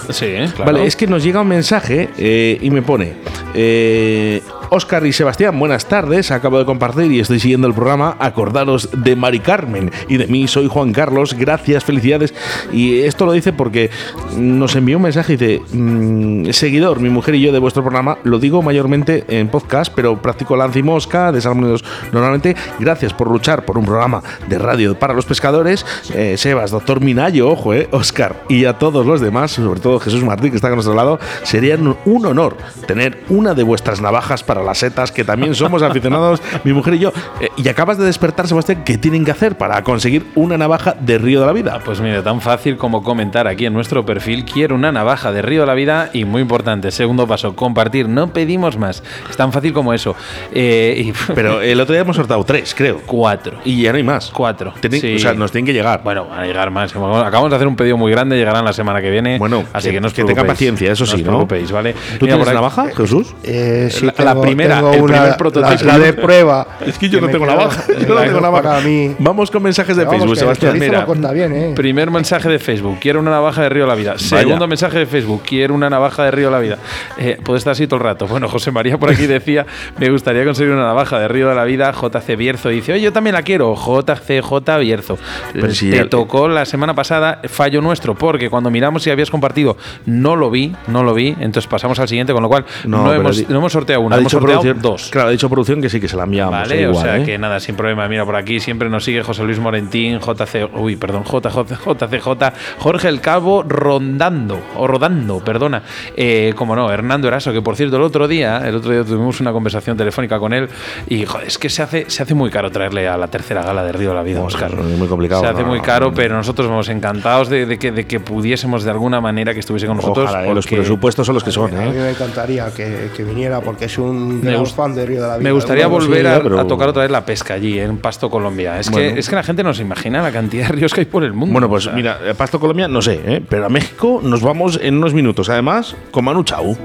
Sí, 0.10 0.36
claro. 0.56 0.72
Vale, 0.72 0.86
es 0.86 0.96
que 0.96 1.01
nos 1.08 1.24
llega 1.24 1.42
un 1.42 1.48
mensaje 1.48 2.10
eh, 2.18 2.58
y 2.62 2.70
me 2.70 2.82
pone. 2.82 3.14
Eh, 3.54 4.42
Oscar 4.74 5.06
y 5.06 5.12
Sebastián, 5.12 5.60
buenas 5.60 5.86
tardes. 5.86 6.32
Acabo 6.32 6.58
de 6.58 6.64
compartir 6.64 7.12
y 7.12 7.20
estoy 7.20 7.42
siguiendo 7.42 7.68
el 7.68 7.74
programa. 7.74 8.16
Acordaros 8.20 8.88
de 8.94 9.18
Mari 9.18 9.42
Carmen 9.42 9.92
y 10.08 10.16
de 10.16 10.28
mí, 10.28 10.48
soy 10.48 10.70
Juan 10.70 10.94
Carlos. 10.94 11.34
Gracias, 11.34 11.84
felicidades. 11.84 12.34
Y 12.72 13.02
esto 13.02 13.26
lo 13.26 13.34
dice 13.34 13.52
porque 13.52 13.90
nos 14.38 14.78
envió 14.78 14.96
un 14.96 15.04
mensaje 15.04 15.34
y 15.34 15.36
dice: 15.36 15.62
mm, 15.74 16.52
Seguidor, 16.52 17.02
mi 17.02 17.10
mujer 17.10 17.36
y 17.36 17.42
yo 17.42 17.52
de 17.52 17.60
vuestro 17.60 17.84
programa, 17.84 18.18
lo 18.24 18.40
digo 18.40 18.62
mayormente 18.62 19.26
en 19.28 19.50
podcast, 19.50 19.92
pero 19.94 20.22
practico 20.22 20.56
lanza 20.56 20.80
y 20.80 20.84
mosca, 20.84 21.34
desarmonidos 21.34 21.84
normalmente. 22.14 22.56
Gracias 22.80 23.14
por 23.14 23.30
luchar 23.30 23.66
por 23.66 23.78
un 23.78 23.84
programa 23.84 24.24
de 24.48 24.58
radio 24.58 24.98
para 24.98 25.14
los 25.14 25.26
pescadores. 25.26 25.86
Eh, 26.14 26.36
Sebas, 26.38 26.72
doctor 26.72 27.02
Minayo, 27.02 27.50
ojo, 27.50 27.74
eh, 27.74 27.90
Oscar, 27.92 28.46
y 28.48 28.64
a 28.64 28.80
todos 28.80 29.06
los 29.06 29.20
demás, 29.20 29.52
sobre 29.52 29.82
todo 29.82 30.00
Jesús 30.00 30.24
Martín, 30.24 30.52
que 30.52 30.56
está 30.56 30.70
a 30.70 30.76
nuestro 30.76 30.94
lado, 30.94 31.20
sería 31.44 31.78
un 32.06 32.26
honor 32.26 32.56
tener 32.88 33.26
una 33.28 33.54
de 33.54 33.64
vuestras 33.64 34.00
navajas 34.00 34.44
para 34.44 34.61
las 34.64 34.78
setas, 34.80 35.12
que 35.12 35.24
también 35.24 35.56
somos 35.56 35.82
aficionados, 35.82 36.42
mi 36.64 36.74
mujer 36.74 36.96
y 36.96 37.00
yo. 37.00 37.12
Eh, 37.40 37.50
y 37.58 37.68
acabas 37.70 37.98
de 37.98 38.06
despertar, 38.06 38.48
Sebastián, 38.48 38.84
¿qué 38.86 38.98
tienen 38.98 39.26
que 39.26 39.32
hacer 39.32 39.58
para 39.58 39.84
conseguir 39.84 40.26
una 40.36 40.58
navaja 40.58 40.96
de 41.00 41.18
Río 41.18 41.40
de 41.42 41.46
la 41.46 41.54
Vida? 41.54 41.80
Pues 41.84 42.02
mira, 42.02 42.24
tan 42.24 42.42
fácil 42.42 42.78
como 42.78 43.04
comentar 43.04 43.48
aquí 43.48 43.66
en 43.66 43.74
nuestro 43.74 44.06
perfil, 44.06 44.46
quiero 44.46 44.76
una 44.76 44.92
navaja 44.92 45.32
de 45.32 45.42
Río 45.42 45.62
de 45.62 45.68
la 45.68 45.74
Vida 45.74 46.10
y 46.14 46.26
muy 46.26 46.42
importante, 46.42 46.92
segundo 46.92 47.28
paso, 47.28 47.56
compartir, 47.56 48.08
no 48.10 48.32
pedimos 48.34 48.78
más. 48.78 49.04
Es 49.30 49.38
tan 49.38 49.52
fácil 49.52 49.74
como 49.74 49.94
eso. 49.94 50.16
Eh, 50.54 51.04
y, 51.08 51.14
Pero 51.34 51.62
el 51.62 51.80
otro 51.80 51.94
día 51.94 52.02
hemos 52.02 52.16
sortado 52.16 52.44
tres, 52.44 52.74
creo. 52.76 53.02
cuatro. 53.06 53.60
Y 53.66 53.82
ya 53.82 53.92
no 53.92 53.98
hay 53.98 54.04
más. 54.04 54.30
Cuatro. 54.32 54.74
Tienen- 54.80 55.02
Sí. 55.02 55.16
O 55.16 55.20
sea, 55.20 55.34
nos 55.34 55.52
tienen 55.52 55.66
que 55.66 55.74
llegar. 55.74 56.02
Bueno, 56.04 56.28
van 56.28 56.40
a 56.42 56.46
llegar 56.46 56.70
más. 56.70 56.92
Acabamos 56.96 57.50
de 57.50 57.56
hacer 57.56 57.68
un 57.68 57.76
pedido 57.76 57.98
muy 57.98 58.12
grande, 58.12 58.38
llegarán 58.38 58.64
la 58.64 58.74
semana 58.74 59.02
que 59.02 59.10
viene. 59.10 59.38
Bueno, 59.40 59.64
así 59.74 59.88
que- 59.88 59.96
que, 59.96 60.02
no 60.02 60.08
os 60.08 60.14
que 60.14 60.24
tenga 60.24 60.44
paciencia, 60.44 60.92
eso 60.92 61.06
sí, 61.06 61.22
os 61.22 61.26
¿no? 61.26 61.48
¿vale? 61.48 61.94
¿Tú 61.94 62.26
Mira, 62.26 62.36
tienes 62.36 62.38
por 62.38 62.48
aquí- 62.48 62.56
navaja, 62.56 62.86
Jesús? 62.96 63.34
Eh, 63.44 63.90
sí, 63.92 64.06
La- 64.06 64.14
la 64.24 64.36
primera, 64.56 64.76
tengo 64.78 64.94
el 64.94 65.02
una- 65.02 65.18
primer 65.20 65.38
prototipo. 65.38 65.86
La, 65.86 65.98
la 65.98 66.00
de 66.00 66.14
prueba. 66.22 66.68
Es 66.86 66.98
que 66.98 67.10
yo 67.10 67.20
que 67.20 67.26
no 67.26 67.32
tengo 67.32 67.46
queda- 67.46 67.56
navaja. 67.56 67.84
Yo 68.00 68.08
no 68.08 68.16
la 68.16 68.24
tengo 68.26 68.42
navaja. 68.42 68.64
Para 68.70 68.82
mí. 68.82 69.16
Vamos 69.20 69.52
con 69.52 69.64
mensajes 69.64 69.96
de 69.98 70.06
Facebook, 70.08 70.36
Sebastián. 70.38 70.78
mira. 70.80 71.06
bien, 71.34 71.54
¿eh? 71.54 71.74
Primer 71.76 72.12
mensaje 72.12 72.50
de 72.50 72.60
Facebook, 72.60 72.98
quiero 73.00 73.20
una 73.20 73.32
navaja 73.32 73.64
de 73.64 73.70
Río 73.70 73.84
de 73.84 73.90
la 73.90 73.96
Vida. 73.96 74.18
Segundo 74.18 74.68
mensaje 74.68 75.00
de 75.00 75.06
Facebook, 75.06 75.42
quiero 75.46 75.74
una 75.74 75.90
navaja 75.90 76.24
de 76.24 76.32
Río 76.32 76.48
de 76.48 76.52
la 76.52 76.60
Vida. 76.60 76.78
Eh, 77.18 77.38
puede 77.44 77.58
estar 77.60 77.72
así 77.72 77.88
todo 77.88 77.98
el 77.98 78.04
rato. 78.04 78.28
Bueno, 78.28 78.48
José 78.50 78.72
María 78.72 78.98
por 78.98 79.10
aquí 79.10 79.28
decía, 79.28 79.66
me 79.98 80.10
gustaría 80.10 80.44
conseguir 80.46 80.74
una 80.74 80.84
navaja 80.84 81.20
de 81.20 81.28
Río 81.28 81.50
de 81.50 81.56
la 81.56 81.64
Vida. 81.66 81.92
JC 81.92 82.36
Bierzo 82.38 82.70
dice, 82.70 82.94
oye, 82.94 83.02
yo 83.02 83.14
también 83.14 83.34
la 83.36 83.42
quiero. 83.44 83.76
JCJ 83.76 84.78
Bierzo. 84.80 85.18
Pero 85.54 85.72
si 85.74 85.90
Te 85.90 85.98
ya- 85.98 86.10
tocó 86.10 86.48
la 86.48 86.66
semana 86.66 86.94
pasada, 86.94 87.42
fallo 87.46 87.82
nuestro, 87.82 88.16
porque 88.16 88.50
cuando 88.50 88.70
miramos 88.72 89.04
si 89.04 89.10
habías 89.12 89.30
compartido, 89.30 89.78
no 90.06 90.36
lo 90.36 90.50
vi, 90.50 90.74
no 90.88 91.04
lo 91.04 91.14
vi. 91.14 91.30
Entonces 91.40 91.68
pasamos 91.68 92.00
al 92.00 92.08
siguiente, 92.08 92.34
con 92.34 92.42
lo 92.44 92.50
cual 92.50 92.66
no, 92.86 93.04
pero 93.04 93.16
hemos, 93.22 93.50
no 93.50 93.58
hemos 93.58 93.72
sorteado 93.72 94.02
una, 94.02 94.18
hemos 94.18 94.32
producción- 94.42 94.82
dos. 94.82 95.10
Claro, 95.12 95.30
ha 95.30 95.32
dicho 95.32 95.50
producción 95.50 95.82
que 95.82 95.90
sí 95.90 96.00
que 96.00 96.08
se 96.08 96.18
la 96.18 96.24
enviamos. 96.24 96.52
Vale, 96.54 96.88
o 96.88 96.94
sea 96.94 97.18
¿eh? 97.18 97.24
que 97.24 97.38
nada, 97.38 97.60
sin 97.60 97.76
problema. 97.76 98.08
Mira, 98.08 98.26
por 98.26 98.36
aquí 98.36 98.60
siempre 98.60 98.90
nos 98.90 99.04
sigue 99.04 99.24
José 99.24 99.44
Luis 99.44 99.60
Morentín, 99.60 100.20
JC, 100.20 100.70
uy, 100.76 100.96
perdón, 100.96 101.24
JJ, 101.24 101.76
JCJ, 101.86 102.54
Jorge 102.80 103.08
El 103.08 103.22
Calvo 103.22 103.64
rondando, 103.68 104.60
o 104.76 104.88
rodando, 104.88 105.40
perdona. 105.40 105.84
Eh, 106.16 106.54
como 106.56 106.76
no, 106.76 106.92
Hernando 106.92 107.28
Eraso, 107.28 107.52
que 107.54 107.62
por 107.62 107.76
cierto, 107.76 107.98
el 107.98 108.04
otro 108.04 108.28
día, 108.28 108.58
el 108.68 108.76
otro 108.76 108.92
día 108.92 109.04
tuvimos 109.04 109.40
una 109.42 109.52
conversación 109.52 109.98
telefónica 109.98 110.40
con 110.40 110.54
él 110.54 110.70
y 111.08 111.26
joder, 111.26 111.48
es 111.48 111.58
que 111.58 111.70
se 111.70 111.84
hace, 111.84 112.10
se 112.10 112.24
hace 112.24 112.34
muy 112.34 112.50
caro 112.50 112.70
traerle 112.72 113.08
a 113.08 113.18
la 113.18 113.28
tercera 113.28 113.64
gala 113.64 113.84
de 113.84 113.92
Río 113.92 114.10
de 114.10 114.16
la 114.16 114.24
Vida, 114.24 114.42
Oscar. 114.42 114.72
es 114.72 114.98
muy 114.98 115.08
complicado, 115.08 115.42
Se 115.42 115.48
hace 115.48 115.62
no, 115.62 115.68
muy 115.68 115.82
caro, 115.82 116.08
no. 116.08 116.14
pero 116.14 116.36
nosotros 116.36 116.68
vamos 116.68 116.90
encantados 116.90 117.50
de, 117.50 117.66
de 117.66 117.78
que, 117.80 117.92
de 117.92 118.06
que 118.06 118.20
pudiésemos 118.20 118.84
de 118.84 118.92
alguna 118.92 119.22
manera 119.22 119.54
que 119.54 119.60
estuviese 119.60 119.88
con 119.88 119.98
nosotros. 119.98 120.30
Ojalá, 120.30 120.48
eh, 120.48 120.54
los 120.54 120.68
presupuestos 120.68 121.26
son 121.26 121.36
los 121.36 121.44
que 121.44 121.52
son, 121.52 121.76
A 121.76 121.82
mí 121.82 121.90
¿eh? 121.90 122.00
me 122.02 122.10
encantaría 122.12 122.72
que, 122.74 123.10
que 123.16 123.24
viniera 123.24 123.62
porque 123.62 123.86
es 123.86 123.98
un 123.98 124.21
Me 124.22 124.52
gran 124.52 124.62
gust- 124.64 124.76
fan 124.76 124.94
de 124.96 125.06
Río 125.06 125.22
de 125.22 125.28
la 125.28 125.38
Vida. 125.38 125.44
Me 125.44 125.52
gustaría 125.52 125.88
volver 125.88 126.28
a, 126.28 126.42
pero- 126.42 126.60
a 126.60 126.68
tocar 126.68 126.90
otra 126.90 127.02
vez 127.04 127.12
la 127.12 127.26
pesca 127.26 127.54
allí, 127.56 127.80
en 127.80 127.98
Pasto, 127.98 128.30
Colombia. 128.30 128.80
Es, 128.80 128.90
Bueno. 128.92 129.14
que, 129.14 129.20
es 129.20 129.30
que 129.30 129.36
la 129.36 129.44
gente 129.44 129.64
no 129.64 129.74
se 129.74 129.82
imagina 129.82 130.22
la 130.22 130.32
cantidad 130.32 130.68
de 130.68 130.74
ríos 130.74 130.94
que 130.94 131.02
hay 131.02 131.06
por 131.06 131.24
el 131.24 131.34
mundo. 131.34 131.54
Bueno, 131.54 131.68
O 131.68 131.70
pues 131.70 131.84
sea, 131.86 131.94
mira, 131.94 132.20
Pasto 132.38 132.60
Colombia, 132.60 132.88
no 132.88 133.02
sé, 133.02 133.20
¿eh? 133.26 133.42
pero 133.48 133.66
a 133.66 133.70
México 133.70 134.22
nos 134.24 134.42
vamos 134.42 134.80
en 134.82 134.98
unos 134.98 135.14
minutos. 135.14 135.50
Además, 135.50 135.96
con 136.12 136.26
Manu 136.26 136.44
Chao. 136.44 136.78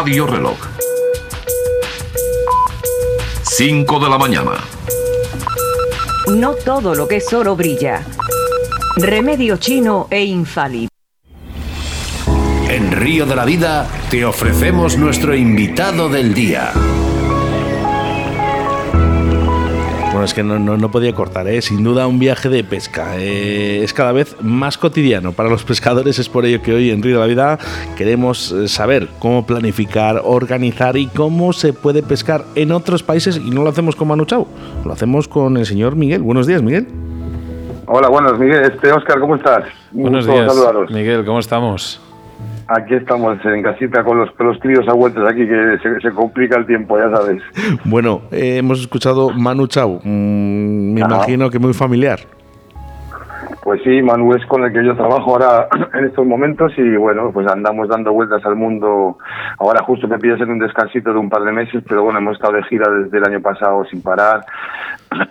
Radio 0.00 0.26
Reloj. 0.26 0.56
5 3.42 4.00
de 4.00 4.08
la 4.08 4.16
mañana. 4.16 4.52
No 6.28 6.54
todo 6.54 6.94
lo 6.94 7.06
que 7.06 7.16
es 7.16 7.30
oro 7.34 7.54
brilla. 7.54 8.02
Remedio 8.96 9.58
chino 9.58 10.08
e 10.10 10.24
infalible. 10.24 10.88
En 12.70 12.92
Río 12.92 13.26
de 13.26 13.36
la 13.36 13.44
Vida 13.44 13.86
te 14.10 14.24
ofrecemos 14.24 14.96
nuestro 14.96 15.36
invitado 15.36 16.08
del 16.08 16.32
día. 16.32 16.72
Bueno, 20.20 20.26
es 20.26 20.34
que 20.34 20.42
no, 20.42 20.58
no, 20.58 20.76
no 20.76 20.90
podía 20.90 21.14
cortar, 21.14 21.48
¿eh? 21.48 21.62
sin 21.62 21.82
duda 21.82 22.06
un 22.06 22.18
viaje 22.18 22.50
de 22.50 22.62
pesca. 22.62 23.16
eh, 23.16 23.82
es 23.82 23.94
cada 23.94 24.12
vez 24.12 24.36
más 24.42 24.76
cotidiano 24.76 25.32
para 25.32 25.48
los 25.48 25.64
pescadores, 25.64 26.18
es 26.18 26.28
por 26.28 26.44
ello 26.44 26.60
que 26.60 26.74
hoy 26.74 26.90
en 26.90 27.02
Río 27.02 27.14
de 27.14 27.20
la 27.20 27.26
Vida 27.26 27.58
queremos 27.96 28.52
eh, 28.52 28.68
saber 28.68 29.08
cómo 29.18 29.46
planificar, 29.46 30.20
organizar 30.22 30.98
y 30.98 31.06
cómo 31.06 31.54
se 31.54 31.72
puede 31.72 32.02
pescar 32.02 32.44
en 32.54 32.70
otros 32.70 33.02
países 33.02 33.38
y 33.38 33.50
no 33.50 33.62
lo 33.62 33.70
hacemos 33.70 33.96
con 33.96 34.08
Manu 34.08 34.26
Chao, 34.26 34.46
lo 34.84 34.92
hacemos 34.92 35.26
con 35.26 35.56
el 35.56 35.64
señor 35.64 35.96
Miguel. 35.96 36.20
Buenos 36.20 36.46
días, 36.46 36.60
Miguel. 36.60 36.86
Hola, 37.86 38.08
buenos, 38.10 38.38
Miguel. 38.38 38.60
Este, 38.64 38.92
Oscar, 38.92 39.20
¿cómo 39.20 39.36
estás? 39.36 39.64
Un 39.94 40.02
Buenos 40.02 40.26
gusto 40.26 40.38
días, 40.38 40.52
saludaros. 40.52 40.90
Miguel, 40.90 41.24
¿cómo 41.24 41.38
estamos? 41.38 41.98
Aquí 42.72 42.94
estamos 42.94 43.36
en 43.44 43.62
casita 43.64 44.04
con 44.04 44.18
los, 44.18 44.30
con 44.32 44.46
los 44.46 44.58
críos 44.60 44.86
a 44.88 44.92
vueltas 44.94 45.24
aquí, 45.28 45.40
que 45.46 45.76
se, 45.82 46.00
se 46.00 46.14
complica 46.14 46.56
el 46.56 46.66
tiempo, 46.66 46.96
ya 46.98 47.10
sabes. 47.16 47.42
Bueno, 47.84 48.22
eh, 48.30 48.58
hemos 48.58 48.80
escuchado 48.80 49.30
Manu 49.30 49.66
Chao, 49.66 50.00
mm, 50.04 50.92
me 50.94 51.02
Ajá. 51.02 51.14
imagino 51.16 51.50
que 51.50 51.58
muy 51.58 51.74
familiar. 51.74 52.20
Pues 53.62 53.82
sí, 53.84 54.00
Manu 54.02 54.34
es 54.34 54.44
con 54.46 54.64
el 54.64 54.72
que 54.72 54.84
yo 54.84 54.94
trabajo 54.96 55.32
ahora 55.32 55.68
en 55.94 56.04
estos 56.06 56.26
momentos 56.26 56.72
y 56.78 56.96
bueno, 56.96 57.30
pues 57.32 57.46
andamos 57.46 57.88
dando 57.88 58.12
vueltas 58.12 58.44
al 58.46 58.56
mundo. 58.56 59.18
Ahora 59.58 59.82
justo 59.84 60.08
me 60.08 60.18
pides 60.18 60.40
en 60.40 60.50
un 60.50 60.58
descansito 60.58 61.12
de 61.12 61.18
un 61.18 61.28
par 61.28 61.42
de 61.42 61.52
meses, 61.52 61.82
pero 61.86 62.02
bueno, 62.02 62.18
hemos 62.20 62.34
estado 62.36 62.54
de 62.54 62.62
gira 62.64 62.88
desde 62.90 63.18
el 63.18 63.24
año 63.24 63.40
pasado 63.40 63.84
sin 63.90 64.02
parar. 64.02 64.44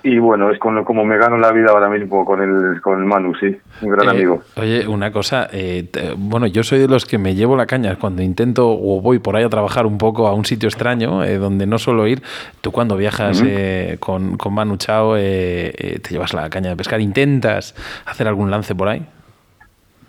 Y 0.03 0.19
bueno, 0.19 0.51
es 0.51 0.59
con 0.59 0.75
lo- 0.75 0.83
como 0.83 1.05
me 1.05 1.17
gano 1.17 1.37
la 1.37 1.51
vida 1.53 1.67
ahora 1.71 1.87
mismo 1.89 2.25
con 2.25 2.41
el, 2.41 2.81
con 2.81 2.99
el 2.99 3.05
Manu, 3.05 3.33
sí, 3.35 3.55
un 3.81 3.89
gran 3.89 4.07
Eh, 4.07 4.09
amigo. 4.09 4.41
Oye, 4.57 4.85
una 4.85 5.09
cosa, 5.11 5.47
eh, 5.53 5.87
te- 5.89 6.13
bueno, 6.17 6.47
yo 6.47 6.63
soy 6.63 6.79
de 6.79 6.89
los 6.89 7.05
que 7.05 7.17
me 7.17 7.33
llevo 7.33 7.55
la 7.55 7.65
caña 7.65 7.95
cuando 7.95 8.21
intento 8.21 8.69
o 8.69 8.99
voy 9.01 9.19
por 9.19 9.37
ahí 9.37 9.43
a 9.45 9.49
trabajar 9.49 9.85
un 9.85 9.97
poco 9.97 10.27
a 10.27 10.33
un 10.33 10.43
sitio 10.43 10.67
extraño 10.67 11.23
eh, 11.23 11.37
donde 11.37 11.65
no 11.65 11.77
suelo 11.77 12.05
ir. 12.07 12.21
Tú 12.59 12.73
cuando 12.73 12.97
viajas 12.97 13.41
eh, 13.45 13.95
con, 14.01 14.35
con 14.37 14.53
Manu 14.53 14.75
Chao 14.75 15.15
eh, 15.15 15.71
eh, 15.77 15.99
te 15.99 16.09
llevas 16.09 16.33
la 16.33 16.49
caña 16.49 16.71
de 16.71 16.75
pescar, 16.75 16.99
intentas 16.99 17.73
hacer 18.05 18.18
algún 18.27 18.51
lance 18.51 18.75
por 18.75 18.87
ahí. 18.87 19.05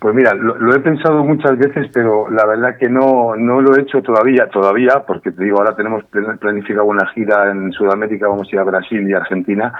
Pues 0.01 0.15
mira, 0.15 0.33
lo, 0.33 0.75
he 0.75 0.79
pensado 0.79 1.23
muchas 1.23 1.59
veces, 1.59 1.91
pero 1.93 2.27
la 2.31 2.43
verdad 2.47 2.75
que 2.75 2.89
no, 2.89 3.35
no 3.35 3.61
lo 3.61 3.75
he 3.75 3.81
hecho 3.81 4.01
todavía, 4.01 4.47
todavía, 4.47 5.03
porque 5.05 5.31
te 5.31 5.43
digo, 5.43 5.59
ahora 5.59 5.75
tenemos 5.75 6.03
planificado 6.39 6.85
una 6.85 7.05
gira 7.09 7.51
en 7.51 7.71
Sudamérica, 7.71 8.27
vamos 8.27 8.47
a 8.47 8.55
ir 8.55 8.59
a 8.59 8.63
Brasil 8.63 9.07
y 9.07 9.13
Argentina, 9.13 9.71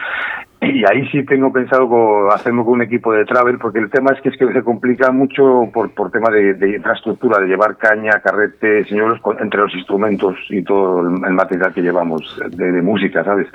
y 0.61 0.84
ahí 0.86 1.07
sí 1.07 1.25
tengo 1.25 1.51
pensado 1.51 1.89
con, 1.89 2.32
hacerme 2.32 2.63
con 2.63 2.73
un 2.73 2.82
equipo 2.84 3.11
de 3.11 3.25
travel, 3.25 3.57
porque 3.57 3.79
el 3.79 3.89
tema 3.89 4.11
es 4.11 4.21
que 4.21 4.29
es 4.29 4.38
que 4.38 4.53
se 4.53 4.61
complica 4.61 5.11
mucho 5.11 5.67
por, 5.73 5.89
por 5.95 6.11
tema 6.11 6.29
de, 6.29 6.75
infraestructura, 6.75 7.41
de 7.41 7.47
llevar 7.47 7.77
caña, 7.77 8.21
carrete, 8.23 8.86
señores, 8.86 9.19
entre 9.39 9.61
los 9.61 9.73
instrumentos 9.73 10.36
y 10.51 10.61
todo 10.61 10.99
el 11.01 11.34
material 11.34 11.73
que 11.73 11.82
llevamos 11.82 12.39
de 12.51 12.79
música, 12.84 13.23
¿sabes? 13.23 13.47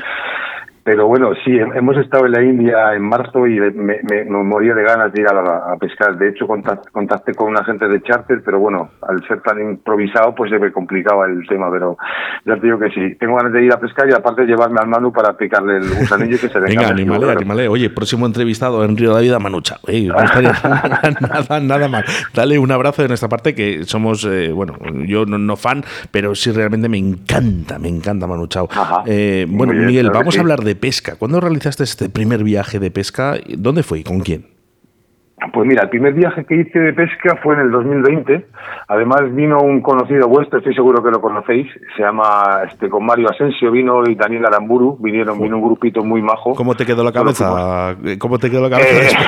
Pero 0.87 1.09
bueno, 1.09 1.33
sí, 1.45 1.51
hemos 1.51 1.97
estado 1.97 2.27
en 2.27 2.33
la 2.33 2.45
India 2.45 2.95
en 2.95 3.03
marzo 3.03 3.45
y 3.45 3.59
me, 3.59 3.73
me, 3.73 3.99
me 4.05 4.25
moría 4.45 4.73
de 4.73 4.85
ganas 4.85 5.13
de 5.13 5.21
ir 5.21 5.27
a, 5.27 5.73
a 5.73 5.77
pescar. 5.79 6.17
De 6.17 6.29
hecho, 6.29 6.47
contacté, 6.47 6.89
contacté, 6.93 7.35
con 7.35 7.49
un 7.49 7.57
agente 7.59 7.89
de 7.89 8.01
charter, 8.03 8.41
pero 8.45 8.61
bueno, 8.61 8.91
al 9.03 9.21
ser 9.27 9.43
tan 9.43 9.61
improvisado, 9.61 10.33
pues 10.37 10.49
se 10.49 10.61
me 10.61 10.71
complicaba 10.71 11.27
el 11.27 11.45
tema. 11.49 11.73
Pero 11.73 11.97
ya 12.45 12.55
te 12.55 12.61
digo 12.61 12.79
que 12.79 12.91
sí, 12.91 13.17
tengo 13.19 13.35
ganas 13.35 13.53
de 13.53 13.65
ir 13.65 13.73
a 13.73 13.81
pescar 13.81 14.09
y 14.09 14.15
aparte 14.15 14.45
llevarme 14.45 14.79
al 14.81 14.87
Manu 14.87 15.13
para 15.13 15.37
picarle 15.37 15.79
el 15.79 15.89
gusanillo 15.89 16.39
que 16.41 16.49
se 16.49 16.59
venga. 16.61 16.83
Venga, 16.83 16.89
animale, 16.89 17.33
animale. 17.33 17.67
Oye, 17.67 17.91
próximo 17.91 18.25
entrevistado 18.25 18.85
en 18.85 18.97
Río 18.97 19.09
de 19.09 19.15
la 19.17 19.21
Vida. 19.23 19.39
Oye, 19.89 20.07
no 20.07 20.21
estaría 20.21 20.53
nada, 21.21 21.61
nada 21.61 21.89
mal. 21.89 22.05
Dale 22.33 22.61
un 22.61 22.71
abrazo 22.71 23.03
de 23.03 23.09
nuestra 23.09 23.29
parte, 23.29 23.57
que 23.57 23.83
somos, 23.83 24.25
eh, 24.25 24.53
bueno, 24.53 24.79
yo 25.05 25.27
no, 25.27 25.37
no, 25.37 25.57
fan, 25.57 25.83
pero 26.13 26.37
sí 26.37 26.53
realmente 26.53 26.89
me 26.89 26.99
encanta, 26.99 27.81
me 27.81 27.89
encanta 27.89 28.29
Manu 28.29 28.47
Chao. 28.47 28.69
Eh, 29.05 29.47
bueno, 29.49 29.73
bien, 29.73 29.87
Miguel, 29.87 30.11
vamos 30.11 30.39
a 30.39 30.41
hablar 30.41 30.61
de 30.61 30.76
pesca. 30.77 31.17
¿Cuándo 31.17 31.41
realizaste 31.41 31.85
este 31.85 32.09
primer 32.09 32.45
viaje 32.45 32.79
de 32.79 32.91
pesca? 32.91 33.39
¿Dónde 33.57 33.83
fue 33.83 34.01
y 34.01 34.05
con 34.05 34.21
quién? 34.21 34.56
Pues 35.53 35.69
mira, 35.69 35.83
el 35.83 35.91
primer 35.91 36.15
viaje 36.15 36.47
que 36.47 36.55
hice 36.55 36.79
de 36.79 36.95
pesca 36.95 37.39
fue 37.43 37.55
en 37.55 37.61
el 37.61 37.71
2020. 37.71 38.47
Además 38.89 39.35
vino 39.35 39.59
un 39.61 39.83
conocido 39.83 40.29
vuestro, 40.29 40.61
estoy 40.61 40.75
seguro 40.75 41.03
que 41.03 41.11
lo 41.11 41.21
conocéis. 41.21 41.67
Se 41.95 42.03
llama, 42.03 42.63
este, 42.67 42.89
con 42.89 43.05
Mario 43.05 43.29
Asensio 43.31 43.71
vino 43.71 44.03
y 44.09 44.15
Daniel 44.15 44.47
Aramburu. 44.47 44.97
Vinieron, 44.99 45.39
vino 45.39 45.57
un 45.59 45.63
grupito 45.63 46.03
muy 46.03 46.23
majo. 46.23 46.55
¿Cómo 46.55 46.75
te 46.75 46.87
quedó 46.87 47.05
la 47.05 47.13
cabeza? 47.13 47.95
¿Cómo 48.19 48.39
te 48.39 48.51
quedó 48.51 48.63
la 48.67 48.71
cabeza? 48.71 49.19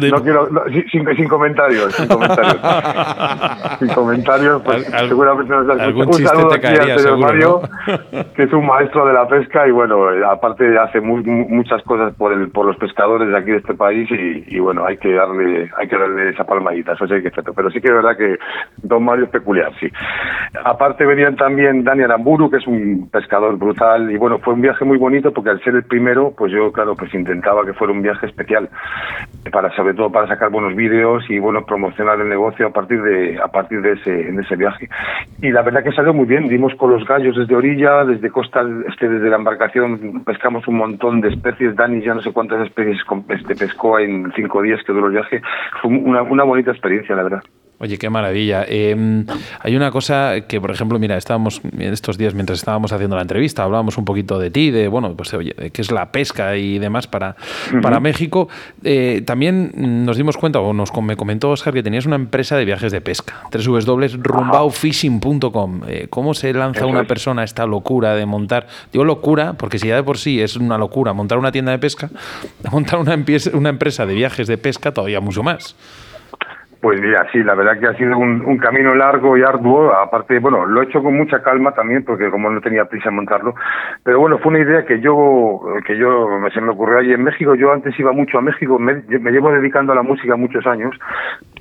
Eh, 0.00 0.10
no 0.10 0.22
quiero, 0.22 0.48
no, 0.48 0.62
sin, 0.90 1.06
sin, 1.16 1.28
comentarios, 1.28 1.94
sin 1.94 2.08
comentarios. 2.08 2.60
sin 3.80 3.88
comentarios, 3.88 4.62
pues 4.62 4.94
Al, 4.94 5.08
seguramente 5.08 5.52
nos 5.52 5.80
Algún 5.80 6.06
un 6.06 6.12
chiste 6.12 6.44
te 6.50 6.60
caería, 6.60 6.98
seguro, 6.98 7.18
Mario, 7.18 7.60
¿no? 8.10 8.32
que 8.34 8.44
es 8.44 8.52
un 8.54 8.66
maestro 8.66 9.06
de 9.06 9.12
la 9.12 9.28
pesca 9.28 9.68
y 9.68 9.70
bueno, 9.70 10.06
aparte 10.30 10.78
hace 10.78 11.02
muy, 11.02 11.22
muchas 11.24 11.82
cosas 11.82 12.14
por, 12.14 12.32
el, 12.32 12.50
por 12.50 12.64
los 12.64 12.76
pescadores 12.78 13.28
de 13.28 13.36
aquí 13.36 13.50
de 13.50 13.58
este 13.58 13.74
país 13.74 14.08
y, 14.10 14.44
y 14.48 14.58
bueno, 14.60 14.86
hay 14.86 14.93
que 14.98 15.12
darle 15.12 15.70
hay 15.76 15.88
que 15.88 15.96
darle 15.96 16.30
esa 16.30 16.44
palmadita, 16.44 16.92
eso 16.92 17.06
sí 17.06 17.14
hay 17.14 17.22
que 17.22 17.28
hacerlo. 17.28 17.52
Pero 17.54 17.70
sí 17.70 17.80
que 17.80 17.88
es 17.88 17.94
verdad 17.94 18.16
que 18.16 18.38
Don 18.82 19.04
Mario 19.04 19.24
es 19.24 19.30
peculiar, 19.30 19.72
sí. 19.80 19.90
Aparte 20.64 21.04
venían 21.04 21.36
también 21.36 21.84
Dani 21.84 22.02
Aramburu, 22.02 22.50
que 22.50 22.58
es 22.58 22.66
un 22.66 23.08
pescador 23.10 23.56
brutal, 23.56 24.10
y 24.10 24.16
bueno, 24.16 24.38
fue 24.38 24.54
un 24.54 24.60
viaje 24.60 24.84
muy 24.84 24.98
bonito 24.98 25.32
porque 25.32 25.50
al 25.50 25.62
ser 25.62 25.74
el 25.74 25.84
primero, 25.84 26.32
pues 26.36 26.52
yo, 26.52 26.72
claro, 26.72 26.94
pues 26.94 27.12
intentaba 27.14 27.64
que 27.64 27.72
fuera 27.74 27.92
un 27.92 28.02
viaje 28.02 28.26
especial, 28.26 28.68
para 29.52 29.74
sobre 29.76 29.94
todo 29.94 30.10
para 30.10 30.28
sacar 30.28 30.50
buenos 30.50 30.74
vídeos 30.74 31.24
y 31.28 31.38
bueno, 31.38 31.64
promocionar 31.64 32.20
el 32.20 32.28
negocio 32.28 32.66
a 32.66 32.70
partir 32.70 33.02
de 33.02 33.38
a 33.42 33.48
partir 33.48 33.80
de 33.80 33.92
ese, 33.92 34.10
de 34.10 34.42
ese 34.42 34.56
viaje. 34.56 34.88
Y 35.40 35.50
la 35.50 35.62
verdad 35.62 35.82
que 35.82 35.92
salió 35.92 36.12
muy 36.12 36.26
bien, 36.26 36.48
dimos 36.48 36.74
con 36.74 36.90
los 36.90 37.06
gallos 37.06 37.36
desde 37.36 37.54
orilla, 37.54 38.04
desde 38.04 38.30
costa, 38.30 38.62
este, 38.88 39.08
desde 39.08 39.28
la 39.30 39.36
embarcación, 39.36 40.22
pescamos 40.24 40.66
un 40.68 40.76
montón 40.76 41.20
de 41.20 41.28
especies, 41.28 41.76
Dani 41.76 42.00
ya 42.02 42.14
no 42.14 42.22
sé 42.22 42.32
cuántas 42.32 42.66
especies 42.66 42.98
este, 43.28 43.54
pescó 43.54 43.98
en 43.98 44.32
cinco 44.34 44.62
días 44.62 44.80
duró 44.92 45.06
el 45.06 45.12
viaje. 45.12 45.42
Fue 45.82 45.90
una 45.90 46.44
bonita 46.44 46.70
experiencia, 46.70 47.14
la 47.14 47.22
verdad. 47.22 47.42
Oye, 47.78 47.98
qué 47.98 48.08
maravilla. 48.08 48.64
Eh, 48.68 49.24
hay 49.60 49.76
una 49.76 49.90
cosa 49.90 50.42
que, 50.46 50.60
por 50.60 50.70
ejemplo, 50.70 50.98
mira, 50.98 51.16
estábamos 51.16 51.60
estos 51.78 52.16
días 52.16 52.34
mientras 52.34 52.60
estábamos 52.60 52.92
haciendo 52.92 53.16
la 53.16 53.22
entrevista, 53.22 53.64
hablábamos 53.64 53.98
un 53.98 54.04
poquito 54.04 54.38
de 54.38 54.50
ti, 54.50 54.70
de, 54.70 54.88
bueno, 54.88 55.14
pues 55.16 55.34
oye, 55.34 55.54
de 55.58 55.70
qué 55.70 55.82
es 55.82 55.90
la 55.90 56.12
pesca 56.12 56.56
y 56.56 56.78
demás 56.78 57.06
para, 57.06 57.30
uh 57.30 57.34
-huh. 57.74 57.82
para 57.82 58.00
México. 58.00 58.48
Eh, 58.84 59.22
también 59.26 59.72
nos 60.04 60.16
dimos 60.16 60.36
cuenta, 60.36 60.60
o 60.60 60.72
nos 60.72 60.92
me 61.02 61.16
comentó 61.16 61.50
Oscar, 61.50 61.74
que 61.74 61.82
tenías 61.82 62.06
una 62.06 62.16
empresa 62.16 62.56
de 62.56 62.64
viajes 62.64 62.92
de 62.92 63.00
pesca, 63.00 63.42
www.rumbaufishing.com. 63.52 65.80
Eh, 65.88 66.06
¿Cómo 66.10 66.34
se 66.34 66.52
lanza 66.52 66.80
Eso 66.80 66.88
una 66.88 67.02
es. 67.02 67.08
persona 67.08 67.42
a 67.42 67.44
esta 67.44 67.66
locura 67.66 68.14
de 68.14 68.26
montar? 68.26 68.66
Digo 68.92 69.04
locura, 69.04 69.54
porque 69.54 69.78
si 69.78 69.88
ya 69.88 69.96
de 69.96 70.02
por 70.02 70.18
sí 70.18 70.40
es 70.40 70.56
una 70.56 70.78
locura 70.78 71.12
montar 71.12 71.38
una 71.38 71.52
tienda 71.52 71.72
de 71.72 71.78
pesca, 71.78 72.10
montar 72.70 73.00
una, 73.00 73.18
una 73.52 73.68
empresa 73.68 74.06
de 74.06 74.14
viajes 74.14 74.46
de 74.46 74.58
pesca 74.58 74.92
todavía 74.92 75.20
mucho 75.20 75.42
más. 75.42 75.74
Pues 76.84 77.00
mira, 77.00 77.26
sí, 77.32 77.42
la 77.42 77.54
verdad 77.54 77.80
que 77.80 77.86
ha 77.86 77.96
sido 77.96 78.18
un, 78.18 78.58
camino 78.58 78.94
largo 78.94 79.38
y 79.38 79.42
arduo. 79.42 79.90
Aparte, 79.94 80.38
bueno, 80.38 80.66
lo 80.66 80.82
he 80.82 80.84
hecho 80.84 81.02
con 81.02 81.16
mucha 81.16 81.42
calma 81.42 81.72
también, 81.72 82.04
porque 82.04 82.30
como 82.30 82.50
no 82.50 82.60
tenía 82.60 82.84
prisa 82.84 83.08
en 83.08 83.14
montarlo. 83.14 83.54
Pero 84.02 84.20
bueno, 84.20 84.36
fue 84.36 84.50
una 84.50 84.58
idea 84.58 84.84
que 84.84 85.00
yo, 85.00 85.62
que 85.86 85.96
yo 85.96 86.28
se 86.52 86.60
me 86.60 86.72
ocurrió 86.72 86.98
allí 86.98 87.14
en 87.14 87.24
México. 87.24 87.54
Yo 87.54 87.72
antes 87.72 87.98
iba 87.98 88.12
mucho 88.12 88.36
a 88.36 88.42
México, 88.42 88.78
me, 88.78 88.96
me 88.96 89.30
llevo 89.30 89.50
dedicando 89.50 89.94
a 89.94 89.96
la 89.96 90.02
música 90.02 90.36
muchos 90.36 90.66
años. 90.66 90.94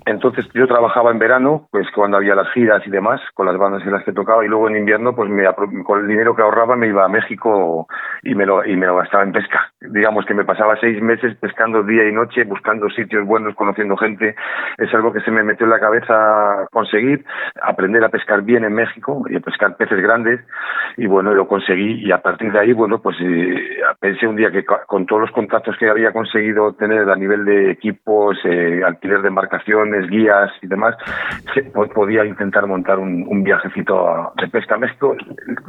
Entonces 0.05 0.45
yo 0.53 0.67
trabajaba 0.67 1.11
en 1.11 1.19
verano, 1.19 1.67
pues 1.71 1.88
cuando 1.95 2.17
había 2.17 2.36
las 2.36 2.51
giras 2.51 2.86
y 2.86 2.89
demás, 2.89 3.21
con 3.34 3.45
las 3.45 3.57
bandas 3.57 3.84
en 3.84 3.93
las 3.93 4.03
que 4.03 4.11
tocaba, 4.11 4.43
y 4.43 4.49
luego 4.49 4.67
en 4.67 4.76
invierno, 4.76 5.15
pues 5.15 5.30
me, 5.30 5.45
con 5.86 6.01
el 6.01 6.07
dinero 6.07 6.36
que 6.36 6.41
ahorraba 6.41 6.76
me 6.76 6.88
iba 6.88 7.05
a 7.05 7.07
México 7.07 7.88
y 8.24 8.36
me 8.36 8.45
lo, 8.45 8.65
y 8.65 8.76
me 8.76 8.88
lo 8.88 8.97
gastaba 8.97 9.24
en 9.24 9.32
pesca. 9.32 9.71
Digamos 9.80 10.26
que 10.26 10.34
me 10.34 10.43
pasaba 10.43 10.76
seis 10.82 11.01
meses 11.01 11.38
pescando 11.38 11.84
día 11.84 12.05
y 12.07 12.11
noche, 12.11 12.43
buscando 12.43 12.89
sitios 12.89 13.26
buenos, 13.26 13.55
conociendo 13.55 13.95
gente. 13.95 14.36
Es 14.78 14.93
algo 14.93 15.12
que 15.14 15.22
se 15.22 15.32
me 15.32 15.43
metió 15.43 15.66
en 15.66 15.72
la 15.72 15.80
cabeza 15.80 16.68
conseguir, 16.72 17.24
aprender 17.61 18.03
a 18.03 18.09
pescar 18.09 18.41
bien 18.41 18.64
en 18.64 18.74
México 18.74 19.24
y 19.30 19.36
a 19.36 19.39
pescar 19.39 19.78
peces 19.78 20.01
grandes. 20.01 20.41
Y 20.97 21.07
bueno, 21.07 21.34
lo 21.34 21.47
conseguí 21.47 22.05
y 22.05 22.11
a 22.11 22.22
partir 22.22 22.51
de 22.51 22.59
ahí, 22.59 22.74
bueno, 22.74 23.01
pues 23.01 23.16
eh, 23.22 23.80
pensé 23.99 24.28
un 24.28 24.36
día 24.36 24.51
que 24.51 24.66
con 24.66 25.05
todos 25.05 25.22
los 25.22 25.32
contactos 25.32 25.78
que 25.78 25.89
había 25.89 26.11
conseguido 26.11 26.74
tener 26.74 27.09
a 27.09 27.16
nivel 27.16 27.45
de 27.45 27.72
equipos, 27.72 28.38
eh, 28.43 28.82
alquiler 28.86 29.22
de 29.22 29.28
embarcaciones, 29.30 30.09
guías 30.09 30.51
y 30.61 30.68
demás, 30.68 30.95
se, 31.53 31.64
podía 31.64 32.26
intentar 32.26 32.68
montar 32.68 32.99
un, 32.99 33.26
un 33.28 33.43
viajecito 33.43 34.07
a, 34.07 34.34
de 34.41 34.47
pesca 34.47 34.76
a 34.76 34.78
México, 34.80 35.16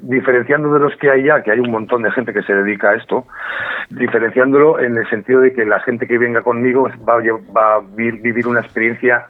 diferenciando 0.02 0.72
de 0.72 0.80
los 0.80 0.96
que 0.96 1.10
hay 1.10 1.24
ya, 1.24 1.42
que 1.42 1.50
hay 1.50 1.60
un 1.60 1.70
montón 1.70 2.02
de 2.02 2.10
gente 2.12 2.32
que 2.32 2.42
se 2.42 2.54
dedica 2.54 2.90
a 2.90 2.94
esto, 2.94 3.26
diferenciándolo 3.90 4.78
en 4.80 4.96
el 4.96 5.08
sentido 5.08 5.40
de 5.40 5.52
que 5.52 5.64
la 5.64 5.80
gente 5.80 6.06
que 6.06 6.18
venga 6.18 6.42
conmigo 6.42 6.88
va, 7.08 7.16
va 7.56 7.76
a 7.76 7.80
vivir 7.96 8.46
una 8.46 8.60
experiencia 8.60 9.26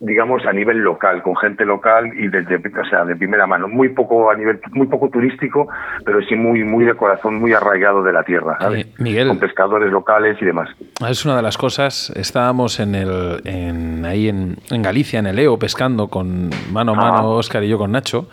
digamos 0.00 0.46
a 0.46 0.52
nivel 0.52 0.78
local 0.78 1.22
con 1.22 1.36
gente 1.36 1.64
local 1.66 2.10
y 2.18 2.28
desde 2.28 2.56
o 2.56 2.84
sea 2.88 3.04
de 3.04 3.16
primera 3.16 3.46
mano. 3.46 3.68
Muy 3.68 3.90
poco 3.90 4.30
a 4.30 4.34
nivel 4.34 4.60
muy 4.72 4.86
poco 4.86 5.10
turístico 5.10 5.68
pero 6.04 6.20
sí 6.22 6.34
muy 6.34 6.64
muy 6.64 6.84
de 6.84 6.94
corazón 6.94 7.34
muy 7.34 7.52
arraigado 7.52 8.02
de 8.02 8.12
la 8.12 8.24
tierra. 8.24 8.56
¿sabes? 8.58 8.86
Eh, 8.86 8.94
Miguel. 8.98 9.28
con 9.28 9.38
pescadores 9.38 9.92
locales 9.92 10.36
y 10.40 10.44
demás. 10.44 10.70
Es 11.08 11.24
una 11.24 11.36
de 11.36 11.42
las 11.42 11.58
cosas. 11.58 12.10
Estábamos 12.16 12.80
en 12.80 12.94
el 12.94 13.42
en, 13.44 14.04
ahí 14.06 14.28
en, 14.28 14.56
en 14.70 14.82
Galicia 14.82 15.18
en 15.18 15.26
el 15.26 15.38
EO 15.38 15.58
pescando 15.58 16.08
con 16.08 16.50
mano 16.72 16.92
a 16.92 16.94
mano 16.94 17.18
ah. 17.18 17.26
Oscar 17.26 17.62
y 17.62 17.68
yo 17.68 17.78
con 17.78 17.92
Nacho 17.92 18.28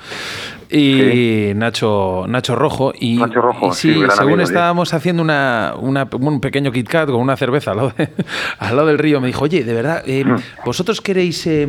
y 0.69 0.99
sí. 0.99 1.51
Nacho 1.55 2.25
Nacho 2.27 2.55
Rojo 2.55 2.93
y, 2.99 3.17
Nacho 3.17 3.41
Rojo, 3.41 3.69
y 3.69 3.71
sí, 3.71 3.93
sí 3.93 3.99
según 4.11 4.33
amigo, 4.33 4.41
estábamos 4.41 4.93
haciendo 4.93 5.23
una, 5.23 5.73
una, 5.79 6.07
un 6.19 6.41
pequeño 6.41 6.71
Kit 6.71 6.89
Kat 6.89 7.09
con 7.09 7.21
una 7.21 7.37
cerveza 7.37 7.71
al 7.71 7.77
lado, 7.77 7.93
de, 7.97 8.09
al 8.59 8.75
lado 8.75 8.87
del 8.87 8.97
río 8.97 9.21
me 9.21 9.27
dijo 9.27 9.45
oye 9.45 9.63
de 9.63 9.73
verdad 9.73 10.03
eh, 10.05 10.25
mm. 10.25 10.65
vosotros 10.65 11.01
queréis 11.01 11.45
eh, 11.47 11.67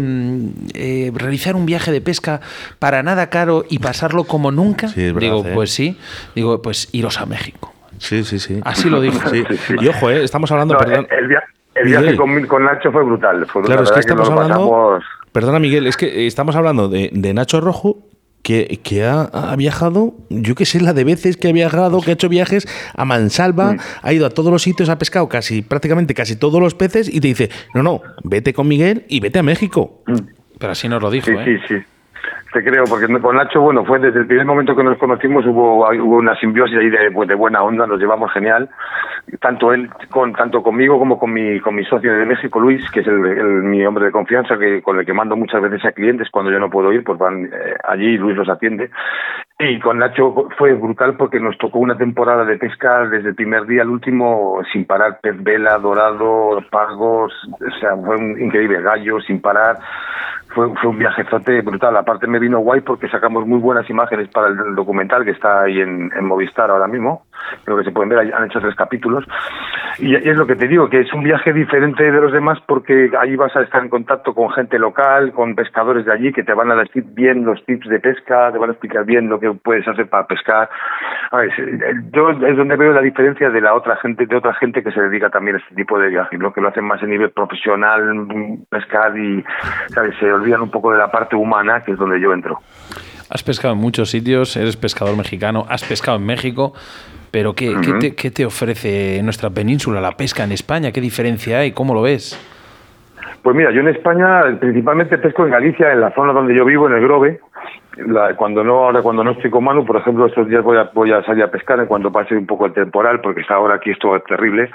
eh, 0.75 1.13
realizar 1.15 1.55
un 1.55 1.67
viaje 1.67 1.93
de 1.93 2.01
pesca 2.01 2.41
para 2.79 3.03
nada 3.03 3.31
caro 3.31 3.65
y 3.69 3.79
pasarlo 3.79 4.25
como 4.25 4.51
nunca 4.51 4.89
sí, 4.89 5.05
verdad, 5.07 5.21
digo 5.21 5.45
¿eh? 5.47 5.53
pues 5.55 5.71
sí 5.71 5.97
digo 6.35 6.61
pues 6.61 6.89
iros 6.93 7.21
a 7.21 7.27
México 7.27 7.73
sí 7.99 8.25
sí 8.25 8.39
sí 8.39 8.61
así 8.65 8.91
lo 8.91 9.01
dijo 9.01 9.29
sí. 9.29 9.45
y 9.81 9.89
ojo 9.89 10.11
eh, 10.11 10.25
estamos 10.25 10.51
hablando 10.51 10.75
no, 10.75 10.81
perdón 10.81 11.07
el, 11.11 11.29
viaje, 11.29 11.47
el 11.75 11.87
viaje 11.87 12.17
con, 12.17 12.47
con, 12.47 12.65
Nacho 12.65 12.91
fue 12.91 13.05
brutal, 13.05 13.47
fue 13.47 13.63
claro 13.63 13.85
es 13.85 13.93
que 13.93 14.01
estamos 14.01 14.29
que 14.29 14.33
hablando 14.33 14.55
pasamos... 14.57 15.05
perdona 15.33 15.59
Miguel 15.61 15.87
es 15.87 15.97
que 15.97 16.27
estamos 16.27 16.57
hablando 16.57 16.89
de, 16.89 17.11
de 17.13 17.35
Nacho 17.35 17.61
Rojo 17.61 18.09
que, 18.49 18.81
que 18.83 19.05
ha, 19.05 19.25
ha, 19.25 19.55
viajado, 19.57 20.15
yo 20.31 20.55
que 20.55 20.65
sé, 20.65 20.81
la 20.81 20.95
de 20.95 21.05
veces 21.05 21.37
que 21.37 21.49
ha 21.49 21.53
viajado, 21.53 22.01
que 22.01 22.13
ha 22.13 22.15
hecho 22.15 22.31
viajes 22.31 22.67
a 22.95 23.05
Mansalva, 23.05 23.75
mm. 23.75 23.79
ha 24.01 24.13
ido 24.15 24.25
a 24.25 24.31
todos 24.31 24.51
los 24.51 24.63
sitios, 24.63 24.89
ha 24.89 24.97
pescado 24.97 25.29
casi, 25.29 25.61
prácticamente 25.61 26.15
casi 26.15 26.35
todos 26.35 26.59
los 26.59 26.75
peces 26.75 27.15
y 27.15 27.21
te 27.21 27.29
dice, 27.29 27.51
no, 27.75 27.83
no, 27.83 28.01
vete 28.25 28.55
con 28.55 28.67
Miguel 28.67 29.05
y 29.07 29.21
vete 29.21 29.39
a 29.39 29.43
México. 29.43 30.03
Mm. 30.07 30.17
Pero 30.59 30.73
así 30.73 30.89
nos 30.89 31.03
lo 31.03 31.11
dijo, 31.11 31.27
sí, 31.27 31.33
¿eh? 31.33 31.45
Sí, 31.69 31.75
sí. 31.75 31.75
Te 32.53 32.65
creo, 32.65 32.85
porque 32.89 33.07
con 33.21 33.37
Nacho, 33.37 33.61
bueno, 33.61 33.85
fue 33.85 33.99
desde 33.99 34.21
el 34.21 34.27
primer 34.27 34.47
momento 34.47 34.75
que 34.75 34.83
nos 34.83 34.97
conocimos 34.97 35.45
hubo, 35.45 35.87
hubo 35.87 36.17
una 36.17 36.35
simbiosis 36.37 36.79
ahí 36.79 36.89
de, 36.89 37.11
de 37.11 37.35
buena 37.35 37.63
onda, 37.63 37.87
nos 37.87 38.01
llevamos 38.01 38.33
genial, 38.33 38.71
tanto 39.41 39.75
él, 39.75 39.91
con, 40.09 40.33
tanto 40.33 40.63
conmigo 40.63 40.99
como 40.99 41.19
con 41.19 41.31
mi, 41.31 41.61
con 41.61 41.75
mi 41.75 41.85
socio 41.85 42.11
de 42.11 42.25
México, 42.25 42.59
Luis, 42.59 42.91
que 42.91 43.01
es 43.01 43.07
el, 43.07 43.25
el, 43.27 43.47
mi 43.65 43.85
hombre 43.85 44.07
de 44.07 44.13
confianza, 44.13 44.59
que 44.59 44.81
con 44.81 44.99
el 44.99 45.05
que 45.05 45.13
mando 45.13 45.37
muchas 45.37 45.61
veces 45.61 45.85
a 45.85 45.93
clientes 45.93 46.29
cuando 46.31 46.51
yo 46.51 46.59
no 46.59 46.71
puedo 46.71 46.91
ir, 46.91 47.05
pues 47.05 47.19
van 47.19 47.45
eh, 47.45 47.75
allí 47.87 48.15
y 48.15 48.19
Luis 48.19 48.37
los 48.37 48.49
atiende. 48.49 48.91
Y 49.59 49.79
con 49.81 49.99
Nacho 49.99 50.49
fue 50.57 50.73
brutal 50.75 51.17
porque 51.17 51.41
nos 51.41 51.59
tocó 51.59 51.81
una 51.81 51.99
temporada 51.99 52.45
de 52.45 52.57
pesca 52.57 53.07
desde 53.09 53.31
el 53.31 53.35
primer 53.35 53.67
día 53.67 53.83
al 53.83 53.91
último 53.91 54.61
sin 54.73 54.87
parar, 54.87 55.19
pez 55.21 55.35
vela, 55.43 55.77
dorado, 55.79 56.63
pargos, 56.71 57.33
o 57.53 57.79
sea, 57.81 57.97
fue 57.97 58.17
un 58.17 58.41
increíble 58.41 58.81
gallo 58.81 59.21
sin 59.21 59.41
parar. 59.41 59.77
Fue, 60.55 60.75
fue 60.77 60.91
un 60.91 60.99
viajezote 60.99 61.61
brutal. 61.61 61.97
Aparte 61.97 62.27
me 62.27 62.39
vino 62.39 62.59
guay 62.61 62.81
porque 62.81 63.09
sacamos 63.09 63.47
muy 63.47 63.59
buenas 63.59 63.89
imágenes 63.91 64.29
para 64.29 64.49
el 64.49 64.75
documental 64.75 65.25
que 65.25 65.33
está 65.33 65.63
ahí 65.63 65.81
en, 65.81 66.11
en 66.17 66.25
Movistar 66.25 66.71
ahora 66.71 66.87
mismo. 66.87 67.27
Creo 67.65 67.79
que 67.79 67.85
se 67.85 67.93
pueden 67.93 68.09
ver, 68.09 68.35
han 68.35 68.47
hecho 68.47 68.61
tres 68.61 68.75
capítulos. 68.75 69.25
Y, 70.01 70.15
es 70.15 70.37
lo 70.37 70.47
que 70.47 70.55
te 70.55 70.69
digo, 70.69 70.89
que 70.89 71.01
es 71.01 71.13
un 71.13 71.25
viaje 71.25 71.53
diferente 71.53 72.05
de 72.05 72.21
los 72.21 72.33
demás 72.33 72.59
porque 72.67 73.11
ahí 73.19 73.35
vas 73.35 73.55
a 73.57 73.63
estar 73.63 73.83
en 73.83 73.89
contacto 73.89 74.35
con 74.35 74.51
gente 74.51 74.79
local, 74.79 75.33
con 75.33 75.55
pescadores 75.57 76.07
de 76.07 76.13
allí 76.13 76.33
que 76.33 76.45
te 76.45 76.55
van 76.55 76.71
a 76.71 76.77
decir 76.77 77.05
bien 77.05 77.45
los 77.45 77.65
tips 77.65 77.89
de 77.89 77.99
pesca, 77.99 78.53
te 78.53 78.59
van 78.59 78.71
a 78.71 78.73
explicar 78.73 79.05
bien 79.05 79.29
lo 79.29 79.41
que 79.41 79.51
puedes 79.53 79.87
hacer 79.89 80.09
para 80.09 80.27
pescar. 80.27 80.71
A 81.31 81.37
ver, 81.39 81.51
yo 82.13 82.31
es 82.31 82.57
donde 82.57 82.77
veo 82.77 82.93
la 82.93 83.03
diferencia 83.03 83.51
de 83.51 83.61
la 83.61 83.75
otra 83.75 83.97
gente, 83.97 84.27
de 84.27 84.37
otra 84.37 84.55
gente 84.55 84.83
que 84.83 84.93
se 84.93 85.01
dedica 85.01 85.31
también 85.31 85.57
a 85.57 85.59
este 85.59 85.75
tipo 85.75 85.99
de 85.99 86.09
viajes, 86.09 86.39
¿no? 86.39 86.53
que 86.53 86.61
lo 86.61 86.69
hacen 86.69 86.85
más 86.85 87.03
a 87.03 87.07
nivel 87.07 87.31
profesional, 87.31 88.15
mm, 88.15 88.67
pescar 88.69 89.17
y 89.19 89.45
¿sabes? 89.89 90.15
se 90.21 90.33
olvidan 90.33 90.63
un 90.63 90.71
poco 90.71 90.93
de 90.93 90.99
la 90.99 91.11
parte 91.11 91.35
humana, 91.35 91.83
que 91.85 91.93
es 91.93 91.99
donde 91.99 92.21
yo 92.21 92.33
entro. 92.33 92.61
Has 93.31 93.43
pescado 93.43 93.75
en 93.75 93.81
muchos 93.81 94.11
sitios, 94.11 94.57
eres 94.57 94.77
pescador 94.77 95.17
mexicano, 95.17 95.67
has 95.69 95.85
pescado 95.85 96.17
en 96.17 96.25
México, 96.25 96.73
pero 97.31 97.55
¿qué, 97.55 97.75
¿qué, 97.85 97.93
te, 97.95 98.15
qué 98.15 98.31
te 98.31 98.45
ofrece 98.47 99.21
nuestra 99.23 99.51
península, 99.51 100.01
la 100.01 100.13
pesca 100.13 100.45
en 100.45 100.53
España? 100.53 100.93
¿Qué 100.93 101.01
diferencia 101.01 101.59
hay? 101.61 101.73
¿Cómo 101.73 101.95
lo 101.95 102.03
ves? 102.03 102.39
Pues 103.43 103.55
mira, 103.57 103.71
yo 103.71 103.81
en 103.81 103.89
España 103.89 104.43
principalmente 104.61 105.17
pesco 105.19 105.45
en 105.45 105.51
Galicia, 105.53 105.93
en 105.93 106.01
la 106.01 106.11
zona 106.13 106.33
donde 106.33 106.55
yo 106.55 106.65
vivo, 106.65 106.87
en 106.89 106.95
el 106.95 107.01
Grove. 107.03 107.41
La- 107.97 108.35
cuando 108.37 108.63
no 108.63 108.85
ahora 108.85 109.03
cuando 109.03 109.25
no 109.25 109.33
estoy 109.33 109.51
con 109.51 109.65
Manu, 109.65 109.85
por 109.85 109.97
ejemplo, 109.97 110.27
estos 110.27 110.49
días 110.49 110.63
voy 110.63 110.77
a, 110.77 110.91
voy 110.95 111.13
a 111.13 111.23
salir 111.25 111.43
a 111.45 111.51
pescar 111.51 111.79
en 111.81 111.87
cuanto 111.87 112.13
pase 112.13 112.37
un 112.37 112.47
poco 112.47 112.67
el 112.67 112.73
temporal, 112.73 113.21
porque 113.21 113.41
está 113.41 113.55
ahora 113.55 113.77
aquí 113.77 113.91
esto 113.91 114.15
es 114.17 114.25
terrible. 114.25 114.71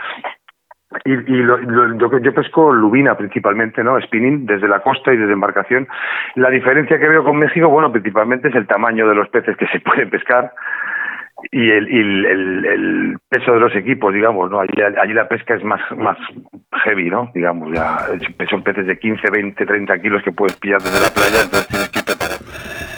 Y, 1.05 1.11
y 1.13 1.37
lo- 1.41 1.57
lo- 1.57 1.97
yo, 1.97 2.19
yo 2.19 2.33
pesco 2.33 2.71
lubina 2.71 3.15
principalmente, 3.17 3.83
¿no? 3.83 3.99
Spinning 3.99 4.45
desde 4.45 4.67
la 4.67 4.79
costa 4.81 5.11
y 5.13 5.17
desde 5.17 5.33
embarcación. 5.33 5.87
La 6.35 6.49
diferencia 6.49 6.99
que 6.99 7.07
veo 7.07 7.23
con 7.23 7.37
México, 7.37 7.67
bueno, 7.67 7.91
principalmente 7.91 8.49
es 8.49 8.55
el 8.55 8.67
tamaño 8.67 9.07
de 9.07 9.15
los 9.15 9.27
peces 9.29 9.57
que 9.57 9.65
se 9.67 9.79
pueden 9.85 10.09
pescar 10.09 10.51
y 11.51 11.69
el, 11.69 11.89
y 11.89 11.99
el, 11.99 12.25
el- 12.25 12.65
el 12.65 13.17
peso 13.29 13.53
de 13.53 13.59
los 13.59 13.75
equipos, 13.75 14.13
digamos, 14.13 14.49
¿no? 14.49 14.59
Allí, 14.59 14.73
allí 14.81 15.13
la 15.13 15.27
pesca 15.27 15.55
es 15.55 15.63
más, 15.63 15.81
más 15.97 16.17
heavy, 16.83 17.09
¿no? 17.09 17.31
Digamos, 17.33 17.71
ya 17.73 17.99
son 18.49 18.63
peces 18.63 18.85
de 18.87 18.97
15, 18.97 19.29
20, 19.31 19.65
30 19.65 20.01
kilos 20.01 20.23
que 20.23 20.31
puedes 20.31 20.55
pillar 20.57 20.81
desde 20.81 21.01
la 21.01 21.13
playa, 21.13 21.43
entonces 21.43 21.67
tienes 21.67 21.89
que 21.89 21.99
ir 21.99 22.05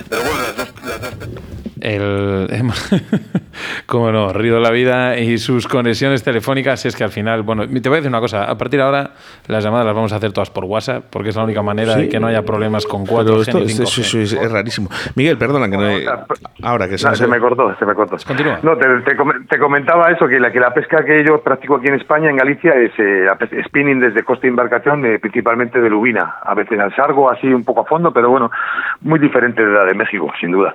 Pero 0.10 0.22
bueno, 0.22 0.41
las 0.43 0.58
dos, 0.58 0.86
las 0.86 1.02
dos 1.20 1.75
El, 1.86 2.48
cómo 3.86 4.12
no, 4.12 4.34
Río 4.34 4.56
de 4.56 4.62
la 4.62 4.72
Vida 4.72 5.18
y 5.20 5.38
sus 5.38 5.68
conexiones 5.68 6.24
telefónicas 6.24 6.84
es 6.86 6.96
que 6.96 7.04
al 7.04 7.12
final, 7.12 7.44
bueno, 7.44 7.68
te 7.68 7.90
voy 7.90 7.98
a 7.98 8.02
decir 8.02 8.10
una 8.10 8.20
cosa, 8.20 8.46
a 8.46 8.58
partir 8.58 8.80
de 8.80 8.86
ahora 8.86 9.12
las 9.48 9.64
llamadas 9.64 9.86
las 9.86 9.96
vamos 9.96 10.12
a 10.12 10.16
hacer 10.16 10.32
todas 10.34 10.50
por 10.50 10.66
WhatsApp 10.66 11.06
porque 11.12 11.30
es 11.30 11.36
la 11.36 11.44
única 11.44 11.62
manera 11.62 11.96
de 11.96 12.04
Sí. 12.06 12.10
que 12.10 12.20
no 12.20 12.28
haya 12.28 12.42
problemas 12.44 12.86
con 12.86 13.04
Pero 13.04 13.18
4G 13.18 13.42
esto 13.42 13.58
es, 13.60 13.78
5G. 13.80 14.02
es- 14.02 14.14
es- 14.16 14.34
es 14.34 14.52
rarísimo. 14.52 14.90
Miguel, 15.16 15.38
perdona 15.38 15.70
que 15.70 15.78
no. 15.78 15.88
he- 15.88 16.06
Ahora 16.64 16.90
que 16.90 16.98
se, 16.98 17.06
No, 17.06 17.12
nos- 17.12 17.20
se 17.20 17.28
me 17.28 17.40
cortó, 17.40 17.76
se 17.78 17.86
me 17.86 17.94
cortó. 17.94 18.18
Continúa. 18.26 18.60
No, 18.64 18.76
te, 18.78 18.88
te 19.06 19.16
com- 19.16 19.46
te 19.48 19.60
comentaba 19.60 20.10
eso, 20.12 20.28
que 20.28 20.40
la, 20.40 20.52
que 20.52 20.60
la 20.60 20.74
pesca 20.74 21.06
que 21.06 21.24
yo 21.24 21.42
practico 21.42 21.76
aquí 21.76 21.88
en 21.88 21.96
España, 21.96 22.30
en 22.30 22.38
Galicia, 22.38 22.74
es 22.74 22.92
eh, 22.98 23.28
spinning 23.68 24.00
desde 24.00 24.24
costa 24.24 24.48
y 24.48 24.50
embarcación, 24.50 25.06
eh, 25.06 25.20
principalmente 25.20 25.80
de 25.80 25.90
lubina. 25.90 26.36
A 26.44 26.56
veces 26.56 26.80
al 26.80 26.96
sargo, 26.96 27.30
así 27.30 27.48
un 27.48 27.64
poco 27.64 27.82
a 27.82 27.86
fondo, 27.86 28.12
pero 28.12 28.30
bueno, 28.30 28.50
muy 29.02 29.20
diferente 29.20 29.64
de 29.64 29.72
la 29.72 29.86
de 29.86 29.94
México, 29.94 30.32
sin 30.40 30.52
duda. 30.52 30.74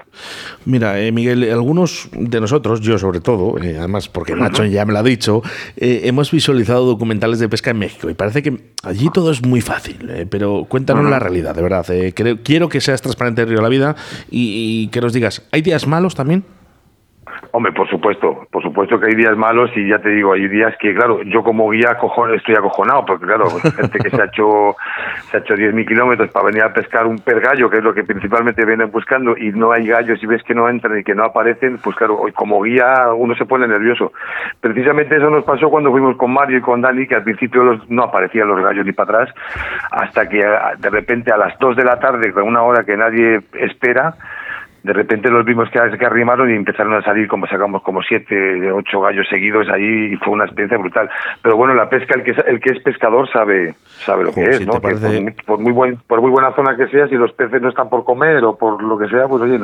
Mira, 0.67 1.00
eh, 1.07 1.13
Miguel, 1.13 1.51
algunos 1.51 2.09
de 2.13 2.41
nosotros, 2.41 2.81
yo 2.81 2.99
sobre 2.99 3.21
todo, 3.21 3.59
eh, 3.59 3.77
además 3.79 4.09
porque 4.09 4.35
Nacho 4.35 4.65
ya 4.65 4.85
me 4.85 4.93
lo 4.93 4.99
ha 4.99 5.03
dicho, 5.03 5.43
eh, 5.77 6.03
hemos 6.05 6.31
visualizado 6.31 6.85
documentales 6.87 7.39
de 7.39 7.49
pesca 7.49 7.71
en 7.71 7.79
México 7.79 8.11
y 8.11 8.15
parece 8.15 8.43
que 8.43 8.73
allí 8.83 9.09
todo 9.13 9.31
es 9.31 9.43
muy 9.43 9.61
fácil, 9.61 9.97
eh, 10.11 10.27
pero 10.29 10.67
cuéntanos 10.69 11.05
la 11.11 11.19
realidad, 11.19 11.55
de 11.55 11.63
verdad. 11.63 11.87
creo- 12.15 12.39
quiero 12.43 12.69
que 12.69 12.81
seas 12.81 13.03
transparente 13.03 13.45
Río 13.45 13.57
de 13.57 13.63
la 13.63 13.69
Vida 13.69 13.97
y, 14.31 14.83
y 14.85 14.89
que 14.89 15.01
nos 15.01 15.13
digas, 15.13 15.43
¿hay 15.53 15.63
días 15.63 15.87
malos 15.87 16.15
también? 16.15 16.45
Hombre, 17.53 17.73
por 17.73 17.89
supuesto, 17.91 18.47
por 18.53 18.63
supuesto 18.63 19.01
que 19.01 19.07
hay 19.07 19.15
días 19.17 19.37
malos 19.37 19.71
y 19.75 19.89
ya 19.89 19.99
te 19.99 20.09
digo, 20.11 20.33
hay 20.33 20.47
días 20.47 20.73
que, 20.79 20.95
claro, 20.95 21.21
yo 21.25 21.43
como 21.43 21.69
guía 21.71 21.99
cojo- 21.99 22.29
estoy 22.29 22.55
acojonado, 22.55 23.05
porque 23.05 23.27
claro, 23.27 23.47
pues, 23.51 23.75
gente 23.77 23.99
que 23.99 24.11
se 24.11 24.23
ha 24.23 24.27
hecho 24.27 24.77
se 25.31 25.37
ha 25.37 25.41
hecho 25.41 25.55
10.000 25.55 25.85
kilómetros 25.87 26.31
para 26.31 26.47
venir 26.47 26.63
a 26.63 26.73
pescar 26.73 27.07
un 27.07 27.19
per 27.19 27.41
gallo, 27.41 27.69
que 27.69 27.79
es 27.79 27.83
lo 27.85 27.93
que 27.93 28.05
principalmente 28.05 28.65
vienen 28.65 28.93
buscando, 28.93 29.37
y 29.37 29.51
no 29.51 29.73
hay 29.73 29.85
gallos 29.87 30.23
y 30.23 30.27
ves 30.27 30.43
que 30.45 30.55
no 30.55 30.69
entran 30.69 30.99
y 31.01 31.03
que 31.03 31.15
no 31.15 31.25
aparecen, 31.25 31.79
pues 31.79 31.97
claro, 31.97 32.19
hoy 32.21 32.31
como 32.33 32.63
guía 32.63 33.13
uno 33.17 33.35
se 33.35 33.47
pone 33.47 33.67
nervioso. 33.67 34.13
Precisamente 34.61 35.17
eso 35.17 35.29
nos 35.29 35.43
pasó 35.45 35.71
cuando 35.71 35.91
fuimos 35.91 36.17
con 36.17 36.33
Mario 36.33 36.59
y 36.59 36.63
con 36.63 36.81
Dani, 36.81 37.07
que 37.09 37.17
al 37.17 37.25
principio 37.25 37.65
los- 37.65 37.91
no 37.91 38.05
aparecían 38.05 38.47
los 38.47 38.63
gallos 38.63 38.87
ni 38.87 38.93
para 38.93 39.23
atrás, 39.23 39.35
hasta 39.91 40.29
que 40.29 40.45
ah, 40.45 40.73
de 40.79 40.91
repente 40.91 41.33
a 41.33 41.37
las 41.37 41.59
2 41.59 41.75
de 41.75 41.85
la 41.85 41.99
tarde, 41.99 42.33
con 42.33 42.45
una 42.45 42.63
hora 42.63 42.85
que 42.85 42.97
nadie 42.97 43.41
espera, 43.55 44.15
de 44.83 44.93
repente 44.93 45.31
los 45.31 45.45
vimos 45.45 45.69
que, 45.71 45.79
que 45.99 46.07
arrimaron 46.07 46.51
y 46.51 46.55
empezaron 46.55 46.95
a 46.95 47.03
salir 47.03 47.29
como 47.29 47.47
sacamos 47.47 47.83
como 47.83 48.03
siete, 48.03 48.71
ocho 48.73 49.01
gallos 49.01 49.27
seguidos 49.29 49.69
ahí 49.69 50.13
y 50.13 50.17
fue 50.17 50.33
una 50.33 50.45
experiencia 50.45 50.79
brutal. 50.79 51.09
Pero 51.43 51.57
bueno, 51.57 51.75
la 51.75 51.89
pesca, 51.89 52.15
el 52.17 52.23
que, 52.25 52.31
es- 52.33 52.45
el 52.47 52.61
que 52.61 52.73
es 52.73 52.83
pescador 52.83 53.29
sabe 53.33 53.75
sabe 54.05 54.25
lo 54.25 54.31
que 54.33 54.41
Joder, 54.41 54.51
es, 54.53 54.59
si 54.59 54.67
¿no? 54.67 54.73
Que 54.75 54.81
por, 54.81 55.01
muy- 55.01 55.33
por 55.47 55.59
muy 55.59 55.73
buen, 55.73 55.97
por 56.07 56.21
muy 56.23 56.31
buena 56.31 56.53
zona 56.55 56.77
que 56.77 56.87
sea, 56.89 57.07
si 57.09 57.15
los 57.17 57.33
peces 57.33 57.61
no 57.61 57.69
están 57.69 57.89
por 57.91 58.05
comer 58.05 58.43
o 58.45 58.57
por 58.57 58.83
lo 58.83 58.97
que 58.99 59.09
sea, 59.09 59.29
pues 59.29 59.43
oye, 59.43 59.59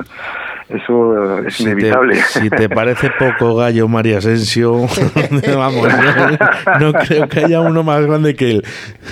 eso 0.68 1.38
es 1.38 1.54
Si 1.54 1.64
te, 1.64 1.70
inevitable. 1.70 2.14
si 2.16 2.50
te 2.50 2.68
parece 2.74 3.10
poco 3.18 3.54
gallo 3.56 3.88
María 3.88 4.18
Asensio, 4.18 4.74
vamos, 5.56 5.88
no, 6.78 6.80
no 6.80 6.92
creo 6.92 7.28
que 7.28 7.40
haya 7.44 7.60
uno 7.60 7.82
más 7.82 8.04
grande 8.06 8.34
que 8.34 8.50
él. 8.50 8.62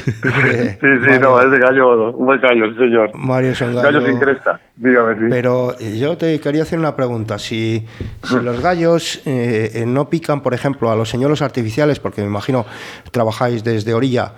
sí, 0.05 0.89
sí, 1.07 1.19
no, 1.21 1.41
es 1.41 1.51
de 1.51 1.59
gallo, 1.59 2.11
un 2.13 2.27
buen 2.27 2.41
gallo, 2.41 2.67
sí, 2.73 2.79
señor. 2.79 3.11
Mario 3.15 3.51
es 3.53 3.61
un 3.61 3.75
Gallo 3.75 4.01
gallo- 4.01 4.07
sin 4.07 4.19
cresta, 4.19 4.61
dígame, 4.77 5.15
sí. 5.15 5.25
Pero 5.31 5.73
eh, 5.81 5.94
yo 5.99 6.17
te 6.17 6.39
quería 6.41 6.63
hacer 6.63 6.79
una 6.79 6.95
pregunta. 6.97 7.39
Si, 7.39 7.85
si 8.23 8.35
los 8.37 8.61
gallos 8.61 9.21
eh, 9.27 9.71
eh, 9.75 9.87
no 9.87 10.09
pican, 10.11 10.43
por 10.43 10.55
ejemplo, 10.55 10.91
a 10.91 10.97
los 10.97 11.09
señuelos 11.09 11.43
artificiales, 11.43 11.99
porque 12.01 12.21
me 12.23 12.27
imagino 12.29 12.65
trabajáis 13.11 13.63
desde 13.65 13.95
orilla, 13.95 14.33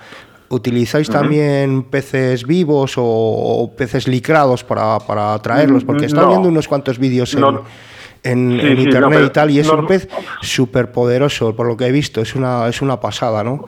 ¿utilizáis 0.49 1.09
también 1.11 1.83
peces 1.85 2.47
vivos 2.47 2.97
o, 2.99 3.05
o 3.05 3.73
peces 3.75 4.07
licrados 4.09 4.63
para, 4.65 4.99
para 5.01 5.35
atraerlos? 5.35 5.85
Porque 5.85 6.07
No. 6.09 6.29
viendo 6.29 6.49
unos 6.49 6.69
cuantos 6.69 6.99
vídeos 6.99 7.35
en, 7.35 7.41
No. 7.41 7.65
en, 8.23 8.59
Sí, 8.61 8.67
en 8.67 8.77
sí, 8.77 8.83
internet 8.85 9.21
no, 9.21 9.27
y 9.27 9.31
tal, 9.31 9.51
y 9.51 9.59
es 9.61 9.69
un 9.69 9.87
pez 9.87 10.09
súper 10.43 10.91
poderoso, 10.93 11.55
por 11.55 11.67
lo 11.67 11.77
que 11.77 11.87
he 11.87 11.93
visto. 11.93 12.21
Es 12.21 12.35
una, 12.35 12.67
es 12.69 12.81
una 12.83 13.01
pasada, 13.01 13.43
¿no? 13.45 13.65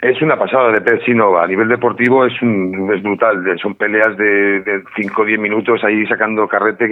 Es 0.00 0.22
una 0.22 0.38
pasada 0.38 0.70
de 0.70 0.80
no, 1.14 1.38
a 1.38 1.46
nivel 1.46 1.66
deportivo 1.68 2.24
es, 2.24 2.40
un, 2.40 2.88
es 2.94 3.02
brutal, 3.02 3.42
son 3.60 3.74
peleas 3.74 4.16
de, 4.16 4.60
de 4.60 4.82
5 4.94 5.22
o 5.22 5.24
10 5.24 5.40
minutos 5.40 5.82
ahí 5.82 6.06
sacando 6.06 6.46
carrete 6.46 6.88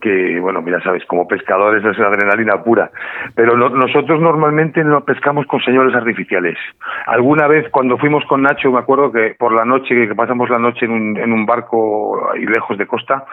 que, 0.00 0.40
bueno, 0.40 0.60
mira, 0.60 0.80
sabes, 0.82 1.04
como 1.06 1.28
pescadores 1.28 1.84
es 1.84 1.98
adrenalina 2.00 2.62
pura. 2.64 2.90
Pero 3.36 3.56
no- 3.56 3.68
nosotros 3.68 4.20
normalmente 4.20 4.82
no 4.82 5.04
pescamos 5.04 5.46
con 5.46 5.60
señuelos 5.60 5.94
artificiales. 5.94 6.58
Alguna 7.06 7.46
vez 7.46 7.68
cuando 7.70 7.98
fuimos 7.98 8.24
con 8.24 8.42
Nacho, 8.42 8.72
me 8.72 8.80
acuerdo 8.80 9.12
que 9.12 9.36
por 9.38 9.52
la 9.54 9.64
noche, 9.64 9.94
que 10.08 10.14
pasamos 10.14 10.50
la 10.50 10.58
noche 10.58 10.86
en 10.86 10.90
un, 10.90 11.16
en 11.16 11.32
un 11.32 11.46
barco 11.46 12.30
ahí 12.32 12.44
lejos 12.46 12.76
de 12.78 12.86
costa, 12.86 13.24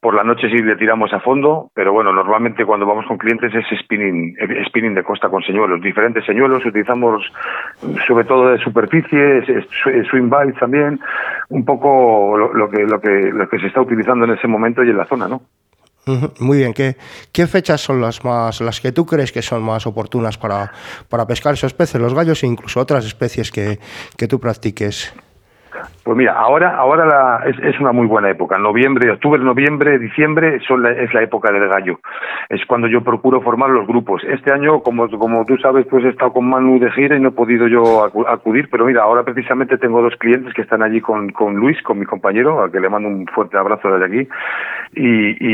por 0.00 0.14
la 0.14 0.22
noche 0.22 0.50
sí 0.50 0.62
le 0.62 0.76
tiramos 0.76 1.12
a 1.14 1.20
fondo, 1.20 1.70
pero 1.74 1.92
bueno, 1.92 2.12
normalmente 2.12 2.66
cuando 2.66 2.84
vamos 2.84 3.06
con 3.06 3.16
clientes 3.16 3.54
es 3.54 3.64
spinning, 3.80 4.36
spinning 4.66 4.94
de 4.94 5.02
costa 5.02 5.30
con 5.30 5.42
señuelos, 5.42 5.80
diferentes 5.80 6.24
señuelos, 6.26 6.64
utilizamos 6.66 7.24
sobre 8.06 8.24
todo 8.24 8.49
de 8.52 8.58
superficie, 8.58 9.42
swing 10.10 10.30
también, 10.58 11.00
un 11.48 11.64
poco 11.64 12.36
lo, 12.36 12.70
que 12.70 12.82
lo 12.82 13.00
que 13.00 13.30
lo 13.32 13.48
que 13.48 13.58
se 13.58 13.66
está 13.66 13.80
utilizando 13.80 14.24
en 14.24 14.32
ese 14.32 14.46
momento 14.46 14.82
y 14.82 14.90
en 14.90 14.96
la 14.96 15.06
zona, 15.06 15.28
¿no? 15.28 15.42
Muy 16.40 16.58
bien, 16.58 16.72
¿Qué, 16.72 16.96
¿qué 17.30 17.46
fechas 17.46 17.80
son 17.80 18.00
las 18.00 18.24
más 18.24 18.60
las 18.60 18.80
que 18.80 18.90
tú 18.90 19.06
crees 19.06 19.32
que 19.32 19.42
son 19.42 19.62
más 19.62 19.86
oportunas 19.86 20.38
para, 20.38 20.72
para 21.08 21.26
pescar 21.26 21.54
esos 21.54 21.74
peces, 21.74 22.00
los 22.00 22.14
gallos 22.14 22.42
e 22.42 22.46
incluso 22.46 22.80
otras 22.80 23.04
especies 23.04 23.50
que, 23.50 23.78
que 24.16 24.26
tú 24.26 24.40
practiques? 24.40 25.12
Pues 26.04 26.16
mira, 26.16 26.32
ahora, 26.32 26.76
ahora 26.76 27.04
la- 27.06 27.42
es, 27.46 27.56
es 27.60 27.78
una 27.80 27.92
muy 27.92 28.06
buena 28.06 28.30
época. 28.30 28.58
Noviembre, 28.58 29.10
octubre, 29.10 29.40
noviembre, 29.42 29.98
diciembre 29.98 30.58
son 30.66 30.82
la- 30.82 30.92
es 30.92 31.12
la 31.14 31.22
época 31.22 31.52
del 31.52 31.68
gallo. 31.68 32.00
Es 32.48 32.64
cuando 32.66 32.86
yo 32.88 33.02
procuro 33.02 33.40
formar 33.40 33.70
los 33.70 33.86
grupos. 33.86 34.22
Este 34.24 34.52
año, 34.52 34.80
como, 34.80 35.08
como 35.10 35.44
tú 35.44 35.56
sabes, 35.58 35.86
pues 35.86 36.04
he 36.04 36.08
estado 36.08 36.32
con 36.32 36.48
Manu 36.48 36.78
de 36.78 36.90
gira 36.92 37.16
y 37.16 37.20
no 37.20 37.28
he 37.28 37.32
podido 37.32 37.68
yo 37.68 37.82
acu- 38.06 38.26
acudir, 38.28 38.68
pero 38.70 38.84
mira, 38.86 39.02
ahora 39.02 39.22
precisamente 39.22 39.78
tengo 39.78 40.02
dos 40.02 40.16
clientes 40.16 40.52
que 40.54 40.62
están 40.62 40.82
allí 40.82 41.00
con, 41.00 41.30
con 41.30 41.54
Luis, 41.56 41.80
con 41.82 41.98
mi 41.98 42.06
compañero, 42.06 42.62
al 42.62 42.72
que 42.72 42.80
le 42.80 42.88
mando 42.88 43.08
un 43.08 43.26
fuerte 43.26 43.56
abrazo 43.56 43.88
desde 43.90 44.06
aquí, 44.06 44.28
y, 44.94 45.46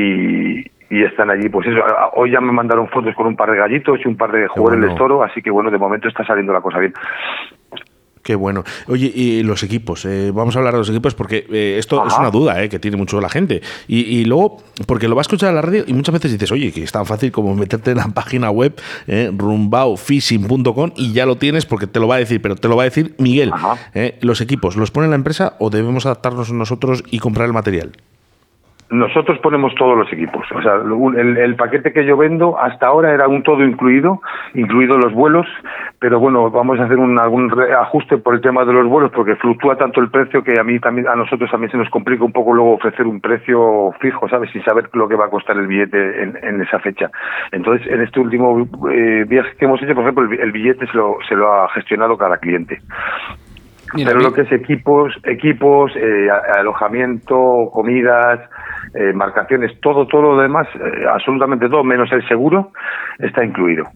y, 0.60 0.70
y 0.90 1.02
están 1.04 1.30
allí, 1.30 1.48
pues 1.48 1.66
eso, 1.66 1.80
hoy 2.14 2.30
ya 2.30 2.40
me 2.40 2.52
mandaron 2.52 2.88
fotos 2.88 3.14
con 3.14 3.26
un 3.26 3.36
par 3.36 3.50
de 3.50 3.58
gallitos 3.58 3.98
y 4.04 4.08
un 4.08 4.16
par 4.16 4.30
de 4.32 4.46
jugadores 4.48 4.80
bueno. 4.80 4.92
de 4.94 4.98
toro, 4.98 5.22
así 5.24 5.42
que 5.42 5.50
bueno, 5.50 5.70
de 5.70 5.78
momento 5.78 6.08
está 6.08 6.24
saliendo 6.24 6.52
la 6.52 6.60
cosa 6.60 6.78
bien. 6.78 6.94
Qué 8.26 8.34
bueno. 8.34 8.64
Oye, 8.88 9.12
y 9.14 9.44
los 9.44 9.62
equipos, 9.62 10.04
eh, 10.04 10.32
vamos 10.34 10.56
a 10.56 10.58
hablar 10.58 10.74
de 10.74 10.78
los 10.80 10.88
equipos 10.88 11.14
porque 11.14 11.46
eh, 11.48 11.76
esto 11.78 12.04
es 12.04 12.18
una 12.18 12.32
duda 12.32 12.60
eh, 12.60 12.68
que 12.68 12.80
tiene 12.80 12.96
mucho 12.96 13.20
la 13.20 13.28
gente. 13.28 13.62
Y, 13.86 14.00
y 14.00 14.24
luego, 14.24 14.64
porque 14.84 15.06
lo 15.06 15.14
vas 15.14 15.26
a 15.26 15.28
escuchar 15.28 15.50
en 15.50 15.54
la 15.54 15.62
radio 15.62 15.84
y 15.86 15.92
muchas 15.92 16.12
veces 16.12 16.32
dices, 16.32 16.50
oye, 16.50 16.72
que 16.72 16.82
es 16.82 16.90
tan 16.90 17.06
fácil 17.06 17.30
como 17.30 17.54
meterte 17.54 17.92
en 17.92 17.98
la 17.98 18.08
página 18.14 18.50
web 18.50 18.74
eh, 19.06 19.30
rumbaofishing.com 19.32 20.90
y 20.96 21.12
ya 21.12 21.24
lo 21.24 21.36
tienes 21.36 21.66
porque 21.66 21.86
te 21.86 22.00
lo 22.00 22.08
va 22.08 22.16
a 22.16 22.18
decir, 22.18 22.42
pero 22.42 22.56
te 22.56 22.66
lo 22.66 22.74
va 22.74 22.82
a 22.82 22.86
decir 22.86 23.14
Miguel. 23.18 23.52
¿Los 24.22 24.40
equipos 24.40 24.74
los 24.74 24.90
pone 24.90 25.06
la 25.06 25.14
empresa 25.14 25.54
o 25.60 25.70
debemos 25.70 26.04
adaptarnos 26.04 26.50
nosotros 26.50 27.04
y 27.08 27.20
comprar 27.20 27.46
el 27.46 27.52
material? 27.52 27.92
Nosotros 28.88 29.40
ponemos 29.40 29.74
todos 29.74 29.98
los 29.98 30.12
equipos. 30.12 30.46
O 30.54 30.62
sea, 30.62 30.74
el, 30.76 31.36
el 31.36 31.56
paquete 31.56 31.92
que 31.92 32.04
yo 32.04 32.16
vendo 32.16 32.56
hasta 32.56 32.86
ahora 32.86 33.12
era 33.12 33.26
un 33.26 33.42
todo 33.42 33.64
incluido, 33.64 34.20
incluidos 34.54 35.02
los 35.02 35.12
vuelos, 35.12 35.44
pero 35.98 36.20
bueno, 36.20 36.50
vamos 36.52 36.78
a 36.78 36.84
hacer 36.84 36.96
un, 36.96 37.18
algún 37.18 37.52
ajuste 37.80 38.18
por 38.18 38.34
el 38.34 38.40
tema 38.40 38.64
de 38.64 38.72
los 38.72 38.86
vuelos 38.86 39.10
porque 39.12 39.34
fluctúa 39.36 39.76
tanto 39.76 40.00
el 40.00 40.08
precio 40.08 40.44
que 40.44 40.60
a 40.60 40.62
mí 40.62 40.78
también, 40.78 41.08
a 41.08 41.16
nosotros 41.16 41.50
también 41.50 41.72
se 41.72 41.78
nos 41.78 41.90
complica 41.90 42.22
un 42.24 42.30
poco 42.30 42.54
luego 42.54 42.74
ofrecer 42.74 43.06
un 43.08 43.20
precio 43.20 43.90
fijo, 44.00 44.28
¿sabes? 44.28 44.50
Sin 44.52 44.62
saber 44.62 44.88
lo 44.92 45.08
que 45.08 45.16
va 45.16 45.24
a 45.26 45.30
costar 45.30 45.56
el 45.56 45.66
billete 45.66 46.22
en, 46.22 46.38
en 46.40 46.62
esa 46.62 46.78
fecha. 46.78 47.10
Entonces, 47.50 47.86
en 47.88 48.02
este 48.02 48.20
último 48.20 48.68
eh, 48.92 49.24
viaje 49.26 49.50
que 49.58 49.64
hemos 49.64 49.82
hecho, 49.82 49.94
por 49.94 50.04
ejemplo, 50.04 50.22
el, 50.22 50.28
bi- 50.28 50.38
el 50.40 50.52
billete 50.52 50.86
se 50.86 50.96
lo, 50.96 51.16
se 51.28 51.34
lo 51.34 51.52
ha 51.52 51.68
gestionado 51.70 52.16
cada 52.16 52.36
cliente. 52.38 52.78
Mira, 53.94 54.10
Pero 54.10 54.20
lo 54.20 54.32
que 54.32 54.42
es 54.42 54.52
equipos, 54.52 55.16
equipos, 55.24 55.92
eh, 55.96 56.28
alojamiento, 56.58 57.70
comidas, 57.72 58.40
eh, 58.96 59.10
embarcaciones, 59.10 59.78
todo, 59.80 60.06
todo 60.06 60.22
lo 60.34 60.38
demás, 60.40 60.66
eh, 60.74 61.04
absolutamente 61.12 61.68
todo, 61.68 61.84
menos 61.84 62.10
el 62.12 62.26
seguro, 62.28 62.72
está 63.18 63.44
incluido. 63.44 63.86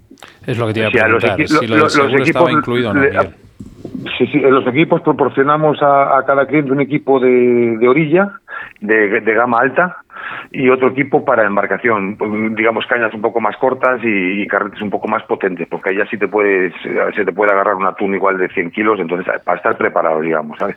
es 0.46 0.58
lo 0.58 0.66
que 0.66 0.74
te 0.74 0.80
iba 0.80 0.88
a 0.88 0.90
O 0.90 0.92
sea, 0.92 1.08
los 1.08 1.22
preguntar. 1.24 1.46
si 1.46 1.54
lo- 1.54 1.60
del 1.60 1.80
los 1.80 1.96
estaba 1.96 2.20
equipos 2.22 2.52
incluido 2.52 2.94
no, 2.94 3.00
le-. 3.00 3.10
Sí, 4.18 4.26
sí, 4.28 4.38
los 4.40 4.66
equipos 4.66 5.00
proporcionamos 5.02 5.82
a, 5.82 6.18
a 6.18 6.24
cada 6.24 6.46
cliente 6.46 6.72
un 6.72 6.80
equipo 6.80 7.18
de, 7.20 7.76
de 7.78 7.88
orilla, 7.88 8.30
de, 8.80 9.20
de 9.20 9.34
gama 9.34 9.58
alta, 9.60 9.96
y 10.52 10.68
otro 10.68 10.88
equipo 10.88 11.24
para 11.24 11.46
embarcación, 11.46 12.16
pues, 12.16 12.30
digamos 12.54 12.86
cañas 12.86 13.12
un 13.14 13.22
poco 13.22 13.40
más 13.40 13.56
cortas 13.56 14.00
y, 14.02 14.42
y 14.42 14.46
carretes 14.46 14.80
un 14.82 14.90
poco 14.90 15.08
más 15.08 15.22
potentes, 15.24 15.66
porque 15.68 15.90
ahí 15.90 15.96
ya 15.96 16.06
sí 16.06 16.18
te 16.18 16.28
puedes, 16.28 16.72
se 17.14 17.24
te 17.24 17.32
puede 17.32 17.52
agarrar 17.52 17.74
un 17.74 17.86
atún 17.86 18.14
igual 18.14 18.36
de 18.38 18.48
100 18.48 18.70
kilos, 18.70 19.00
entonces 19.00 19.26
para 19.44 19.56
estar 19.56 19.76
preparado, 19.76 20.20
digamos, 20.20 20.58
¿sabes? 20.58 20.76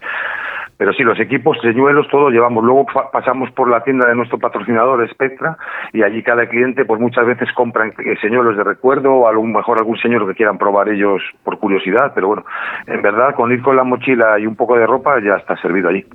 Pero 0.84 0.92
sí, 0.92 1.04
los 1.04 1.18
equipos, 1.18 1.58
señuelos, 1.62 2.08
todo 2.12 2.30
llevamos. 2.30 2.62
Luego 2.62 2.86
pasamos 3.14 3.50
por 3.52 3.70
la 3.70 3.86
tienda 3.86 4.06
de 4.06 4.16
nuestro 4.16 4.38
patrocinador, 4.38 5.10
Spectra, 5.12 5.58
y 5.94 6.04
allí 6.04 6.22
cada 6.22 6.46
cliente, 6.50 6.84
pues 6.84 7.00
muchas 7.00 7.26
veces 7.26 7.48
compran 7.56 7.94
eh, 8.00 8.18
señuelos 8.22 8.58
de 8.58 8.66
recuerdo, 8.66 9.14
o 9.14 9.28
a 9.30 9.32
lo 9.32 9.42
mejor 9.44 9.78
algún 9.78 9.98
señuelo 10.00 10.28
que 10.28 10.34
quieran 10.34 10.58
probar 10.58 10.90
ellos 10.90 11.22
por 11.46 11.58
curiosidad. 11.58 12.12
Pero 12.14 12.28
bueno, 12.28 12.44
en 12.86 13.02
verdad, 13.02 13.34
con 13.34 13.50
ir 13.54 13.62
con 13.62 13.78
la 13.78 13.86
mochila 13.86 14.38
y 14.40 14.46
un 14.46 14.58
poco 14.58 14.76
de 14.76 14.86
ropa, 14.86 15.22
ya 15.24 15.36
está 15.38 15.56
servido 15.62 15.88
allí. 15.88 16.06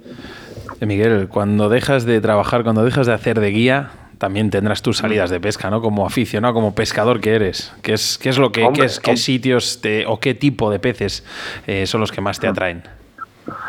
Eh, 0.83 0.85
Miguel, 0.85 1.29
cuando 1.31 1.71
dejas 1.71 2.05
de 2.05 2.21
trabajar, 2.21 2.63
cuando 2.63 2.85
dejas 2.85 3.07
de 3.07 3.15
hacer 3.15 3.41
de 3.41 3.49
guía, 3.49 3.89
también 4.19 4.51
tendrás 4.51 4.83
tus 4.83 4.99
salidas 4.99 5.31
de 5.31 5.41
pesca, 5.41 5.71
¿no? 5.71 5.81
Como 5.81 6.05
aficionado, 6.05 6.53
como 6.53 6.75
pescador 6.75 7.23
que 7.23 7.35
eres. 7.35 7.75
¿Qué 7.83 7.95
es, 7.95 8.19
qué 8.23 8.29
es 8.29 8.39
lo 8.39 8.53
que, 8.53 8.65
Hombre, 8.65 8.81
qué, 8.81 8.87
es- 8.87 9.01
qué 9.01 9.17
sitios 9.17 9.81
te- 9.81 10.05
o 10.05 10.21
qué 10.21 10.35
tipo 10.35 10.71
de 10.71 10.79
peces 10.79 11.25
eh, 11.67 11.87
son 11.87 12.03
los 12.03 12.13
que 12.13 12.21
más 12.21 12.39
te 12.39 12.49
atraen? 12.49 12.83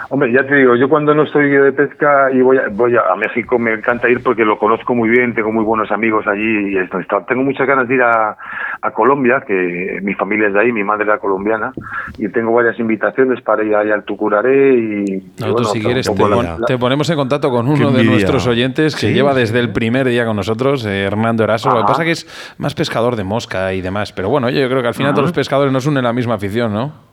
Hombre, 0.10 0.32
ya 0.32 0.46
te 0.46 0.56
digo, 0.56 0.76
yo 0.76 0.90
cuando 0.90 1.14
no 1.14 1.24
estoy 1.24 1.50
de 1.50 1.72
pesca 1.72 2.32
y 2.34 2.42
voy 2.42 2.58
a, 2.58 2.64
voy 2.72 2.96
a, 2.96 3.16
México 3.16 3.60
me 3.60 3.74
encanta 3.74 4.10
ir 4.10 4.24
porque 4.24 4.44
lo 4.46 4.58
conozco 4.58 4.96
muy 4.96 5.10
bien, 5.10 5.34
tengo 5.36 5.52
muy 5.52 5.64
buenos 5.64 5.92
amigos 5.92 6.26
allí 6.28 6.74
y 6.74 6.78
esto, 6.78 7.00
está- 7.00 7.26
tengo 7.26 7.44
muchas 7.44 7.68
ganas 7.68 7.88
de 7.88 7.96
ir 7.96 8.02
a, 8.02 8.36
a 8.82 8.92
Colombia, 8.92 9.44
que 9.46 10.00
mi 10.02 10.14
familia 10.16 10.48
es 10.48 10.54
de 10.54 10.62
ahí, 10.62 10.72
mi 10.72 10.84
madre 10.84 11.04
era 11.04 11.18
colombiana 11.20 11.72
y 12.18 12.28
tengo 12.30 12.54
varias 12.54 12.80
invitaciones 12.80 13.42
para 13.42 13.64
ir 13.64 13.76
ahí 13.76 13.92
al 13.92 14.04
Tucuraré 14.04 14.74
y... 14.74 15.24
bueno, 15.40 15.64
si 15.66 15.80
quieres, 15.82 16.06
te, 16.08 16.12
poco 16.14 16.30
pon- 16.34 16.46
la- 16.46 16.58
la- 16.58 16.66
te 16.66 16.78
ponemos 16.78 17.10
en 17.10 17.16
contacto 17.16 17.50
con 17.52 17.68
uno 17.68 17.92
de 17.92 18.04
nuestros 18.04 18.48
oyentes 18.48 18.96
que 18.96 19.08
Sí, 19.08 19.14
lleva 19.14 19.34
desde 19.34 19.60
el 19.60 19.72
primer 19.72 20.08
día 20.08 20.26
con 20.26 20.36
nosotros, 20.36 20.86
eh, 20.86 21.04
Hernando 21.04 21.44
Eraso. 21.44 21.70
Lo 21.70 21.82
que 21.82 21.86
pasa 21.86 22.04
que 22.04 22.12
es 22.12 22.56
más 22.58 22.74
pescador 22.74 23.16
de 23.16 23.24
mosca 23.24 23.74
y 23.74 23.82
demás. 23.82 24.12
Pero 24.12 24.30
bueno, 24.30 24.50
yo 24.50 24.68
creo 24.70 24.82
que 24.82 24.88
al 24.88 24.94
final 24.94 25.14
todos 25.14 25.26
los 25.28 25.34
pescadores 25.36 25.72
nos 25.72 25.86
unen 25.86 26.04
la 26.04 26.14
misma 26.14 26.36
afición, 26.36 26.74
¿no? 26.74 27.09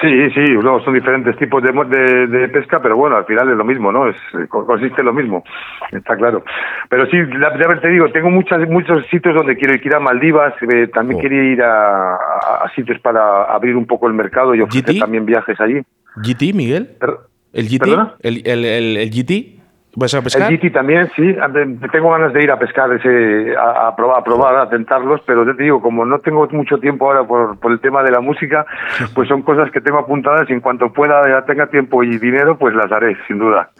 Sí, 0.00 0.30
sí, 0.30 0.40
luego 0.46 0.80
son 0.82 0.94
diferentes 0.94 1.36
tipos 1.36 1.62
de, 1.62 1.70
de, 1.72 2.26
de 2.26 2.48
pesca, 2.48 2.80
pero 2.80 2.96
bueno, 2.96 3.16
al 3.16 3.26
final 3.26 3.50
es 3.50 3.56
lo 3.56 3.64
mismo, 3.64 3.92
¿no? 3.92 4.08
Es, 4.08 4.16
co- 4.48 4.66
consiste 4.66 5.00
en 5.02 5.06
lo 5.06 5.12
mismo, 5.12 5.44
está 5.92 6.16
claro. 6.16 6.42
Pero 6.88 7.06
sí, 7.06 7.16
la, 7.38 7.56
ya 7.58 7.80
te 7.80 7.88
digo, 7.88 8.08
tengo 8.10 8.30
muchas, 8.30 8.66
muchos 8.68 9.04
sitios 9.06 9.34
donde 9.34 9.56
quiero 9.56 9.74
ir, 9.74 9.94
a 9.94 10.00
Maldivas, 10.00 10.54
eh, 10.62 10.88
también 10.88 11.18
Oh. 11.18 11.20
quiero 11.20 11.36
ir 11.44 11.62
a, 11.62 12.14
a- 12.14 12.64
a 12.64 12.70
sitios 12.74 12.98
para 13.00 13.44
abrir 13.44 13.76
un 13.76 13.86
poco 13.86 14.08
el 14.08 14.14
mercado 14.14 14.54
y 14.54 14.62
ofrecer 14.62 14.94
¿GT? 14.94 15.00
también 15.00 15.26
viajes 15.26 15.60
allí. 15.60 15.82
¿GT, 16.16 16.54
Miguel? 16.54 16.90
¿El 17.52 17.68
GT? 17.68 17.78
¿Perdona? 17.80 18.14
¿El, 18.20 18.42
el, 18.46 18.64
el, 18.64 18.96
el 18.96 19.10
GT? 19.10 19.60
¿Vas 19.96 20.14
a 20.14 20.22
pescar? 20.22 20.50
El 20.50 20.58
GT 20.58 20.72
también, 20.72 21.10
sí. 21.14 21.36
Tengo 21.92 22.10
ganas 22.10 22.32
de 22.32 22.42
ir 22.42 22.50
a 22.50 22.58
pescar, 22.58 22.92
ese, 22.92 23.56
a, 23.56 23.88
a 23.88 23.96
probar, 23.96 24.20
a 24.20 24.24
probar, 24.24 24.56
a 24.56 24.68
tentarlos, 24.68 25.20
pero 25.26 25.44
te 25.44 25.62
digo, 25.62 25.80
como 25.80 26.04
no 26.04 26.18
tengo 26.18 26.46
mucho 26.50 26.78
tiempo 26.78 27.06
ahora 27.06 27.24
por, 27.24 27.58
por 27.58 27.72
el 27.72 27.80
tema 27.80 28.02
de 28.02 28.10
la 28.10 28.20
música, 28.20 28.66
pues 29.14 29.28
son 29.28 29.42
cosas 29.42 29.70
que 29.70 29.80
tengo 29.80 29.98
apuntadas 29.98 30.48
y 30.50 30.52
en 30.52 30.60
cuanto 30.60 30.92
pueda, 30.92 31.22
ya 31.28 31.44
tenga 31.44 31.66
tiempo 31.68 32.02
y 32.02 32.18
dinero, 32.18 32.58
pues 32.58 32.74
las 32.74 32.90
haré, 32.90 33.16
sin 33.26 33.38
duda. 33.38 33.70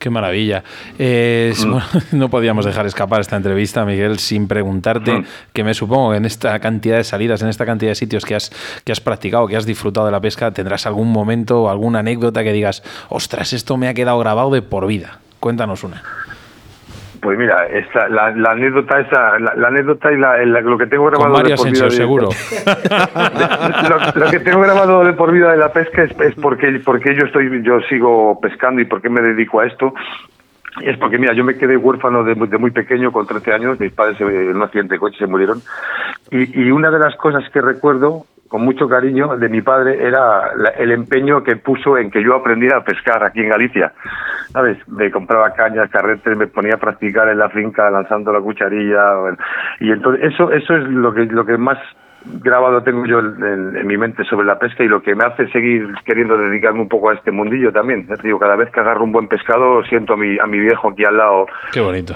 Qué 0.00 0.08
maravilla. 0.10 0.64
Eh, 0.98 1.52
bueno, 1.58 1.82
no 2.12 2.30
podíamos 2.30 2.64
dejar 2.64 2.86
escapar 2.86 3.20
esta 3.20 3.36
entrevista, 3.36 3.84
Miguel, 3.84 4.18
sin 4.18 4.48
preguntarte, 4.48 5.12
Mm. 5.12 5.24
que 5.52 5.62
me 5.62 5.74
supongo 5.74 6.10
que 6.12 6.16
en 6.16 6.24
esta 6.24 6.58
cantidad 6.58 6.96
de 6.96 7.04
salidas, 7.04 7.42
en 7.42 7.48
esta 7.48 7.66
cantidad 7.66 7.90
de 7.90 7.94
sitios 7.94 8.24
que 8.24 8.34
has, 8.34 8.50
que 8.84 8.92
has 8.92 9.00
practicado, 9.00 9.46
que 9.46 9.56
has 9.56 9.66
disfrutado 9.66 10.06
de 10.06 10.12
la 10.12 10.20
pesca, 10.20 10.50
tendrás 10.52 10.86
algún 10.86 11.12
momento 11.12 11.64
o 11.64 11.68
alguna 11.68 11.98
anécdota 12.00 12.42
que 12.42 12.52
digas, 12.52 12.82
ostras, 13.10 13.52
esto 13.52 13.76
me 13.76 13.88
ha 13.88 13.94
quedado 13.94 14.18
grabado 14.18 14.50
de 14.50 14.62
por 14.62 14.86
vida. 14.86 15.18
Cuéntanos 15.38 15.84
una. 15.84 16.02
Pues 17.20 17.38
mira, 17.38 17.66
esta, 17.66 18.08
la, 18.08 18.30
la 18.30 18.52
anécdota 18.52 18.98
esa, 19.00 19.38
la, 19.38 19.54
la 19.54 19.68
anécdota 19.68 20.10
y 20.10 20.16
la, 20.16 20.38
lo 20.62 20.78
que 20.78 20.86
tengo 20.86 21.04
grabado 21.06 21.34
Con 21.34 21.42
de 21.44 21.54
por 21.54 21.70
vida 21.70 21.84
de- 21.84 21.90
seguro. 21.90 22.28
lo, 24.14 24.24
lo 24.24 24.30
que 24.30 24.40
tengo 24.40 24.60
grabado 24.60 25.04
de 25.04 25.12
por 25.12 25.30
vida 25.32 25.50
de 25.52 25.58
la 25.58 25.72
pesca 25.72 26.02
es, 26.04 26.18
es 26.20 26.34
porque, 26.36 26.80
porque 26.84 27.14
yo 27.14 27.26
estoy, 27.26 27.62
yo 27.62 27.80
sigo 27.88 28.40
pescando 28.40 28.80
y 28.80 28.84
por 28.86 29.02
qué 29.02 29.10
me 29.10 29.20
dedico 29.20 29.60
a 29.60 29.66
esto. 29.66 29.92
Es 30.82 30.96
porque, 30.98 31.18
mira, 31.18 31.34
yo 31.34 31.44
me 31.44 31.56
quedé 31.58 31.76
huérfano 31.76 32.22
de, 32.24 32.34
muy- 32.34 32.48
de 32.48 32.56
muy 32.58 32.70
pequeño, 32.70 33.12
con 33.12 33.26
13 33.26 33.52
años, 33.52 33.80
mis 33.80 33.92
padres 33.92 34.20
en 34.20 34.56
un 34.56 34.62
accidente 34.62 34.94
de 34.94 35.00
coche 35.00 35.18
se 35.18 35.26
murieron. 35.26 35.60
Y, 36.30 36.58
y 36.62 36.70
una 36.70 36.90
de 36.90 37.00
las 37.00 37.16
cosas 37.16 37.42
que 37.50 37.60
recuerdo 37.60 38.24
con 38.50 38.62
mucho 38.62 38.88
cariño 38.88 39.36
de 39.36 39.48
mi 39.48 39.62
padre 39.62 40.04
era 40.04 40.54
la- 40.56 40.70
el 40.70 40.90
empeño 40.90 41.44
que 41.44 41.54
puso 41.54 41.96
en 41.96 42.10
que 42.10 42.20
yo 42.22 42.34
aprendiera 42.34 42.78
a 42.78 42.84
pescar 42.84 43.22
aquí 43.22 43.40
en 43.40 43.48
Galicia. 43.48 43.92
¿Sabes? 44.48 44.76
Me 44.88 45.08
compraba 45.12 45.54
cañas, 45.54 45.88
carretes, 45.88 46.36
me 46.36 46.48
ponía 46.48 46.74
a 46.74 46.78
practicar 46.78 47.28
en 47.28 47.38
la 47.38 47.48
finca 47.48 47.88
lanzando 47.88 48.32
la 48.32 48.40
cucharilla. 48.40 49.04
Y 49.78 49.92
entonces, 49.92 50.32
eso, 50.34 50.50
eso 50.50 50.74
es 50.74 50.82
lo 50.82 51.14
que, 51.14 51.26
lo 51.26 51.46
que 51.46 51.56
más 51.56 51.78
grabado 52.24 52.82
tengo 52.82 53.06
yo 53.06 53.18
en, 53.20 53.86
mi 53.86 53.96
mente 53.96 54.24
sobre 54.24 54.46
la 54.46 54.58
pesca 54.58 54.84
y 54.84 54.88
lo 54.88 55.02
que 55.02 55.14
me 55.14 55.24
hace 55.24 55.48
seguir 55.48 55.86
queriendo 56.04 56.36
dedicarme 56.36 56.80
un 56.80 56.88
poco 56.88 57.10
a 57.10 57.14
este 57.14 57.30
mundillo 57.30 57.72
también. 57.72 58.06
Ya 58.08 58.16
te 58.16 58.28
digo, 58.28 58.38
cada 58.38 58.56
vez 58.56 58.70
que 58.70 58.80
agarro 58.80 59.04
un 59.04 59.12
buen 59.12 59.26
pescado 59.28 59.82
siento 59.84 60.14
a 60.14 60.16
mi, 60.16 60.38
a 60.38 60.46
mi 60.46 60.58
viejo 60.58 60.90
aquí 60.90 61.04
al 61.04 61.16
lado 61.16 61.46
Qué 61.72 61.80
bonito. 61.80 62.14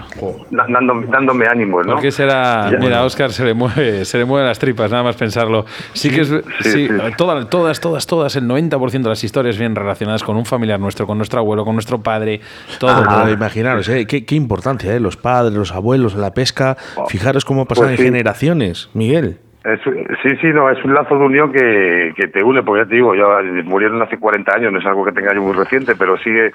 da- 0.51 0.67
dándome, 0.69 1.07
dándome 1.07 1.47
ánimos, 1.47 1.87
¿no? 1.87 1.95
¿Por 1.95 2.03
qué 2.03 2.11
será? 2.11 2.71
Ya. 2.71 2.79
Mira, 2.79 2.99
a 3.01 3.05
Oscar 3.05 3.31
se 3.33 3.45
le 3.45 3.55
mueve, 3.55 4.05
se 4.05 4.19
le 4.19 4.25
mueven 4.25 4.47
las 4.47 4.59
tripas, 4.59 4.91
nada 4.91 5.03
más 5.03 5.17
pensarlo. 5.17 5.65
Sí, 5.95 6.11
que 6.11 6.21
es, 6.23 6.29
sí, 6.29 6.41
sí, 6.61 6.89
sí. 6.89 6.95
Todas, 7.17 7.49
todas, 7.49 7.81
todas, 7.81 8.07
todas, 8.07 8.37
el 8.37 8.45
90% 8.49 9.03
de 9.03 9.09
las 9.09 9.25
historias 9.25 9.59
vienen 9.59 9.77
relacionadas 9.77 10.23
con 10.23 10.37
un 10.37 10.45
familiar 10.45 10.79
nuestro, 10.81 11.07
con 11.07 11.17
nuestro 11.19 11.41
abuelo, 11.41 11.65
con 11.65 11.75
nuestro 11.75 12.03
padre, 12.03 12.41
todo. 12.79 13.03
Pero 13.03 13.09
todo. 13.21 13.31
imaginaros, 13.31 13.89
¿eh? 13.89 14.07
qué, 14.07 14.25
qué 14.25 14.35
importancia, 14.35 14.95
¿eh? 14.95 15.01
los 15.01 15.17
padres, 15.17 15.55
los 15.57 15.73
abuelos, 15.73 16.15
la 16.15 16.33
pesca. 16.35 16.77
Fijaros 17.09 17.45
cómo 17.45 17.65
pasan 17.67 17.85
Pues 17.87 17.93
en 17.93 17.97
sí. 17.99 18.03
generaciones, 18.05 18.91
Miguel. 18.95 19.39
Es- 19.65 19.81
sí, 20.23 20.29
sí, 20.43 20.49
no, 20.53 20.69
es 20.71 20.85
un 20.85 20.93
lazo 20.93 21.17
de 21.19 21.25
unión 21.25 21.51
que, 21.51 22.13
que 22.17 22.29
te 22.29 22.43
une, 22.45 22.63
porque 22.63 22.83
ya 22.85 22.89
te 22.89 22.97
digo, 22.97 23.15
ya 23.15 23.25
murieron 23.65 24.01
hace 24.03 24.19
40 24.19 24.55
años, 24.55 24.71
no 24.73 24.79
es 24.79 24.85
algo 24.85 25.05
que 25.07 25.13
tenga 25.13 25.35
yo 25.35 25.41
muy 25.41 25.55
reciente, 25.55 25.95
pero 25.97 26.19
sigue 26.19 26.53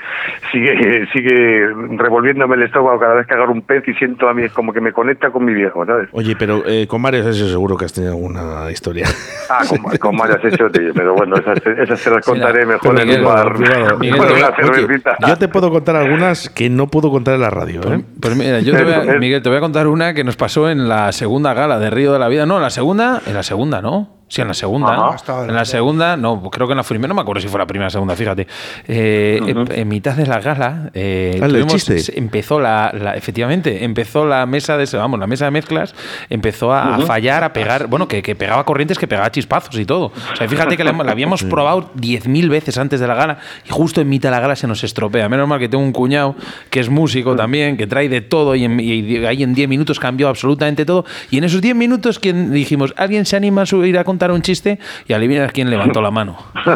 sigue 0.51 1.07
sigue 1.13 1.67
revolviéndome 1.97 2.55
el 2.55 2.63
estómago 2.63 2.99
cada 2.99 3.15
vez 3.15 3.25
que 3.27 3.33
agarro 3.33 3.51
un 3.51 3.63
pez 3.63 3.87
y 3.87 3.93
siento 3.95 4.29
a 4.29 4.33
mí 4.33 4.47
como 4.49 4.71
que 4.73 4.81
me 4.81 4.93
conecta 4.93 5.31
con 5.31 5.43
mi 5.43 5.53
viejo, 5.53 5.85
¿sabes? 5.85 6.07
Oye, 6.11 6.35
pero 6.37 6.61
eh, 6.67 6.85
con 6.87 7.01
Mario 7.01 7.21
Asensio 7.21 7.47
seguro 7.47 7.75
que 7.77 7.85
has 7.85 7.93
tenido 7.93 8.13
alguna 8.13 8.69
historia. 8.71 9.05
Ah, 9.51 9.63
con, 9.67 9.79
con 9.97 10.15
Mario 10.15 10.35
has 10.35 10.45
hecho, 10.53 10.69
tío, 10.69 10.93
pero 10.93 11.15
bueno, 11.15 11.35
esas, 11.37 11.57
esas 11.65 11.99
se 11.99 12.11
las 12.11 12.23
contaré 12.23 12.67
mejor 12.67 12.99
en 13.01 13.09
un 13.19 13.25
bar, 13.25 13.57
Miguel, 13.97 14.19
Oye, 14.21 14.99
yo 15.27 15.37
te 15.37 15.47
puedo 15.47 15.71
contar 15.71 15.95
algunas 15.95 16.49
que 16.51 16.69
no 16.69 16.85
puedo 16.85 17.09
contar 17.09 17.33
en 17.33 17.41
la 17.41 17.49
radio. 17.49 17.81
¿eh? 17.91 18.01
Pues 18.21 18.35
mira, 18.37 18.59
yo 18.59 18.73
te 18.75 18.83
voy 18.83 18.93
a- 18.93 19.01
Eso 19.01 19.11
es. 19.13 19.19
Miguel, 19.19 19.41
te 19.41 19.49
voy 19.49 19.57
a 19.57 19.61
contar 19.61 19.87
una 19.87 20.13
que 20.13 20.23
nos 20.23 20.35
pasó 20.37 20.69
en 20.69 20.87
la 20.87 21.11
segunda 21.13 21.55
gala 21.55 21.79
de 21.79 21.89
Río 21.89 22.13
de 22.13 22.19
la 22.19 22.27
Vida. 22.27 22.45
No, 22.45 22.59
la 22.59 22.69
segunda, 22.69 22.98
en 22.99 23.33
la 23.33 23.43
segunda, 23.43 23.81
¿no? 23.81 24.18
Sí, 24.29 24.41
en 24.41 24.47
la 24.47 24.53
segunda. 24.53 24.87
Estado 25.15 25.45
en 25.45 25.53
la 25.55 25.65
segunda, 25.65 26.15
no, 26.15 26.41
creo 26.51 26.67
que 26.67 26.73
en 26.73 26.77
la 26.77 26.83
primera, 26.83 27.07
no 27.09 27.15
me 27.15 27.21
acuerdo 27.21 27.41
si 27.41 27.47
fue 27.47 27.57
la 27.59 27.65
primera 27.67 27.87
o 27.87 27.89
segunda, 27.89 28.15
fíjate. 28.15 28.47
Eh, 28.87 29.39
en, 29.45 29.71
en 29.71 29.87
mitad 29.87 30.15
de 30.15 30.25
la 30.27 30.39
gala, 30.39 30.91
eh, 30.93 31.39
Ah, 31.41 31.47
tuvimos- 31.47 31.71
empezó 32.15 32.59
la, 32.59 32.93
la- 32.93 33.15
efectivamente, 33.15 33.83
empezó 33.83 34.25
la 34.25 34.45
mesa 34.45 34.77
de, 34.77 34.87
vamos, 34.97 35.19
la 35.19 35.25
mesa 35.27 35.45
de 35.45 35.51
mezclas, 35.51 35.95
empezó 36.29 36.71
a, 36.71 36.95
a 36.95 36.99
fallar, 36.99 37.43
a 37.43 37.53
pegar, 37.53 37.87
bueno, 37.87 38.07
que, 38.07 38.21
que 38.21 38.35
pegaba 38.35 38.63
corrientes, 38.65 38.99
que 38.99 39.07
pegaba 39.07 39.31
chispazos 39.31 39.75
y 39.79 39.85
todo. 39.85 40.11
O 40.33 40.35
sea, 40.35 40.47
fíjate 40.47 40.77
que 40.77 40.83
la, 40.83 40.91
la 40.91 41.11
habíamos 41.11 41.43
probado 41.49 41.89
10.000 41.95 42.49
veces 42.49 42.77
antes 42.77 42.99
de 42.99 43.07
la 43.07 43.15
gala 43.15 43.39
y 43.65 43.69
justo 43.71 43.99
en 43.99 44.09
mitad 44.09 44.29
de 44.29 44.35
la 44.35 44.41
gala 44.41 44.55
se 44.55 44.67
nos 44.67 44.83
estropea. 44.83 45.27
Menos 45.27 45.47
mal 45.47 45.57
que 45.59 45.69
tengo 45.69 45.83
un 45.83 45.91
cuñado 45.91 46.35
que 46.69 46.79
es 46.79 46.89
músico 46.89 47.35
también, 47.35 47.77
que 47.77 47.87
trae 47.87 48.07
de 48.09 48.21
todo 48.21 48.53
y, 48.55 48.65
en- 48.65 48.79
y 48.79 49.25
ahí 49.25 49.41
en 49.41 49.55
10 49.55 49.67
minutos 49.67 49.99
cambió 49.99 50.27
absolutamente 50.29 50.85
todo. 50.85 51.03
Y 51.31 51.39
en 51.39 51.45
esos 51.45 51.61
10 51.61 51.75
minutos 51.75 52.19
quien 52.19 52.51
dijimos, 52.51 52.93
¿alguien 52.95 53.25
se 53.25 53.35
anima 53.35 53.63
a 53.63 53.65
subir 53.65 53.97
a 53.97 54.03
contar 54.03 54.18
un 54.31 54.41
chiste? 54.41 54.77
Y 55.07 55.13
adivinas 55.13 55.51
quién 55.51 55.69
levantó 55.69 56.01
la 56.01 56.11
mano. 56.11 56.37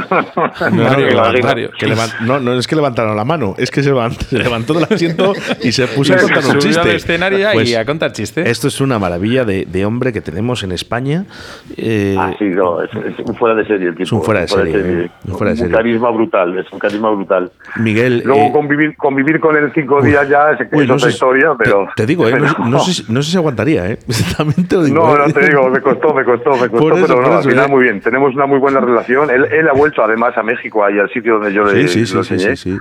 No, 0.63 0.69
no, 0.71 0.83
Mario, 0.83 1.07
que 1.07 1.15
Mario. 1.15 1.31
levantaron- 1.41 1.71
que 1.77 1.87
levan- 1.87 2.19
no, 2.21 2.39
no 2.39 2.53
es 2.53 2.67
que 2.67 2.75
levantaron 2.75 3.15
la 3.15 3.25
mano, 3.25 3.55
es 3.57 3.69
que 3.71 3.83
se 3.83 3.89
levantó, 3.89 4.23
se 4.25 4.37
levantó 4.39 4.73
del 4.73 4.83
asiento 4.89 5.33
y 5.61 5.71
se 5.71 5.87
puso 5.87 6.13
a 6.13 6.17
contar 6.17 6.45
un 6.45 6.57
chiste. 6.59 6.79
al 6.81 6.89
escenario 6.89 7.39
y 7.39 7.53
Pues, 7.53 7.75
a 7.75 7.85
contar 7.85 8.11
chistes. 8.13 8.47
Esto 8.47 8.67
es 8.67 8.79
una 8.81 8.99
maravilla 8.99 9.43
de, 9.45 9.65
de 9.65 9.85
hombre 9.85 10.13
que 10.13 10.21
tenemos 10.21 10.63
en 10.63 10.71
España. 10.71 11.25
Eh, 11.77 12.15
Ah, 12.17 12.31
sí, 12.39 12.45
no, 12.45 12.81
es, 12.81 12.89
es 12.93 13.19
un 13.27 13.35
fuera 13.35 13.55
de 13.55 13.65
serie. 13.65 13.87
el 13.89 13.93
tipo, 13.93 14.03
Es 14.03 14.11
un 14.11 14.23
fuera 14.23 14.41
de 14.41 14.47
serie, 14.47 14.73
eh, 14.77 15.09
un 15.27 15.37
fuera 15.37 15.51
de 15.51 15.57
serie. 15.57 15.73
carisma 15.75 16.09
brutal, 16.11 16.57
es 16.57 16.71
un 16.71 16.79
carisma 16.79 17.11
brutal. 17.11 17.51
Miguel. 17.77 18.21
Luego 18.25 18.43
eh, 18.45 18.51
convivir, 18.53 18.95
convivir 18.97 19.39
con 19.39 19.55
él 19.57 19.71
cinco 19.73 20.01
días 20.01 20.27
ya 20.29 20.51
es, 20.51 20.59
uy, 20.71 20.83
es 20.83 20.87
no 20.87 20.93
otra 20.95 21.07
sé- 21.07 21.13
historia, 21.13 21.51
pero... 21.57 21.87
Te, 21.95 22.05
digo, 22.05 22.27
eh, 22.27 22.35
no, 22.39 22.65
no 22.67 22.79
sé, 22.79 22.93
si- 22.93 23.11
no 23.11 23.21
sé 23.21 23.31
si 23.31 23.37
aguantaría, 23.37 23.87
¿eh? 23.89 23.99
También 24.37 24.67
te 24.67 24.75
lo 24.75 24.83
digo. 24.83 24.95
No, 25.05 25.15
¿eh? 25.15 25.19
no 25.27 25.33
te 25.33 25.47
digo, 25.47 25.69
me 25.69 25.81
costó, 25.81 26.13
me 26.13 26.23
costó, 26.23 26.51
me 26.51 26.69
costó, 26.69 26.77
Por 26.77 26.93
eso, 26.97 27.07
pero 27.07 27.15
por 27.21 27.31
no, 27.33 27.39
al 27.39 27.43
final 27.49 27.69
muy 27.69 27.83
bien. 27.83 28.01
Tenemos 28.01 28.33
una 28.35 28.45
muy 28.45 28.59
buena 28.59 28.79
relación. 28.79 29.29
Él, 29.29 29.45
él 29.51 29.67
ha 29.69 29.73
vuelto 29.73 30.03
además 30.03 30.37
a 30.37 30.43
México, 30.43 30.83
ahí 30.83 30.97
al 30.99 31.09
sitio 31.09 31.35
donde 31.35 31.53
yo 31.53 31.63
le 31.65 31.81
Sí, 31.83 31.87
sí, 31.87 32.05
sí, 32.05 32.15
lo 32.15 32.23
sí, 32.23 32.33
enseñé. 32.35 32.55
sí, 32.55 32.71
sí. 32.71 32.77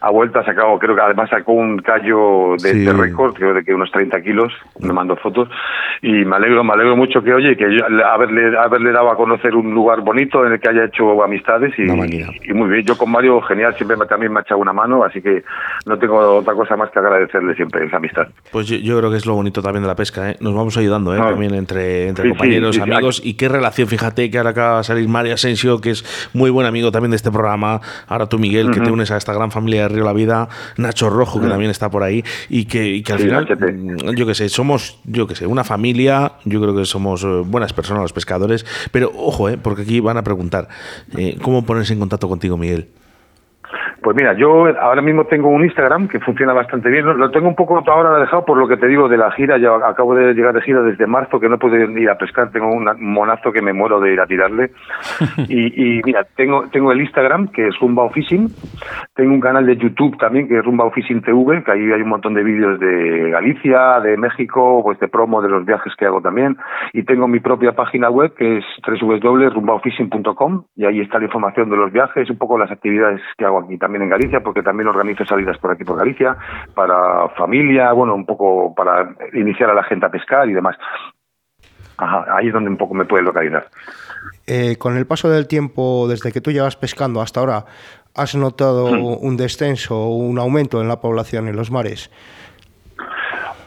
Ha 0.00 0.10
vuelto, 0.10 0.38
ha 0.40 0.44
sacado, 0.44 0.78
creo 0.78 0.94
que 0.96 1.00
además 1.02 1.30
sacó 1.30 1.52
un 1.52 1.78
callo 1.78 2.52
de, 2.62 2.72
Sí. 2.72 2.84
de 2.84 2.92
récord, 2.92 3.34
creo 3.34 3.54
de 3.54 3.64
que 3.64 3.72
unos 3.74 3.90
30 3.92 4.20
kilos, 4.22 4.52
me 4.80 4.92
mandó 4.92 5.16
fotos. 5.16 5.48
Y 6.02 6.24
me 6.24 6.36
alegro, 6.36 6.64
me 6.64 6.72
alegro 6.72 6.96
mucho 6.96 7.22
que, 7.22 7.32
oye, 7.32 7.56
que 7.56 7.64
yo, 7.76 7.84
haberle, 8.06 8.58
haberle 8.58 8.90
dado 8.92 9.10
a 9.10 9.16
conocer 9.16 9.54
un 9.54 9.72
lugar 9.72 10.00
bonito 10.00 10.44
en 10.44 10.52
el 10.54 10.60
que 10.60 10.68
haya 10.68 10.84
hecho 10.86 11.22
amistades 11.22 11.72
y, 11.78 11.82
y 11.82 12.52
muy 12.52 12.68
bien. 12.68 12.84
Yo 12.84 12.96
con 12.98 13.10
Mario, 13.12 13.40
genial, 13.42 13.74
siempre 13.76 13.96
me, 13.96 14.06
también 14.06 14.32
me 14.32 14.40
ha 14.40 14.42
echado 14.42 14.60
una 14.60 14.72
mano, 14.72 15.04
así 15.04 15.22
que 15.22 15.44
no 15.86 15.98
tengo 15.98 16.18
otra 16.38 16.54
cosa 16.54 16.76
más 16.76 16.90
que 16.90 16.98
agradecerle 16.98 17.54
siempre 17.54 17.84
esa 17.86 17.98
amistad. 17.98 18.26
Pues 18.50 18.66
yo, 18.66 18.76
yo 18.78 18.98
creo 18.98 19.10
que 19.10 19.16
es 19.18 19.26
lo 19.26 19.34
bonito 19.34 19.62
también 19.62 19.82
de 19.82 19.88
la 19.88 19.94
pesca, 19.94 20.30
¿eh? 20.30 20.36
Nos 20.40 20.54
vamos 20.54 20.76
ayudando, 20.76 21.14
¿eh? 21.14 21.18
Ah. 21.20 21.30
También 21.30 21.54
entre, 21.54 22.08
entre 22.08 22.24
Sí, 22.24 22.28
compañeros, 22.30 22.74
sí, 22.74 22.82
sí, 22.82 22.90
amigos. 22.90 23.20
Y 23.24 23.34
qué 23.34 23.48
relación, 23.48 23.86
fíjate 23.92 24.30
que 24.30 24.38
ahora 24.38 24.50
acaba 24.50 24.78
de 24.78 24.84
salir 24.84 25.06
Mario 25.06 25.34
Asensio, 25.34 25.78
que 25.82 25.90
es 25.90 26.02
muy 26.32 26.48
buen 26.48 26.66
amigo 26.66 26.90
también 26.90 27.10
de 27.10 27.16
este 27.16 27.30
programa. 27.30 27.82
Ahora 28.06 28.26
tú, 28.26 28.38
Miguel, 28.38 28.70
que 28.70 28.80
te 28.80 28.90
unes 28.90 29.10
a 29.10 29.18
esta 29.18 29.34
gran 29.34 29.50
familia 29.50 29.82
de 29.82 29.88
Río 29.88 30.04
La 30.04 30.14
Vida. 30.14 30.48
Nacho 30.78 31.10
Rojo, 31.10 31.42
que 31.42 31.46
también 31.48 31.70
está 31.70 31.90
por 31.90 32.02
ahí. 32.02 32.24
Y 32.48 32.64
que, 32.64 32.86
y 32.88 33.02
que 33.02 33.12
al 33.12 33.18
Sí, 33.18 33.24
final, 33.26 33.42
Nachete. 33.44 33.72
mm, 33.72 34.14
yo 34.16 34.26
que 34.26 34.34
sé, 34.34 34.48
somos, 34.48 34.98
yo 35.04 35.26
que 35.26 35.34
sé, 35.34 35.46
una 35.46 35.62
familia. 35.62 36.32
Yo 36.46 36.58
creo 36.62 36.74
que 36.74 36.86
somos 36.86 37.22
eh, 37.22 37.26
buenas 37.44 37.74
personas 37.74 38.02
los 38.02 38.14
pescadores. 38.14 38.64
Pero 38.92 39.12
ojo, 39.14 39.50
¿eh? 39.50 39.58
Porque 39.58 39.82
aquí 39.82 40.00
van 40.00 40.16
a 40.16 40.24
preguntar, 40.24 40.68
eh, 41.18 41.36
¿cómo 41.42 41.66
ponerse 41.66 41.92
en 41.92 41.98
contacto 41.98 42.28
contigo, 42.30 42.56
Miguel? 42.56 42.88
Pues 44.02 44.16
mira, 44.16 44.34
yo 44.34 44.66
ahora 44.80 45.00
mismo 45.02 45.24
tengo 45.26 45.48
un 45.48 45.64
Instagram 45.64 46.08
que 46.08 46.18
funciona 46.20 46.52
bastante 46.52 46.90
bien. 46.90 47.06
Lo- 47.06 47.30
tengo 47.30 47.48
un 47.48 47.54
poco 47.54 47.82
ahora 47.86 48.10
lo 48.10 48.16
he 48.18 48.20
dejado 48.22 48.44
por 48.44 48.58
lo 48.58 48.66
que 48.68 48.76
te 48.76 48.86
digo 48.88 49.08
de 49.08 49.16
la 49.16 49.30
gira. 49.32 49.58
Yo 49.58 49.76
acabo 49.84 50.14
de 50.14 50.34
llegar 50.34 50.54
de 50.54 50.60
gira 50.62 50.82
desde 50.82 51.06
marzo 51.06 51.38
que 51.38 51.48
no 51.48 51.58
puedo 51.58 51.76
ir 51.76 52.10
a 52.10 52.18
pescar. 52.18 52.50
Tengo 52.50 52.68
un 52.72 52.88
monazo 52.98 53.52
que 53.52 53.62
me 53.62 53.72
muero 53.72 54.00
de 54.00 54.12
ir 54.12 54.20
a 54.20 54.26
tirarle. 54.26 54.70
y, 55.48 55.98
y 55.98 56.00
mira, 56.04 56.24
tengo 56.36 56.64
tengo 56.72 56.90
el 56.92 57.00
Instagram 57.00 57.48
que 57.48 57.68
es 57.68 57.78
Rumbao 57.78 58.10
Fishing. 58.10 58.48
Tengo 59.14 59.32
un 59.34 59.40
canal 59.40 59.66
de 59.66 59.76
YouTube 59.76 60.18
también 60.18 60.48
que 60.48 60.58
es 60.58 60.64
Rumbao 60.64 60.90
Fishing 60.90 61.22
TV, 61.22 61.62
que 61.62 61.70
ahí 61.70 61.92
hay 61.92 62.02
un 62.02 62.08
montón 62.08 62.34
de 62.34 62.42
vídeos 62.42 62.80
de 62.80 63.30
Galicia, 63.30 64.00
de 64.00 64.16
México, 64.16 64.80
pues 64.82 64.98
de 64.98 65.08
promo 65.08 65.40
de 65.42 65.48
los 65.48 65.64
viajes 65.64 65.94
que 65.96 66.06
hago 66.06 66.20
también. 66.20 66.56
Y 66.92 67.04
tengo 67.04 67.28
mi 67.28 67.40
propia 67.40 67.72
página 67.72 68.10
web 68.10 68.34
que 68.34 68.58
es 68.58 68.64
www.rumbaofishing.com 69.00 70.64
y 70.76 70.84
ahí 70.86 71.00
está 71.00 71.18
la 71.18 71.24
información 71.26 71.70
de 71.70 71.76
los 71.76 71.92
viajes, 71.92 72.28
un 72.30 72.38
poco 72.38 72.58
las 72.58 72.70
actividades 72.70 73.20
que 73.36 73.44
hago 73.44 73.60
aquí 73.60 73.76
también 73.78 73.91
en 74.00 74.08
Galicia, 74.08 74.40
porque 74.40 74.62
también 74.62 74.88
organizo 74.88 75.24
salidas 75.24 75.58
por 75.58 75.72
aquí 75.72 75.84
por 75.84 75.98
Galicia, 75.98 76.36
para 76.74 77.28
familia, 77.36 77.92
bueno, 77.92 78.14
un 78.14 78.24
poco 78.24 78.74
para 78.74 79.14
iniciar 79.34 79.68
a 79.70 79.74
la 79.74 79.82
gente 79.82 80.06
a 80.06 80.10
pescar 80.10 80.48
y 80.48 80.54
demás. 80.54 80.76
Ajá, 81.98 82.24
ahí 82.36 82.46
es 82.46 82.52
donde 82.52 82.70
un 82.70 82.78
poco 82.78 82.94
me 82.94 83.04
puede 83.04 83.22
localizar. 83.22 83.66
Eh, 84.46 84.76
con 84.78 84.96
el 84.96 85.06
paso 85.06 85.28
del 85.28 85.46
tiempo, 85.46 86.06
desde 86.08 86.32
que 86.32 86.40
tú 86.40 86.50
llevas 86.50 86.76
pescando 86.76 87.20
hasta 87.20 87.40
ahora, 87.40 87.64
¿has 88.14 88.34
notado 88.34 88.86
un 88.86 89.36
descenso 89.36 89.96
o 89.96 90.16
un 90.16 90.38
aumento 90.38 90.80
en 90.80 90.88
la 90.88 91.00
población 91.00 91.48
en 91.48 91.56
los 91.56 91.70
mares? 91.70 92.10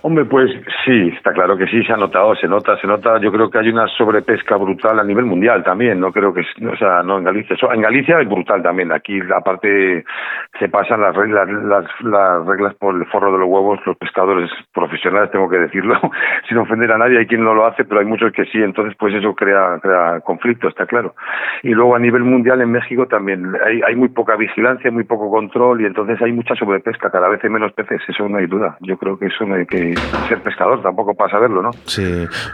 Hombre, 0.08 0.24
pues 0.26 0.52
sí, 0.86 1.12
está 1.18 1.34
claro 1.34 1.58
que 1.58 1.66
sí, 1.66 1.84
se 1.84 1.92
ha 1.92 1.98
notado, 1.98 2.36
se 2.36 2.48
nota, 2.48 2.78
se 2.80 2.86
nota. 2.86 3.20
Yo 3.20 3.32
creo 3.32 3.50
que 3.50 3.58
hay 3.58 3.70
una 3.70 3.88
sobrepesca 3.88 4.56
brutal 4.56 5.00
a 5.00 5.04
nivel 5.04 5.26
mundial 5.26 5.64
también. 5.64 6.00
No 6.00 6.12
creo 6.12 6.32
que, 6.32 6.42
o 6.42 6.78
sea, 6.78 7.02
no 7.02 7.18
en 7.18 7.24
Galicia. 7.24 7.58
En 7.74 7.82
Galicia 7.82 8.20
es 8.22 8.30
brutal 8.30 8.62
también. 8.62 8.92
Aquí, 8.92 9.20
aparte, 9.36 10.06
se 10.60 10.70
pasan 10.70 11.02
las 11.02 11.16
reglas, 11.16 11.50
las, 11.50 11.86
las 12.02 12.46
reglas 12.46 12.76
por 12.76 12.94
el 12.94 13.08
forro 13.08 13.32
de 13.32 13.40
los 13.40 13.48
huevos 13.50 13.80
los 13.88 13.98
pescadores 13.98 14.52
profesionales, 14.76 15.32
tengo 15.32 15.50
que 15.50 15.58
decirlo, 15.58 16.00
sin 16.48 16.60
ofender 16.60 16.92
a 16.92 17.00
nadie. 17.00 17.18
Hay 17.18 17.26
quien 17.26 17.44
no 17.44 17.56
lo 17.56 17.66
hace, 17.66 17.84
pero 17.84 18.00
hay 18.00 18.06
muchos 18.06 18.32
que 18.32 18.46
sí. 18.46 18.62
Entonces, 18.62 18.96
pues 19.00 19.12
eso 19.16 19.34
crea, 19.34 19.80
crea 19.82 20.20
conflicto, 20.20 20.68
está 20.68 20.86
claro. 20.86 21.16
Y 21.64 21.70
luego 21.70 21.96
a 21.96 22.00
nivel 22.00 22.24
mundial 22.24 22.62
en 22.62 22.72
México 22.72 23.08
también 23.08 23.54
hay, 23.66 23.82
hay 23.82 23.96
muy 23.96 24.10
poca 24.10 24.36
vigilancia, 24.36 24.92
muy 24.92 25.06
poco 25.06 25.32
control 25.32 25.82
y 25.82 25.86
entonces 25.86 26.22
hay 26.22 26.32
mucha 26.32 26.54
sobrepesca. 26.54 27.10
Cada 27.10 27.28
vez 27.28 27.44
hay 27.44 27.50
menos 27.50 27.74
peces. 27.74 28.04
Eso 28.08 28.30
no 28.30 28.38
hay 28.38 28.46
duda. 28.46 28.78
Yo 28.82 28.98
creo 28.98 29.18
que 29.18 29.26
eso 29.26 29.48
no 29.48 29.56
hay 29.56 29.66
que 29.66 29.95
ser 30.28 30.42
pescador 30.42 30.82
tampoco 30.82 31.14
para 31.14 31.32
saberlo, 31.32 31.62
¿no? 31.62 31.72
Sí. 31.86 32.04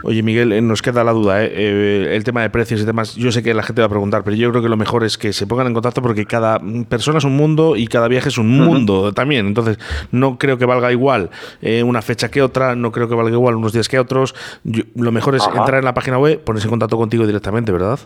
Oye, 0.04 0.24
Miguel, 0.24 0.52
eh, 0.52 0.62
nos 0.62 0.82
queda 0.82 1.04
la 1.04 1.12
duda, 1.12 1.44
¿eh? 1.44 1.52
Eh, 1.54 2.16
el 2.16 2.24
tema 2.24 2.42
de 2.42 2.50
precios 2.50 2.82
y 2.82 2.86
demás. 2.86 3.16
Yo 3.16 3.32
sé 3.32 3.44
que 3.44 3.54
la 3.54 3.64
gente 3.64 3.82
va 3.82 3.88
a 3.88 3.90
preguntar, 3.90 4.24
pero 4.24 4.36
yo 4.36 4.50
creo 4.52 4.62
que 4.62 4.70
lo 4.70 4.78
mejor 4.78 5.04
es 5.04 5.18
que 5.18 5.34
se 5.34 5.48
pongan 5.48 5.68
en 5.68 5.74
contacto 5.74 6.02
porque 6.02 6.26
cada 6.26 6.60
persona 6.90 7.18
es 7.20 7.24
un 7.26 7.36
mundo 7.36 7.76
y 7.76 7.88
cada 7.88 8.08
viaje 8.08 8.30
es 8.30 8.38
un 8.38 8.50
mundo 8.50 9.14
también. 9.14 9.48
Entonces, 9.48 9.80
no 10.12 10.38
creo 10.38 10.58
que 10.58 10.66
valga 10.66 10.92
igual 10.92 11.30
eh, 11.62 11.84
una 11.84 12.02
fecha 12.02 12.30
que 12.30 12.42
otra, 12.42 12.76
no 12.76 12.92
creo 12.92 13.08
que 13.08 13.16
valga 13.16 13.32
igual 13.32 13.56
unos 13.56 13.74
días 13.74 13.88
que 13.90 14.00
otros. 14.00 14.36
Yo- 14.64 14.84
lo 14.96 15.12
mejor 15.12 15.36
es 15.36 15.48
Ajá. 15.48 15.60
entrar 15.60 15.80
en 15.80 15.86
la 15.86 15.94
página 15.94 16.18
web, 16.18 16.44
ponerse 16.44 16.68
en 16.68 16.72
contacto 16.72 16.98
contigo 16.98 17.26
directamente, 17.26 17.72
¿verdad? 17.72 18.00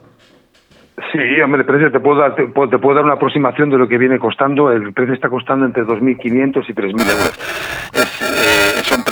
Sí, 1.11 1.19
hombre, 1.43 1.61
el 1.61 1.65
precio 1.67 1.91
te 1.91 1.99
puedo, 1.99 2.19
dar, 2.21 2.35
te, 2.35 2.45
puedo, 2.47 2.69
te 2.69 2.77
puedo 2.77 2.95
dar 2.95 3.03
una 3.03 3.15
aproximación 3.15 3.69
de 3.69 3.77
lo 3.77 3.85
que 3.87 3.97
viene 3.97 4.17
costando. 4.17 4.71
El 4.71 4.93
precio 4.93 5.13
está 5.13 5.27
costando 5.29 5.65
entre 5.65 5.83
2.500 5.83 6.63
y 6.69 6.73
3.000 6.73 7.01
euros. 7.01 7.33
Es, 7.93 8.21
eh, 8.21 8.81
son 8.83 9.03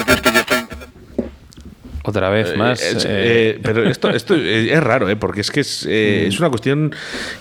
Otra 2.05 2.29
vez 2.29 2.57
más. 2.57 2.81
Eh, 2.81 2.97
es- 2.97 3.05
eh, 3.05 3.09
eh, 3.11 3.59
pero 3.63 3.83
esto, 3.83 4.09
esto 4.09 4.35
es 4.35 4.83
raro, 4.83 5.09
¿eh? 5.09 5.15
porque 5.15 5.41
es 5.41 5.51
que 5.51 5.61
es, 5.61 5.87
eh, 5.89 6.27
es 6.27 6.39
una 6.39 6.49
cuestión 6.49 6.91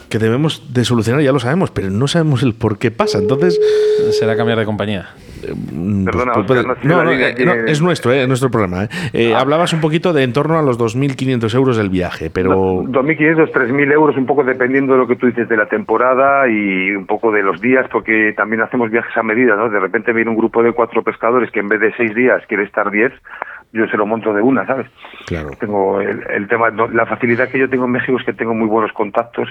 que 0.08 0.18
debemos 0.18 0.72
de 0.72 0.84
solucionar, 0.84 1.20
ya 1.22 1.32
lo 1.32 1.40
sabemos, 1.40 1.70
pero 1.70 1.90
no 1.90 2.06
sabemos 2.06 2.42
el 2.42 2.54
por 2.54 2.78
qué 2.78 2.90
pasa. 2.90 3.18
Entonces, 3.18 3.58
será 4.18 4.36
cambiar 4.36 4.58
de 4.58 4.64
compañía. 4.64 5.08
Mm, 5.72 6.04
Perdona, 6.04 6.32
pues, 6.34 6.50
Óscar, 6.50 6.64
puede- 6.76 6.88
no 6.88 6.96
no, 6.98 7.04
no, 7.04 7.10
línea 7.10 7.34
que- 7.34 7.44
no, 7.44 7.52
es 7.54 7.80
nuestro, 7.82 8.12
eh, 8.12 8.22
es 8.22 8.28
nuestro 8.28 8.48
problema. 8.52 8.84
eh. 8.84 8.88
Eh, 9.12 9.34
Hablabas 9.34 9.72
un 9.72 9.80
poquito 9.80 10.12
de 10.12 10.22
en 10.22 10.32
torno 10.32 10.56
a 10.56 10.62
los 10.62 10.78
2.500 10.78 11.52
euros 11.54 11.76
del 11.76 11.88
viaje, 11.90 12.30
pero 12.30 12.84
2.500, 12.86 13.50
3.000 13.52 13.90
euros, 13.90 14.16
un 14.16 14.26
poco 14.26 14.44
dependiendo 14.44 14.92
de 14.92 15.00
lo 15.00 15.08
que 15.08 15.16
tú 15.16 15.26
dices 15.26 15.48
de 15.48 15.56
la 15.56 15.66
temporada 15.66 16.48
y 16.48 16.92
un 16.92 17.06
poco 17.06 17.32
de 17.32 17.42
los 17.42 17.60
días, 17.60 17.86
porque 17.90 18.32
también 18.36 18.62
hacemos 18.62 18.90
viajes 18.92 19.16
a 19.16 19.24
medida, 19.24 19.56
¿no? 19.56 19.68
De 19.68 19.80
repente 19.80 20.12
viene 20.12 20.30
un 20.30 20.36
grupo 20.36 20.62
de 20.62 20.70
cuatro 20.72 21.02
pescadores 21.02 21.50
que 21.50 21.58
en 21.58 21.68
vez 21.68 21.80
de 21.80 21.92
seis 21.96 22.14
días 22.14 22.40
quiere 22.46 22.62
estar 22.62 22.88
10, 22.92 23.12
yo 23.72 23.86
se 23.86 23.96
lo 23.96 24.04
monto 24.06 24.32
de 24.34 24.42
una, 24.42 24.66
¿sabes? 24.66 24.86
claro. 25.26 25.50
Tengo 25.58 26.00
el, 26.00 26.22
el 26.30 26.46
tema, 26.48 26.68
la 26.70 27.06
facilidad 27.06 27.48
que 27.48 27.58
yo 27.58 27.68
tengo 27.70 27.86
en 27.86 27.92
México 27.92 28.18
es 28.18 28.24
que 28.26 28.32
tengo 28.34 28.52
muy 28.54 28.66
buenos 28.68 28.92
contactos 28.92 29.48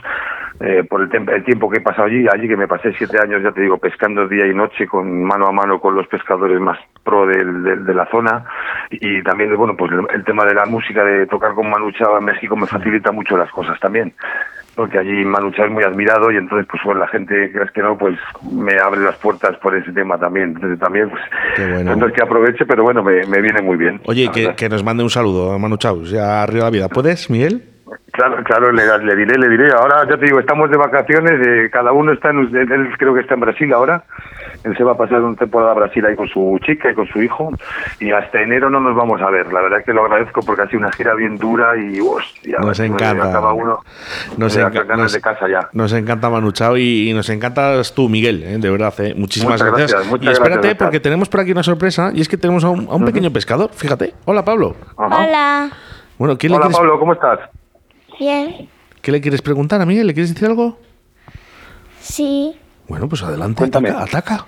eh, 0.59 0.83
por 0.87 1.01
el, 1.01 1.09
tem- 1.09 1.29
el 1.31 1.43
tiempo 1.43 1.69
que 1.69 1.77
he 1.79 1.81
pasado 1.81 2.05
allí, 2.07 2.25
allí 2.31 2.47
que 2.47 2.55
me 2.57 2.67
pasé 2.67 2.93
siete 2.97 3.17
años, 3.19 3.41
ya 3.41 3.51
te 3.51 3.61
digo, 3.61 3.77
pescando 3.79 4.27
día 4.27 4.45
y 4.45 4.53
noche, 4.53 4.87
con 4.87 5.23
mano 5.23 5.47
a 5.47 5.51
mano 5.51 5.79
con 5.79 5.95
los 5.95 6.07
pescadores 6.07 6.59
más 6.59 6.77
pro 7.03 7.25
del- 7.25 7.63
del- 7.63 7.85
de 7.85 7.93
la 7.95 8.05
zona 8.07 8.45
y 8.91 9.23
también, 9.23 9.55
bueno, 9.55 9.75
pues 9.75 9.91
el, 9.91 10.05
el 10.13 10.23
tema 10.23 10.45
de 10.45 10.53
la 10.53 10.65
música, 10.67 11.03
de 11.03 11.25
tocar 11.25 11.53
con 11.55 11.69
Manu 11.69 11.91
Chao 11.91 12.17
en 12.19 12.25
México 12.25 12.55
me 12.55 12.67
facilita 12.67 13.11
mucho 13.11 13.35
las 13.37 13.49
cosas 13.51 13.79
también. 13.79 14.13
Porque 14.75 14.97
allí 14.97 15.25
Manu 15.25 15.51
Chao 15.51 15.65
es 15.65 15.71
muy 15.71 15.83
admirado 15.83 16.31
y 16.31 16.37
entonces, 16.37 16.67
pues 16.69 16.81
bueno, 16.83 17.01
la 17.01 17.07
gente, 17.07 17.51
crees 17.51 17.71
que 17.71 17.81
no, 17.81 17.97
pues 17.97 18.17
me 18.51 18.77
abre 18.79 19.01
las 19.01 19.17
puertas 19.17 19.57
por 19.57 19.75
ese 19.75 19.91
tema 19.91 20.17
también. 20.17 20.53
Entonces 20.55 20.79
también, 20.79 21.09
pues, 21.09 21.21
bueno. 21.57 21.95
no 21.95 22.07
es 22.07 22.13
que 22.13 22.23
aproveche, 22.23 22.65
pero 22.65 22.83
bueno, 22.83 23.03
me, 23.03 23.25
me 23.27 23.41
viene 23.41 23.61
muy 23.61 23.77
bien. 23.77 24.01
Oye, 24.05 24.29
que, 24.31 24.55
que 24.55 24.69
nos 24.69 24.83
mande 24.83 25.03
un 25.03 25.09
saludo 25.09 25.51
a 25.51 25.59
Manu 25.59 25.77
Chau, 25.77 26.03
ya 26.03 26.43
arriba 26.43 26.65
la 26.65 26.69
vida. 26.69 26.89
¿Puedes, 26.89 27.29
Miguel? 27.29 27.70
Claro, 28.21 28.43
claro, 28.43 28.71
le, 28.71 28.83
le 29.03 29.15
diré, 29.15 29.35
le 29.39 29.49
diré. 29.49 29.71
Ahora 29.73 30.07
ya 30.07 30.15
te 30.15 30.25
digo, 30.25 30.39
estamos 30.39 30.69
de 30.69 30.77
vacaciones, 30.77 31.33
eh, 31.47 31.69
cada 31.71 31.91
uno 31.91 32.11
está 32.13 32.29
en, 32.29 32.37
él 32.55 32.89
creo 32.99 33.15
que 33.15 33.21
está 33.21 33.33
en 33.33 33.39
Brasil 33.39 33.73
ahora. 33.73 34.03
Él 34.63 34.77
se 34.77 34.83
va 34.83 34.91
a 34.91 34.95
pasar 34.97 35.21
una 35.21 35.35
temporada 35.35 35.71
a 35.71 35.73
Brasil 35.73 36.05
ahí 36.05 36.15
con 36.15 36.27
su 36.27 36.59
chica 36.63 36.91
y 36.91 36.93
con 36.93 37.07
su 37.07 37.19
hijo 37.23 37.49
y 37.99 38.11
hasta 38.11 38.39
enero 38.41 38.69
no 38.69 38.79
nos 38.79 38.95
vamos 38.95 39.19
a 39.23 39.31
ver. 39.31 39.51
La 39.51 39.61
verdad 39.61 39.79
es 39.79 39.85
que 39.87 39.93
lo 39.93 40.03
agradezco 40.05 40.41
porque 40.45 40.61
ha 40.61 40.67
sido 40.67 40.81
una 40.81 40.91
gira 40.91 41.15
bien 41.15 41.35
dura 41.37 41.75
y 41.77 41.99
hostia, 41.99 42.59
Nos 42.59 42.79
encanta. 42.79 43.29
acaba 43.29 43.53
uno 43.53 43.79
Nos, 44.37 44.55
enca- 44.55 44.85
nos- 44.95 45.13
de 45.13 45.19
casa 45.21 45.47
ya. 45.49 45.67
nos 45.73 45.91
encanta 45.93 46.29
Manu 46.29 46.51
Chao 46.51 46.77
y, 46.77 47.09
y 47.09 47.13
nos 47.15 47.27
encantas 47.31 47.95
tú, 47.95 48.07
Miguel, 48.07 48.43
¿eh? 48.43 48.57
de 48.59 48.69
verdad. 48.69 48.93
¿eh? 48.99 49.15
Muchísimas 49.17 49.59
Muchas 49.63 49.75
gracias. 49.95 50.05
y 50.21 50.29
espérate, 50.29 50.53
gracias, 50.67 50.75
porque 50.75 50.99
tenemos 50.99 51.27
por 51.27 51.39
aquí 51.39 51.53
una 51.53 51.63
sorpresa 51.63 52.11
y 52.13 52.21
es 52.21 52.29
que 52.29 52.37
tenemos 52.37 52.63
a 52.63 52.69
un, 52.69 52.87
a 52.87 52.93
un 52.95 53.05
pequeño 53.05 53.31
pescador. 53.33 53.71
Fíjate. 53.73 54.13
Hola, 54.25 54.45
Pablo. 54.45 54.75
Hola. 54.95 55.69
Bueno, 56.19 56.37
¿qué 56.37 56.47
le, 56.49 56.53
Hola 56.55 56.65
quieres, 56.65 56.77
Pablo, 56.77 56.99
¿cómo 56.99 57.13
estás? 57.13 57.39
Bien. 58.21 58.69
¿qué 59.01 59.11
le 59.11 59.19
quieres 59.19 59.41
preguntar 59.41 59.81
a 59.81 59.85
Miguel? 59.87 60.05
¿Le 60.05 60.13
quieres 60.13 60.31
decir 60.31 60.47
algo? 60.47 60.77
Sí. 62.01 62.55
Bueno, 62.87 63.09
pues 63.09 63.23
adelante, 63.23 63.63
ataca, 63.63 64.03
ataca. 64.03 64.45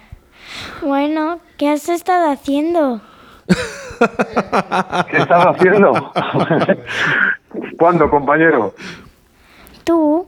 Bueno, 0.84 1.40
¿qué 1.58 1.70
has 1.70 1.90
estado 1.90 2.32
haciendo? 2.32 3.02
¿Qué 5.10 5.18
estás 5.18 5.48
haciendo? 5.48 5.92
¿Cuándo, 7.80 8.12
compañero? 8.12 8.76
Tú. 9.84 10.28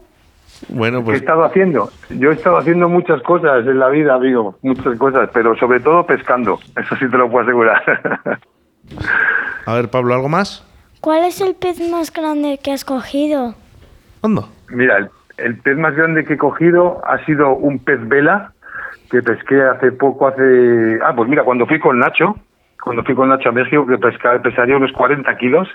Bueno, 0.70 0.98
¿Qué 0.98 1.02
he 1.02 1.06
pues 1.06 1.22
estado 1.22 1.46
haciendo? 1.46 1.92
Yo 2.10 2.32
he 2.32 2.34
estado 2.34 2.58
haciendo 2.58 2.90
muchas 2.90 3.22
cosas 3.22 3.64
en 3.68 3.78
la 3.78 3.90
vida, 3.90 4.16
amigo, 4.16 4.58
muchas 4.64 4.98
cosas, 4.98 5.30
pero 5.32 5.56
sobre 5.58 5.82
todo 5.82 6.04
pescando, 6.08 6.58
eso 6.76 6.96
sí 6.96 7.08
te 7.12 7.16
lo 7.16 7.30
puedo 7.30 7.44
asegurar. 7.44 8.40
a 9.68 9.74
ver, 9.76 9.92
Pablo, 9.92 10.16
¿algo 10.16 10.30
más? 10.30 10.66
¿Cuál 11.06 11.24
es 11.24 11.40
el 11.40 11.54
pez 11.54 11.80
más 11.92 12.12
grande 12.12 12.58
que 12.64 12.72
has 12.72 12.84
cogido? 12.84 13.54
¿Dónde? 14.24 14.42
Mira, 14.70 14.98
el, 14.98 15.10
el 15.38 15.56
pez 15.60 15.78
más 15.78 15.96
grande 15.96 16.26
que 16.26 16.34
he 16.34 16.38
cogido 16.40 17.00
ha 17.06 17.24
sido 17.26 17.56
un 17.56 17.78
pez 17.78 18.00
vela 18.08 18.54
que 19.12 19.22
pesqué 19.22 19.62
hace 19.62 19.92
poco, 19.92 20.28
hace... 20.28 20.98
Ah, 21.06 21.14
pues 21.16 21.30
mira, 21.30 21.44
cuando 21.44 21.68
fui 21.68 21.78
con 21.78 22.00
Nacho, 22.00 22.36
cuando 22.84 23.04
fui 23.04 23.14
con 23.14 23.30
Nacho 23.30 23.50
a 23.50 23.52
México, 23.52 23.86
que 23.86 24.00
pesca, 24.00 24.42
pesaría 24.42 24.78
unos 24.78 24.92
40 24.94 25.38
kilos, 25.38 25.70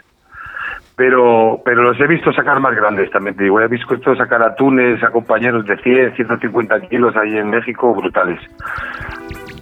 pero 0.96 1.62
pero 1.64 1.84
los 1.84 2.00
he 2.00 2.08
visto 2.08 2.32
sacar 2.32 2.58
más 2.58 2.74
grandes 2.74 3.08
también, 3.12 3.36
te 3.36 3.44
digo. 3.44 3.60
He 3.60 3.68
visto 3.68 3.94
esto 3.94 4.16
sacar 4.16 4.42
atunes 4.42 5.00
a 5.04 5.10
compañeros 5.10 5.64
de 5.64 5.76
100, 5.76 6.16
150 6.16 6.80
kilos 6.88 7.14
ahí 7.16 7.38
en 7.38 7.50
México, 7.50 7.94
brutales. 7.94 8.40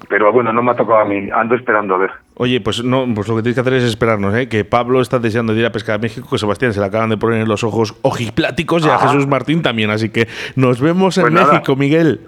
Pero 0.09 0.33
bueno, 0.33 0.53
no 0.53 0.63
me 0.63 0.71
ha 0.71 0.75
tocado 0.75 1.01
a 1.01 1.05
mí, 1.05 1.29
ando 1.35 1.55
esperando 1.55 1.95
a 1.95 1.99
ver. 1.99 2.11
Oye, 2.35 2.61
pues 2.63 2.83
no, 2.83 3.05
pues 3.15 3.29
lo 3.29 3.37
que 3.37 3.43
tienes 3.43 3.55
que 3.57 3.61
hacer 3.61 3.75
es 3.75 3.85
esperarnos, 3.85 4.35
¿eh? 4.35 4.49
que 4.49 4.65
Pablo 4.65 5.01
está 5.03 5.19
deseando 5.19 5.53
de 5.53 5.61
ir 5.61 5.67
a 5.67 5.73
pescar 5.73 5.97
a 5.97 5.99
México, 5.99 6.27
que 6.31 6.39
Sebastián 6.39 6.73
se 6.73 6.81
le 6.81 6.87
acaban 6.87 7.11
de 7.11 7.19
poner 7.19 7.41
en 7.43 7.49
los 7.49 7.63
ojos 7.63 7.95
ojipláticos 8.03 8.87
y 8.87 8.89
a. 8.89 8.99
Jesús 8.99 9.27
Martín 9.27 9.61
también, 9.63 9.91
así 9.91 10.09
que 10.09 10.27
nos 10.57 10.81
vemos 10.81 11.19
en 11.19 11.25
Pues 11.25 11.35
nada. 11.35 11.53
México, 11.53 11.77
Miguel. 11.77 12.21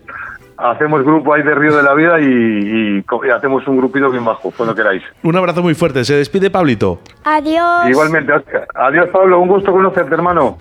Hacemos 0.63 1.03
grupo 1.05 1.33
ahí 1.33 1.43
de 1.43 1.55
Río 1.55 1.75
de 1.75 1.83
la 1.83 1.95
Vida 1.95 2.21
y, 2.21 2.99
y 2.99 3.03
co- 3.05 3.25
y 3.25 3.31
hacemos 3.31 3.67
un 3.67 3.79
grupito 3.79 4.11
bien 4.11 4.27
bajo, 4.27 4.51
cuando 4.55 4.75
queráis. 4.75 5.03
Un 5.23 5.35
abrazo 5.35 5.63
muy 5.63 5.73
fuerte. 5.75 6.05
Se 6.05 6.15
despide 6.17 6.51
Pablito. 6.51 7.01
Adiós. 7.25 7.89
Igualmente, 7.89 8.31
Oscar. 8.35 8.67
Adiós, 8.75 9.09
Pablo. 9.11 9.41
Un 9.41 9.49
gusto 9.49 9.73
conocerte, 9.73 10.13
hermano. 10.13 10.59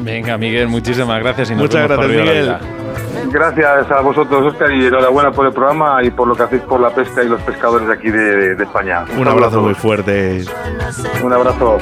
Venga, 0.00 0.38
Miguel, 0.38 0.68
muchísimas 0.68 1.20
gracias 1.22 1.50
y 1.50 1.52
nos 1.52 1.64
Muchas 1.64 1.86
vemos 1.86 2.06
gracias, 2.06 2.26
Miguel. 2.26 2.81
Gracias 3.30 3.90
a 3.90 4.00
vosotros, 4.00 4.52
Oscar, 4.52 4.72
y 4.72 4.86
enhorabuena 4.86 5.30
por 5.30 5.46
el 5.46 5.52
programa 5.52 6.02
y 6.02 6.10
por 6.10 6.28
lo 6.28 6.34
que 6.34 6.42
hacéis 6.42 6.62
por 6.62 6.80
la 6.80 6.90
pesca 6.90 7.22
y 7.22 7.28
los 7.28 7.40
pescadores 7.42 7.88
de 7.88 7.94
aquí 7.94 8.10
de, 8.10 8.54
de 8.54 8.64
España. 8.64 9.04
Un 9.16 9.28
abrazo 9.28 9.60
muy 9.60 9.74
fuerte. 9.74 10.44
Un 11.22 11.32
abrazo. 11.32 11.78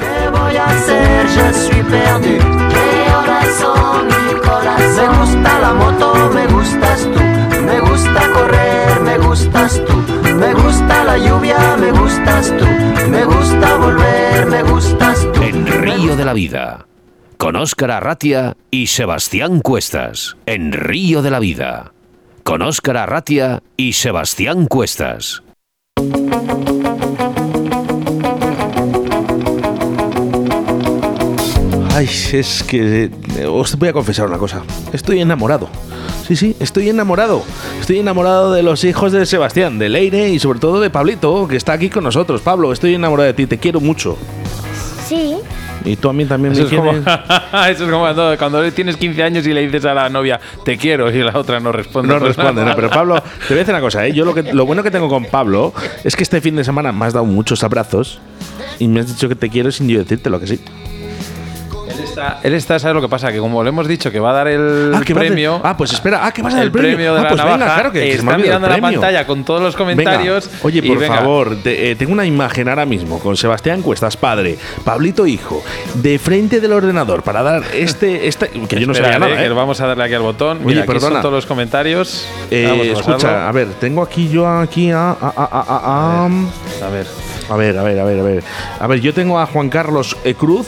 Me 5.01 5.07
gusta 5.07 5.59
la 5.59 5.73
moto, 5.73 6.13
me 6.33 6.47
gustas 6.47 7.09
tú. 7.11 7.19
Me 7.65 7.79
gusta 7.79 8.21
correr, 8.33 9.01
me 9.01 9.17
gustas 9.17 9.81
tú. 9.85 9.93
Me 10.35 10.53
gusta 10.53 11.03
la 11.03 11.17
lluvia, 11.17 11.77
me 11.79 11.91
gustas 11.91 12.53
tú. 12.57 12.65
Me 13.09 13.23
gusta 13.25 13.77
volver, 13.77 14.45
me 14.47 14.63
gustas 14.63 15.27
tú. 15.33 15.41
En 15.41 15.65
Río 15.65 16.15
de 16.15 16.25
la 16.25 16.33
Vida, 16.33 16.85
con 17.41 17.55
Óscar 17.55 17.89
Arratia 17.89 18.55
y 18.69 18.85
Sebastián 18.85 19.61
Cuestas. 19.61 20.37
En 20.45 20.71
Río 20.71 21.23
de 21.23 21.31
la 21.31 21.39
Vida, 21.39 21.91
con 22.43 22.61
Óscar 22.61 22.97
Arratia 22.97 23.63
y 23.75 23.93
Sebastián 23.93 24.67
Cuestas. 24.67 25.41
Ay, 31.95 32.07
es 32.33 32.61
que 32.61 33.09
eh, 33.37 33.45
os 33.47 33.75
voy 33.75 33.89
a 33.89 33.93
confesar 33.93 34.27
una 34.27 34.37
cosa. 34.37 34.61
Estoy 34.93 35.19
enamorado. 35.19 35.67
Sí, 36.27 36.35
sí, 36.35 36.55
estoy 36.59 36.89
enamorado. 36.89 37.43
Estoy 37.79 37.97
enamorado 37.97 38.53
de 38.53 38.61
los 38.61 38.83
hijos 38.83 39.13
de 39.13 39.25
Sebastián, 39.25 39.79
de 39.79 39.89
Leire 39.89 40.29
y 40.29 40.37
sobre 40.37 40.59
todo 40.59 40.79
de 40.79 40.91
Pablito, 40.91 41.47
que 41.47 41.55
está 41.55 41.73
aquí 41.73 41.89
con 41.89 42.03
nosotros. 42.03 42.41
Pablo, 42.41 42.71
estoy 42.71 42.93
enamorado 42.93 43.25
de 43.25 43.33
ti, 43.33 43.47
te 43.47 43.57
quiero 43.57 43.79
mucho. 43.79 44.15
Y 45.85 45.95
tú 45.95 46.09
a 46.09 46.13
mí 46.13 46.25
también 46.25 46.53
Eso 46.53 46.63
me 46.63 46.67
es, 46.67 46.75
como, 46.75 46.91
eso 47.67 47.83
es 47.85 47.89
como 47.89 47.99
cuando, 47.99 48.37
cuando 48.37 48.71
tienes 48.71 48.97
15 48.97 49.23
años 49.23 49.47
y 49.47 49.53
le 49.53 49.61
dices 49.61 49.85
a 49.85 49.93
la 49.93 50.09
novia, 50.09 50.39
te 50.63 50.77
quiero, 50.77 51.11
y 51.11 51.23
la 51.23 51.37
otra 51.37 51.59
no 51.59 51.71
responde. 51.71 52.13
No 52.13 52.19
responde, 52.19 52.63
no, 52.63 52.75
pero 52.75 52.89
Pablo, 52.89 53.21
te 53.21 53.53
voy 53.53 53.57
a 53.57 53.59
decir 53.59 53.73
una 53.73 53.81
cosa, 53.81 54.05
¿eh? 54.05 54.13
Yo 54.13 54.25
lo, 54.25 54.33
que, 54.33 54.43
lo 54.53 54.65
bueno 54.65 54.83
que 54.83 54.91
tengo 54.91 55.09
con 55.09 55.25
Pablo 55.25 55.73
es 56.03 56.15
que 56.15 56.23
este 56.23 56.41
fin 56.41 56.55
de 56.55 56.63
semana 56.63 56.91
me 56.91 57.05
has 57.05 57.13
dado 57.13 57.25
muchos 57.25 57.63
abrazos 57.63 58.19
y 58.79 58.87
me 58.87 58.99
has 58.99 59.07
dicho 59.07 59.27
que 59.29 59.35
te 59.35 59.49
quiero 59.49 59.71
sin 59.71 59.87
yo 59.87 59.99
decirte 59.99 60.29
lo 60.29 60.39
que 60.39 60.47
sí. 60.47 60.59
Él 62.01 62.07
está, 62.07 62.39
él 62.43 62.53
está, 62.55 62.79
¿sabes 62.79 62.95
lo 62.95 63.01
que 63.01 63.07
pasa? 63.09 63.31
Que 63.31 63.37
como 63.39 63.63
le 63.63 63.69
hemos 63.69 63.87
dicho 63.87 64.11
que 64.11 64.19
va 64.19 64.31
a 64.31 64.33
dar 64.33 64.47
el 64.47 64.91
Ah, 64.95 65.01
premio. 65.05 65.61
ah, 65.63 65.77
pues 65.77 65.93
espera, 65.93 66.25
ah, 66.25 66.31
que 66.31 66.41
vas 66.41 66.53
a 66.53 66.57
dar 66.57 66.63
el 66.63 66.67
el 66.67 66.71
premio. 66.71 66.91
premio 66.95 67.13
de 67.13 67.19
Ah, 67.19 67.23
la 67.23 67.29
pues 67.29 67.41
venga, 67.43 67.57
navaja. 67.57 67.73
claro 67.75 67.91
que- 67.91 68.11
está 68.13 68.37
mirando 68.37 68.67
la 68.67 68.77
pantalla 68.81 69.27
con 69.27 69.43
todos 69.43 69.61
los 69.61 69.75
comentarios. 69.75 70.47
Venga. 70.47 70.59
Oye, 70.63 70.81
por 70.83 70.97
venga. 70.99 71.15
favor, 71.17 71.55
te- 71.63 71.91
eh, 71.91 71.95
tengo 71.95 72.13
una 72.13 72.25
imagen 72.25 72.67
ahora 72.69 72.85
mismo 72.85 73.19
con 73.19 73.37
Sebastián 73.37 73.81
Cuestas, 73.81 74.17
padre, 74.17 74.57
Pablito 74.83 75.27
hijo, 75.27 75.63
de 75.95 76.17
frente 76.19 76.59
del 76.59 76.73
ordenador 76.73 77.21
para 77.23 77.43
dar 77.43 77.63
este, 77.73 78.27
este 78.27 78.49
que 78.49 78.79
yo 78.79 78.87
no 78.87 78.93
sabía 78.93 79.19
nada, 79.19 79.37
que 79.37 79.45
¿eh? 79.45 79.49
vamos 79.49 79.79
a 79.81 79.87
darle 79.87 80.03
aquí 80.03 80.13
al 80.13 80.21
botón. 80.21 80.57
Oye, 80.57 80.65
Mira, 80.67 80.81
aquí 80.81 80.87
perdona. 80.93 81.13
son 81.15 81.21
todos 81.21 81.35
los 81.35 81.45
comentarios. 81.45 82.27
Eh, 82.49 82.93
escucha, 82.95 83.47
a 83.47 83.51
ver, 83.51 83.67
tengo 83.79 84.01
aquí 84.01 84.29
yo 84.29 84.47
aquí 84.47 84.91
a, 84.91 85.11
a, 85.11 85.15
a, 85.19 85.31
a- 85.35 86.25
a- 86.25 86.25
A 86.25 86.89
ver. 86.89 87.05
a 87.49 87.55
ver, 87.55 87.77
a 87.77 87.83
ver, 87.83 87.99
a 87.99 88.03
ver, 88.03 88.19
a 88.19 88.23
ver. 88.23 88.43
A 88.79 88.87
ver, 88.87 88.99
yo 89.01 89.13
tengo 89.13 89.39
a 89.39 89.45
Juan 89.45 89.69
Carlos 89.69 90.17
eh, 90.23 90.33
Cruz 90.33 90.67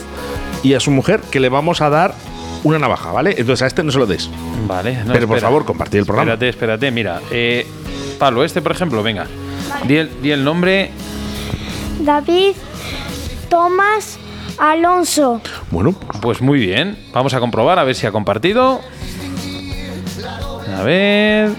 y 0.64 0.74
a 0.74 0.80
su 0.80 0.90
mujer 0.90 1.20
que 1.30 1.38
le 1.38 1.48
vamos 1.48 1.80
a 1.80 1.90
dar 1.90 2.14
una 2.64 2.78
navaja, 2.78 3.12
¿vale? 3.12 3.34
Entonces 3.38 3.62
a 3.62 3.66
este 3.66 3.84
no 3.84 3.92
se 3.92 3.98
lo 3.98 4.06
des. 4.06 4.28
Vale. 4.66 5.04
no, 5.04 5.12
Pero 5.12 5.28
por 5.28 5.38
favor, 5.38 5.64
compartid 5.64 5.98
el 5.98 6.06
programa. 6.06 6.32
Espérate, 6.32 6.48
espérate, 6.48 6.90
mira. 6.90 7.20
Eh, 7.30 7.66
Pablo, 8.18 8.42
este, 8.42 8.62
por 8.62 8.72
ejemplo, 8.72 9.02
venga. 9.02 9.26
Di 9.86 9.96
el, 9.96 10.22
di 10.22 10.30
el 10.32 10.42
nombre. 10.42 10.90
David 12.00 12.54
Tomás 13.48 14.18
Alonso. 14.58 15.40
Bueno, 15.70 15.94
Pues 16.20 16.40
muy 16.40 16.58
bien. 16.58 16.98
Vamos 17.12 17.34
a 17.34 17.40
comprobar 17.40 17.78
a 17.78 17.84
ver 17.84 17.94
si 17.94 18.06
ha 18.06 18.12
compartido. 18.12 18.80
A 20.78 20.82
ver. 20.82 21.50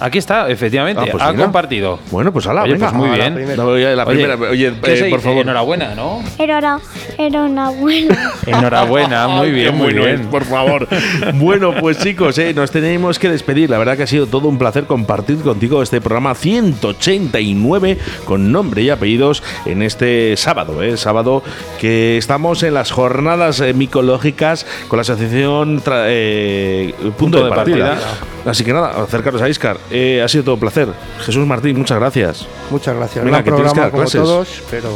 Aquí 0.00 0.18
está, 0.18 0.48
efectivamente. 0.48 1.02
Ah, 1.02 1.08
pues 1.10 1.22
ha 1.22 1.32
mira. 1.32 1.44
compartido. 1.44 1.98
Bueno, 2.10 2.32
pues 2.32 2.46
ala, 2.46 2.62
Oye, 2.62 2.72
venga. 2.72 2.90
pues 2.90 2.96
muy 2.98 3.08
A 3.08 3.12
la 3.12 3.16
bien. 3.16 3.34
primera. 3.34 3.64
Oye, 3.64 3.96
la 3.96 4.04
Oye, 4.04 4.14
primera, 4.26 4.50
oye, 4.50 4.72
¿qué 4.82 4.92
eh, 4.94 4.98
por 5.10 5.10
dice? 5.10 5.18
favor. 5.20 5.42
Enhorabuena, 5.42 5.94
¿no? 5.94 6.22
Era, 6.38 6.78
era 7.18 7.42
una 7.42 7.70
buena. 7.70 8.16
Enhorabuena, 8.46 9.28
muy 9.28 9.50
bien, 9.50 9.74
muy 9.76 9.92
bien. 9.94 10.26
por 10.30 10.44
favor. 10.44 10.86
bueno, 11.34 11.72
pues 11.80 11.98
chicos, 11.98 12.36
eh, 12.38 12.52
nos 12.54 12.70
tenemos 12.70 13.18
que 13.18 13.28
despedir. 13.30 13.70
La 13.70 13.78
verdad 13.78 13.96
que 13.96 14.02
ha 14.04 14.06
sido 14.06 14.26
todo 14.26 14.48
un 14.48 14.58
placer 14.58 14.84
compartir 14.84 15.38
contigo 15.38 15.82
este 15.82 16.00
programa 16.00 16.34
189 16.34 17.98
con 18.24 18.52
nombre 18.52 18.82
y 18.82 18.90
apellidos 18.90 19.42
en 19.64 19.82
este 19.82 20.36
sábado, 20.36 20.82
eh, 20.82 20.96
sábado 20.96 21.42
que 21.80 22.16
estamos 22.16 22.62
en 22.62 22.74
las 22.74 22.90
jornadas 22.90 23.60
eh, 23.60 23.72
micológicas 23.74 24.66
con 24.88 24.98
la 24.98 25.02
asociación 25.02 25.80
tra- 25.82 26.04
eh, 26.08 26.94
Punto, 27.16 27.38
de, 27.38 27.44
de 27.44 27.50
partida. 27.50 27.88
partida. 27.90 28.08
Así 28.50 28.62
que 28.64 28.72
nada, 28.72 28.90
acercaros 29.02 29.42
a 29.42 29.48
Iscar. 29.48 29.76
Eh, 29.90 30.20
ha 30.24 30.28
sido 30.28 30.44
todo 30.44 30.54
un 30.54 30.60
placer. 30.60 30.88
Jesús 31.24 31.46
Martín, 31.46 31.76
muchas 31.78 31.98
gracias. 31.98 32.46
Muchas 32.70 32.96
gracias. 32.96 33.24
Venga, 33.24 33.42
Gran 33.42 33.44
que 33.44 33.50
tienes 33.52 33.72
que 33.72 33.80
programa 33.80 33.82
dar 33.82 33.90
como 33.90 34.26
todos, 34.26 34.62
pero 34.70 34.90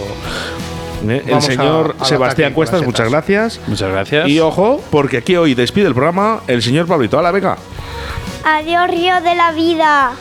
Eh, 1.09 1.22
el 1.26 1.34
a- 1.34 1.41
señor 1.41 1.97
Sebastián 2.05 2.53
Cuestas, 2.53 2.82
muchas 2.82 3.09
gracias. 3.11 3.61
Muchas 3.66 3.91
gracias. 3.91 4.28
Y 4.28 4.41
ojo, 4.41 4.82
porque 4.91 5.18
aquí 5.18 5.36
hoy 5.36 5.55
despide 5.55 5.86
el 5.86 5.95
programa 5.95 6.41
el 6.47 6.62
señor 6.62 6.86
Pablito. 6.86 7.18
¡Hala, 7.18 7.30
venga! 7.30 7.57
Adiós, 8.45 8.88
Río 8.91 9.20
de 9.20 9.34
la 9.34 9.53
Vida. 9.53 10.12